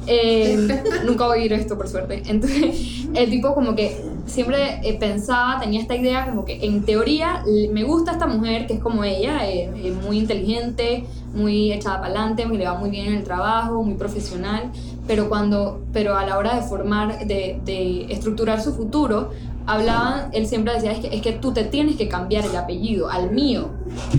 [0.07, 0.57] eh,
[1.05, 2.23] nunca voy a oír esto por suerte.
[2.25, 7.43] Entonces, el tipo como que siempre eh, pensaba, tenía esta idea como que en teoría
[7.71, 12.07] me gusta esta mujer que es como ella, eh, eh, muy inteligente, muy echada para
[12.07, 14.71] adelante, que le va muy bien en el trabajo, muy profesional,
[15.07, 19.31] pero cuando, pero a la hora de formar, de, de estructurar su futuro,
[19.65, 23.09] hablaban, él siempre decía, es que, es que tú te tienes que cambiar el apellido
[23.09, 23.69] al mío.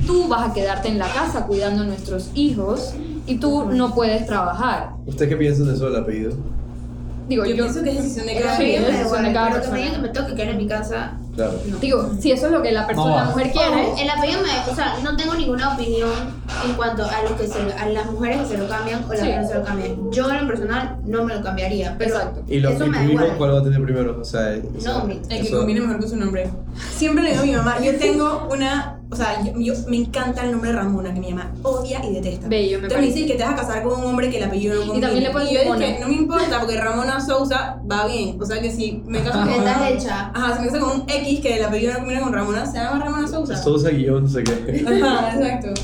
[0.07, 2.95] Tú vas a quedarte en la casa cuidando a nuestros hijos
[3.27, 4.91] y tú no puedes trabajar.
[5.07, 6.33] ¿Ustedes qué piensan de eso del apellido?
[7.29, 9.73] Digo, Yo yo, pienso que es decisión de cada es de cada pero que me
[9.73, 9.77] persona.
[9.77, 11.13] digan que me toque quedar en mi casa.
[11.39, 11.61] Claro.
[11.69, 11.77] No.
[11.79, 13.17] digo, si eso es lo que la persona, No.
[13.17, 14.73] la mujer quiere, el apellido me.
[14.73, 16.11] O sea, no tengo ninguna opinión
[16.67, 19.21] en cuanto a, lo que se, a las mujeres que se lo cambian o las
[19.21, 19.27] Sí.
[19.29, 20.11] que no se lo cambian.
[20.11, 21.95] Yo, en lo personal, no me lo cambiaría.
[21.97, 22.43] Pero Exacto.
[22.49, 23.35] ¿Y, lo, eso y me da igual.
[23.39, 24.19] cuál va a tener primero?
[24.21, 26.51] O sea, No, eso- mi- El que eso- combine mejor con su nombre.
[26.97, 30.45] Siempre le digo a mi mamá, yo tengo una, o sea, yo, yo- me encanta
[30.45, 32.49] el nombre Ramona, que mi mamá odia y detesta.
[32.49, 33.15] bello, me Entonces me parece.
[33.15, 35.07] dice que te vas a casar con un hombre que el apellido no combina.
[35.07, 35.87] también le pones y yo Mona.
[35.87, 38.41] dije, no me importa, porque Ramona Sousa va bien.
[38.41, 40.31] O sea que si me caso con Estás hecha.
[40.35, 42.79] Ajá, si me caso con un X que el apellido no combina con Ramona, se
[42.79, 43.57] llama Ramona Sousa.
[43.57, 44.85] Sousa guion, no sé qué.
[45.05, 45.81] Ajá, exacto.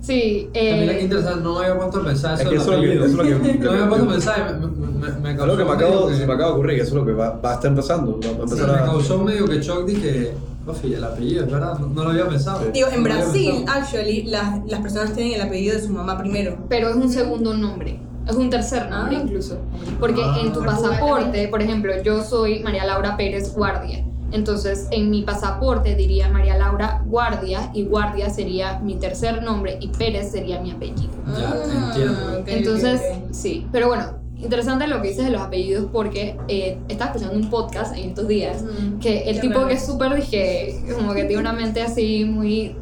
[0.00, 2.72] Sí, También eh, aquí interesante, no había puesto a pensar Es eso que del eso
[2.72, 5.12] es lo que- eso es lo que- No me había puesto a pensar, me, me-
[5.20, 6.94] me, causó Algo que me acabo, que- se me acaba de ocurrir, que eso es
[6.96, 8.12] lo que va, va a estar empezando.
[8.12, 8.84] Va a Sí, empezar me a...
[8.84, 10.32] causó medio que shock que,
[10.66, 12.60] Ofi, el apellido, es verdad, no, no lo había pensado.
[12.62, 12.68] Sí.
[12.74, 16.18] Digo, en No lo Brasil, actually, las, las personas tienen el apellido de su mamá
[16.18, 16.58] primero.
[16.68, 17.98] Pero es un segundo nombre.
[18.28, 19.20] Es un tercer nombre Ah.
[19.24, 19.58] incluso.
[19.98, 20.36] Porque Ah.
[20.42, 24.04] en tu pasaporte, por ejemplo, yo soy María Laura Pérez Guardia.
[24.32, 29.88] Entonces, en mi pasaporte diría María Laura Guardia y Guardia sería mi tercer nombre y
[29.88, 31.10] Pérez sería mi apellido.
[31.38, 32.38] Ya, Ah, entiendo.
[32.40, 33.00] ok, Entonces,
[33.32, 33.66] sí.
[33.72, 37.96] Pero bueno, interesante lo que dices de los apellidos porque eh, estaba escuchando un podcast
[37.96, 39.68] en estos días Mm, que el tipo raro.
[39.68, 42.74] que es súper, dije, como que tiene una mente así muy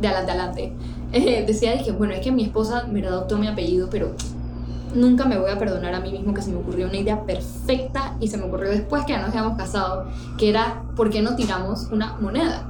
[0.00, 0.72] de adelante adelante,
[1.12, 4.12] eh, decía, dije, bueno, es que mi esposa me adoptó mi apellido, pero
[4.94, 8.16] nunca me voy a perdonar a mí mismo que se me ocurrió una idea perfecta
[8.20, 10.06] y se me ocurrió después que ya nos habíamos casado,
[10.38, 12.66] que era, ¿por qué no tiramos una moneda?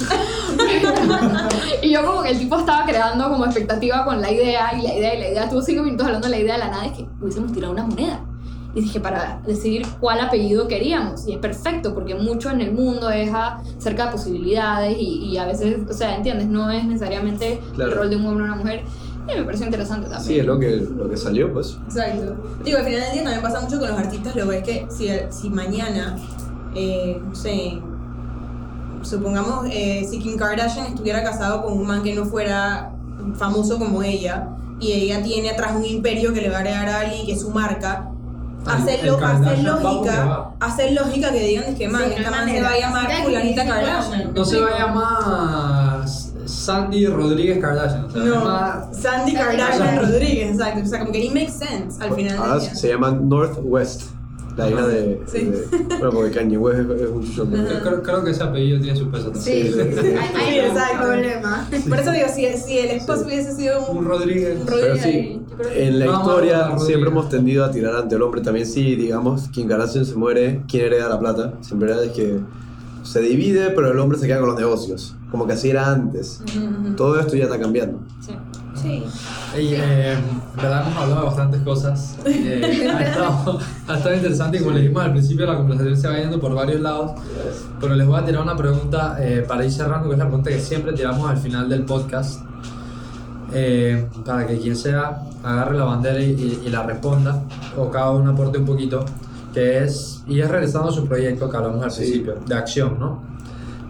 [1.82, 4.94] y yo como que el tipo estaba creando como expectativa con la idea y la
[4.94, 6.90] idea y la idea, estuvo cinco minutos hablando de la idea de la nada y
[6.90, 8.20] que hubiésemos tirado una moneda.
[8.72, 11.26] Y dije, para decidir cuál apellido queríamos.
[11.26, 15.44] Y es perfecto, porque mucho en el mundo deja cerca de posibilidades y, y a
[15.44, 16.46] veces, o sea, ¿entiendes?
[16.46, 17.90] No es necesariamente Claro.
[17.90, 18.84] el rol de un hombre o una mujer.
[19.34, 20.26] Y me pareció interesante también.
[20.26, 21.76] Sí, es lo que, lo que salió, pues.
[21.86, 22.34] Exacto.
[22.64, 24.86] Digo, al final del día también pasa mucho con los artistas, lo que es que
[24.90, 26.16] si, si mañana,
[26.74, 27.80] eh, no sé,
[29.02, 32.92] supongamos, eh, si Kim Kardashian estuviera casado con un man que no fuera
[33.36, 34.48] famoso como ella,
[34.80, 37.40] y ella tiene atrás un imperio que le va a agregar a alguien que es
[37.40, 38.06] su marca,
[38.66, 42.68] hacer, lo- lógica, hacer lógica que digan es que man, Sí, esta man se va
[42.70, 44.34] a llamar fulanita Kardashian.
[44.34, 45.79] No se va a llamar
[46.50, 48.10] Sandy Rodríguez Kardashian.
[48.10, 49.98] Se va a No, llamar Sandy Kardashian.
[50.00, 50.80] Rodríguez, exacto.
[50.82, 52.74] O sea, como que it makes sense al final Ahora del día.
[52.74, 54.02] se llama Northwest,
[54.56, 55.38] la hija de, Sí.
[55.44, 55.66] de-
[55.98, 57.44] Bueno, porque Kanye West es, es un chucho.
[57.44, 57.56] ¿no?
[57.56, 59.42] Yo creo, creo que ese apellido tiene su peso también.
[59.42, 60.14] Sí, Sí, sí, sí.
[60.46, 61.06] hay, exacto.
[61.06, 61.68] problema.
[61.88, 64.58] Por eso digo, si, si el esposo hubiese sido Un un Rodríguez.
[64.60, 65.40] un Pero Rodríguez sí,
[65.72, 66.86] que- en la a historia hablar, Rodríguez.
[66.86, 68.40] siempre hemos tendido a tirar ante el hombre.
[68.40, 71.52] También si, digamos, Kim Kardashian se muere, ¿quién hereda la plata?
[71.60, 72.40] Siempre de que
[73.10, 75.16] se divide, pero el hombre se queda con los negocios.
[75.30, 76.42] Como que así era antes.
[76.56, 76.96] Ujú, ujú.
[76.96, 77.98] Todo esto ya está cambiando.
[78.20, 78.32] Sí.
[78.80, 79.04] Sí.
[79.58, 82.16] Y, eh, en verdad hemos hablado de bastantes cosas.
[82.26, 83.58] Eh, ha, estado,
[83.88, 86.54] ha estado interesante y como le dijimos al principio la conversación se va yendo por
[86.54, 87.12] varios lados.
[87.80, 90.50] Pero les voy a tirar una pregunta eh, para ir cerrando, que es la pregunta
[90.50, 92.40] que siempre tiramos al final del podcast.
[93.52, 97.42] Eh, para que quien sea agarre la bandera y, y- y la responda,
[97.76, 99.04] o cada uno aporte un poquito,
[99.52, 102.02] que es, y es realizando su proyecto que hablamos al Sí.
[102.02, 103.22] principio, de acción, ¿no?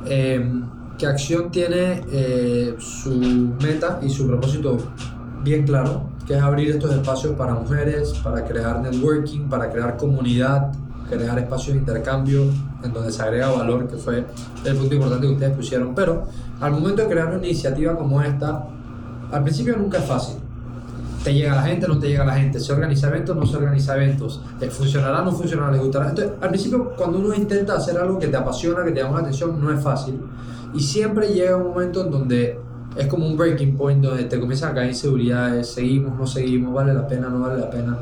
[0.07, 0.63] Eh,
[0.99, 3.11] que acción tiene eh, su
[3.63, 4.77] meta y su propósito
[5.43, 10.73] bien claro, que es abrir estos espacios para mujeres, para crear networking, para crear comunidad,
[11.09, 12.43] crear espacios de intercambio
[12.85, 14.25] en donde se agrega valor, que fue
[14.65, 15.95] el punto importante que ustedes pusieron.
[15.95, 16.25] Pero
[16.61, 18.67] al momento de crear una iniciativa como esta,
[19.33, 20.40] al principio nunca es fácil.
[21.23, 23.95] Te llega la gente, no te llega la gente, se organiza eventos, no se organiza
[23.95, 26.09] eventos, Eh, funcionará, no funcionará, les gustará.
[26.09, 29.21] Entonces, al principio, cuando uno intenta hacer algo que te apasiona, que te llama la
[29.21, 30.19] atención, no es fácil.
[30.73, 32.59] Y siempre llega un momento en donde
[32.97, 36.95] es como un breaking point, donde te comienzan a caer inseguridades, seguimos, no seguimos, vale
[36.95, 37.99] la pena, no vale la pena.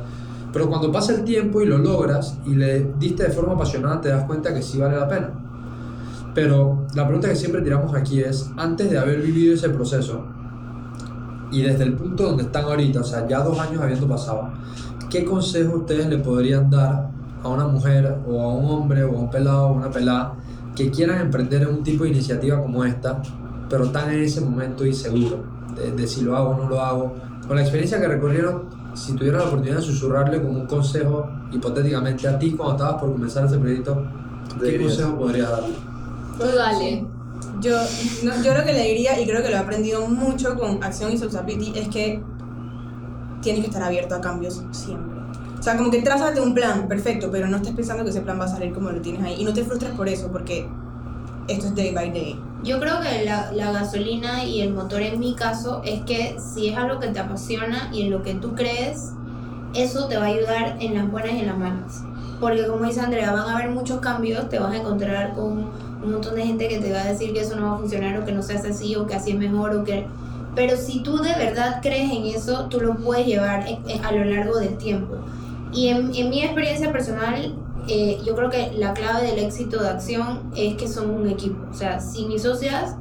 [0.53, 4.09] Pero cuando pasa el tiempo y lo logras y le diste de forma apasionada, te
[4.11, 5.31] das cuenta que sí vale la pena.
[6.35, 10.25] Pero la pregunta que siempre tiramos aquí es, antes de haber vivido ese proceso,
[11.51, 14.51] y desde el punto donde están ahorita, o sea, ya dos años habiendo pasado,
[15.09, 17.11] ¿qué consejo ustedes le podrían dar
[17.43, 20.35] a una mujer o a un hombre o a un pelado o una pelada
[20.75, 23.23] que quieran emprender en un tipo de iniciativa como esta,
[23.69, 25.45] pero están en ese momento inseguro
[25.75, 27.15] de, de si lo hago o no lo hago?
[27.47, 28.65] Con la experiencia que recorrieron,
[28.95, 33.13] si tuvieran la oportunidad de susurrarle como un consejo hipotéticamente a ti cuando estabas por
[33.13, 34.05] comenzar ese proyecto,
[34.61, 35.75] ¿qué consejo podrías darle?
[36.39, 37.18] Tú dale.
[37.61, 37.77] Yo,
[38.23, 41.13] no, yo lo que le diría, y creo que lo he aprendido mucho con Acción
[41.13, 42.23] y Subsapiti, es que
[43.43, 45.19] tienes que estar abierto a cambios siempre.
[45.59, 48.39] O sea, como que trázate un plan, perfecto, pero no estés pensando que ese plan
[48.39, 49.37] va a salir como lo tienes ahí.
[49.39, 50.69] Y no te frustres por eso, porque
[51.49, 52.41] esto es day by day.
[52.63, 56.69] Yo creo que la, la gasolina y el motor en mi caso es que si
[56.69, 59.13] es algo que te apasiona y en lo que tú crees,
[59.75, 62.03] eso te va a ayudar en las buenas y en las malas.
[62.41, 65.71] Porque como dice Andrea, van a haber muchos cambios, te vas a encontrar con
[66.03, 68.19] un montón de gente que te va a decir que eso no va a funcionar
[68.21, 70.07] o que no se hace así o que así es mejor o que...
[70.55, 73.65] Pero si tú de verdad crees en eso, tú lo puedes llevar
[74.03, 75.17] a lo largo del tiempo.
[75.73, 77.55] Y en, en mi experiencia personal,
[77.89, 81.59] eh, yo creo que la clave del éxito de acción es que somos un equipo.
[81.71, 82.97] O sea, sin mis socias,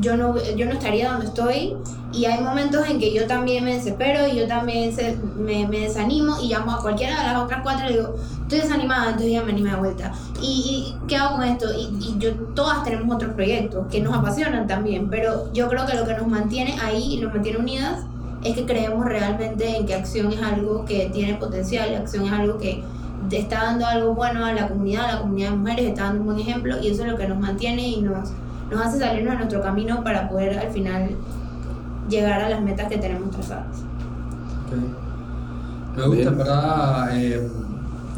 [0.00, 1.76] yo no, yo no estaría donde estoy.
[2.12, 6.36] Y hay momentos en que yo también me desespero y yo también se- me, desanimo
[6.42, 9.52] y llamo a cualquiera de las otras cuatro y digo, estoy desanimada, entonces ya me
[9.52, 10.12] anima de vuelta.
[10.42, 11.66] ¿Y, y qué hago con esto?
[11.72, 15.94] Y, y yo, todas tenemos otros proyectos que nos apasionan también, pero yo creo que
[15.96, 18.04] lo que nos mantiene ahí y nos mantiene unidas
[18.42, 22.58] es que creemos realmente en que acción es algo que tiene potencial, acción es algo
[22.58, 22.82] que,
[23.30, 26.26] está dando algo bueno a la comunidad, a la comunidad de mujeres, está dando un
[26.26, 28.30] buen ejemplo y eso es lo que nos mantiene y nos,
[28.70, 31.10] nos hace salirnos de nuestro camino para poder al final
[32.08, 33.84] llegar a las metas que tenemos trazadas.
[34.66, 35.96] Ok.
[35.96, 37.08] Me gusta, en verdad.
[37.16, 37.48] eh,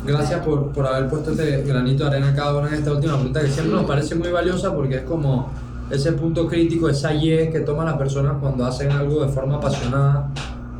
[0.06, 3.40] gracias por, por haber puesto este granito de arena cada uno en esta última pregunta
[3.40, 5.50] que siempre nos parece muy valiosa porque es como
[5.90, 10.28] ese punto crítico, esa Y que toman las personas cuando hacen algo de forma apasionada,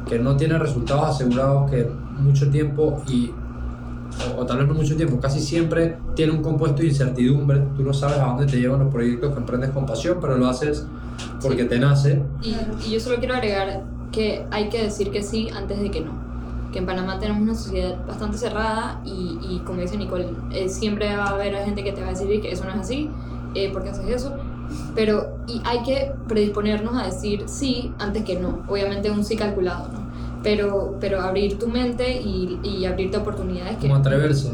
[0.08, 1.88] que no tiene resultados asegurados, que
[2.18, 3.32] mucho tiempo y.
[4.36, 7.62] O, o tal vez no mucho tiempo, casi siempre tiene un compuesto de incertidumbre.
[7.76, 10.46] Tú no sabes a dónde te llevan los proyectos que emprendes con pasión, pero lo
[10.48, 10.86] haces
[11.40, 12.22] porque te nace.
[12.42, 13.82] Y, y yo solo quiero agregar
[14.12, 16.12] que hay que decir que sí antes de que no.
[16.72, 21.14] Que en Panamá tenemos una sociedad bastante cerrada y, y como dice Nicole, eh, siempre
[21.16, 23.10] va a haber gente que te va a decir que eso no es así,
[23.54, 24.34] eh, porque haces eso.
[24.94, 28.60] Pero y hay que predisponernos a decir sí antes que no.
[28.68, 30.01] Obviamente un sí calculado, ¿no?
[30.42, 33.88] Pero, pero abrir tu mente y, y abrirte a oportunidades que...
[33.88, 34.50] Como atreverse.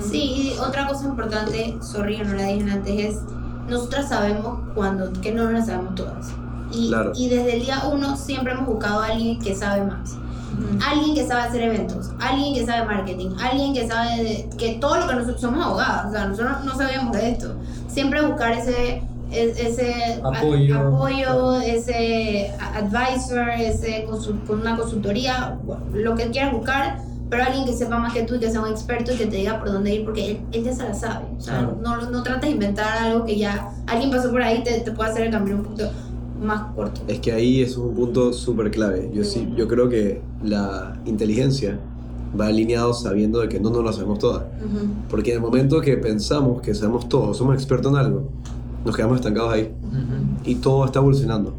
[0.00, 3.20] Sí, y otra cosa importante, sorry no la dije antes, es
[3.68, 6.32] nosotras sabemos cuando, que no las sabemos todas.
[6.70, 7.12] Y, Claro.
[7.14, 10.16] y desde el día uno siempre hemos buscado a alguien que sabe más.
[10.86, 14.98] Alguien que sabe hacer eventos, alguien que sabe marketing, alguien que sabe de, que todo
[14.98, 17.54] lo que nosotros somos abogadas, o sea, nosotros no sabíamos de esto.
[17.88, 19.02] Siempre buscar ese
[19.32, 20.78] es- ese a- Apoyo.
[20.78, 24.04] apoyo, ese advisor, ese
[24.46, 25.58] con una consultoría,
[25.92, 26.98] lo que quieras buscar,
[27.30, 29.36] pero alguien que sepa más que tú y que sea un experto y que te
[29.36, 31.24] diga por dónde ir, porque él, él ya se la sabe.
[31.36, 31.78] O sea, Claro.
[31.82, 35.10] no, no trates de inventar algo que ya alguien pasó por ahí te, te puede
[35.10, 35.90] hacer el camino un poquito
[36.42, 37.00] más corto.
[37.08, 39.10] Es que ahí es un punto súper clave.
[39.14, 41.78] Yo sí, yo creo que la inteligencia
[42.38, 44.42] va alineado sabiendo de que no nos lo sabemos todas.
[45.08, 48.28] Porque en el momento que pensamos que sabemos todo, somos expertos en algo,
[48.84, 49.74] nos quedamos estancados ahí.
[49.82, 50.48] Ujú.
[50.50, 51.54] Y todo está evolucionando.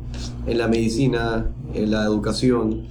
[0.45, 2.83] En la medicina, en la educación,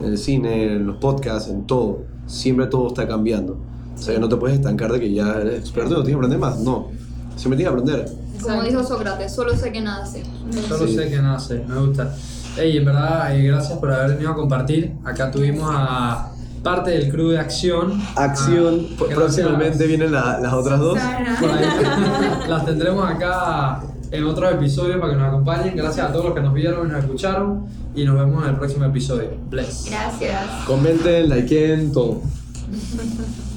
[0.00, 2.04] en el cine, en los podcasts, en todo.
[2.26, 3.58] Siempre todo está cambiando.
[3.94, 6.14] O sea, no te puedes estancar de que ya eres experto y no tienes que
[6.26, 6.58] aprender más.
[6.60, 6.88] No.
[7.36, 8.12] Siempre tienes que aprender.
[8.42, 10.22] Como dijo Sócrates, solo sé que nada sé.
[10.68, 10.94] Solo Sí.
[10.96, 12.14] sé que nace, me gusta.
[12.58, 14.92] Ey, en verdad, eh, gracias por haber venido a compartir.
[15.04, 16.32] Acá tuvimos a
[16.66, 18.02] parte del crew de acción.
[18.16, 18.86] Acción.
[19.00, 19.04] Ah.
[19.14, 20.98] Próximamente vienen la- las otras dos.
[22.48, 23.80] Las tendremos acá
[24.10, 25.76] en otros episodios para que nos acompañen.
[25.76, 27.66] Gracias a todos los que nos vieron y nos escucharon.
[27.94, 29.30] Y nos vemos en el próximo episodio.
[29.48, 29.86] Bless.
[29.90, 30.42] Gracias.
[30.66, 32.20] Comenten, likeen, todo.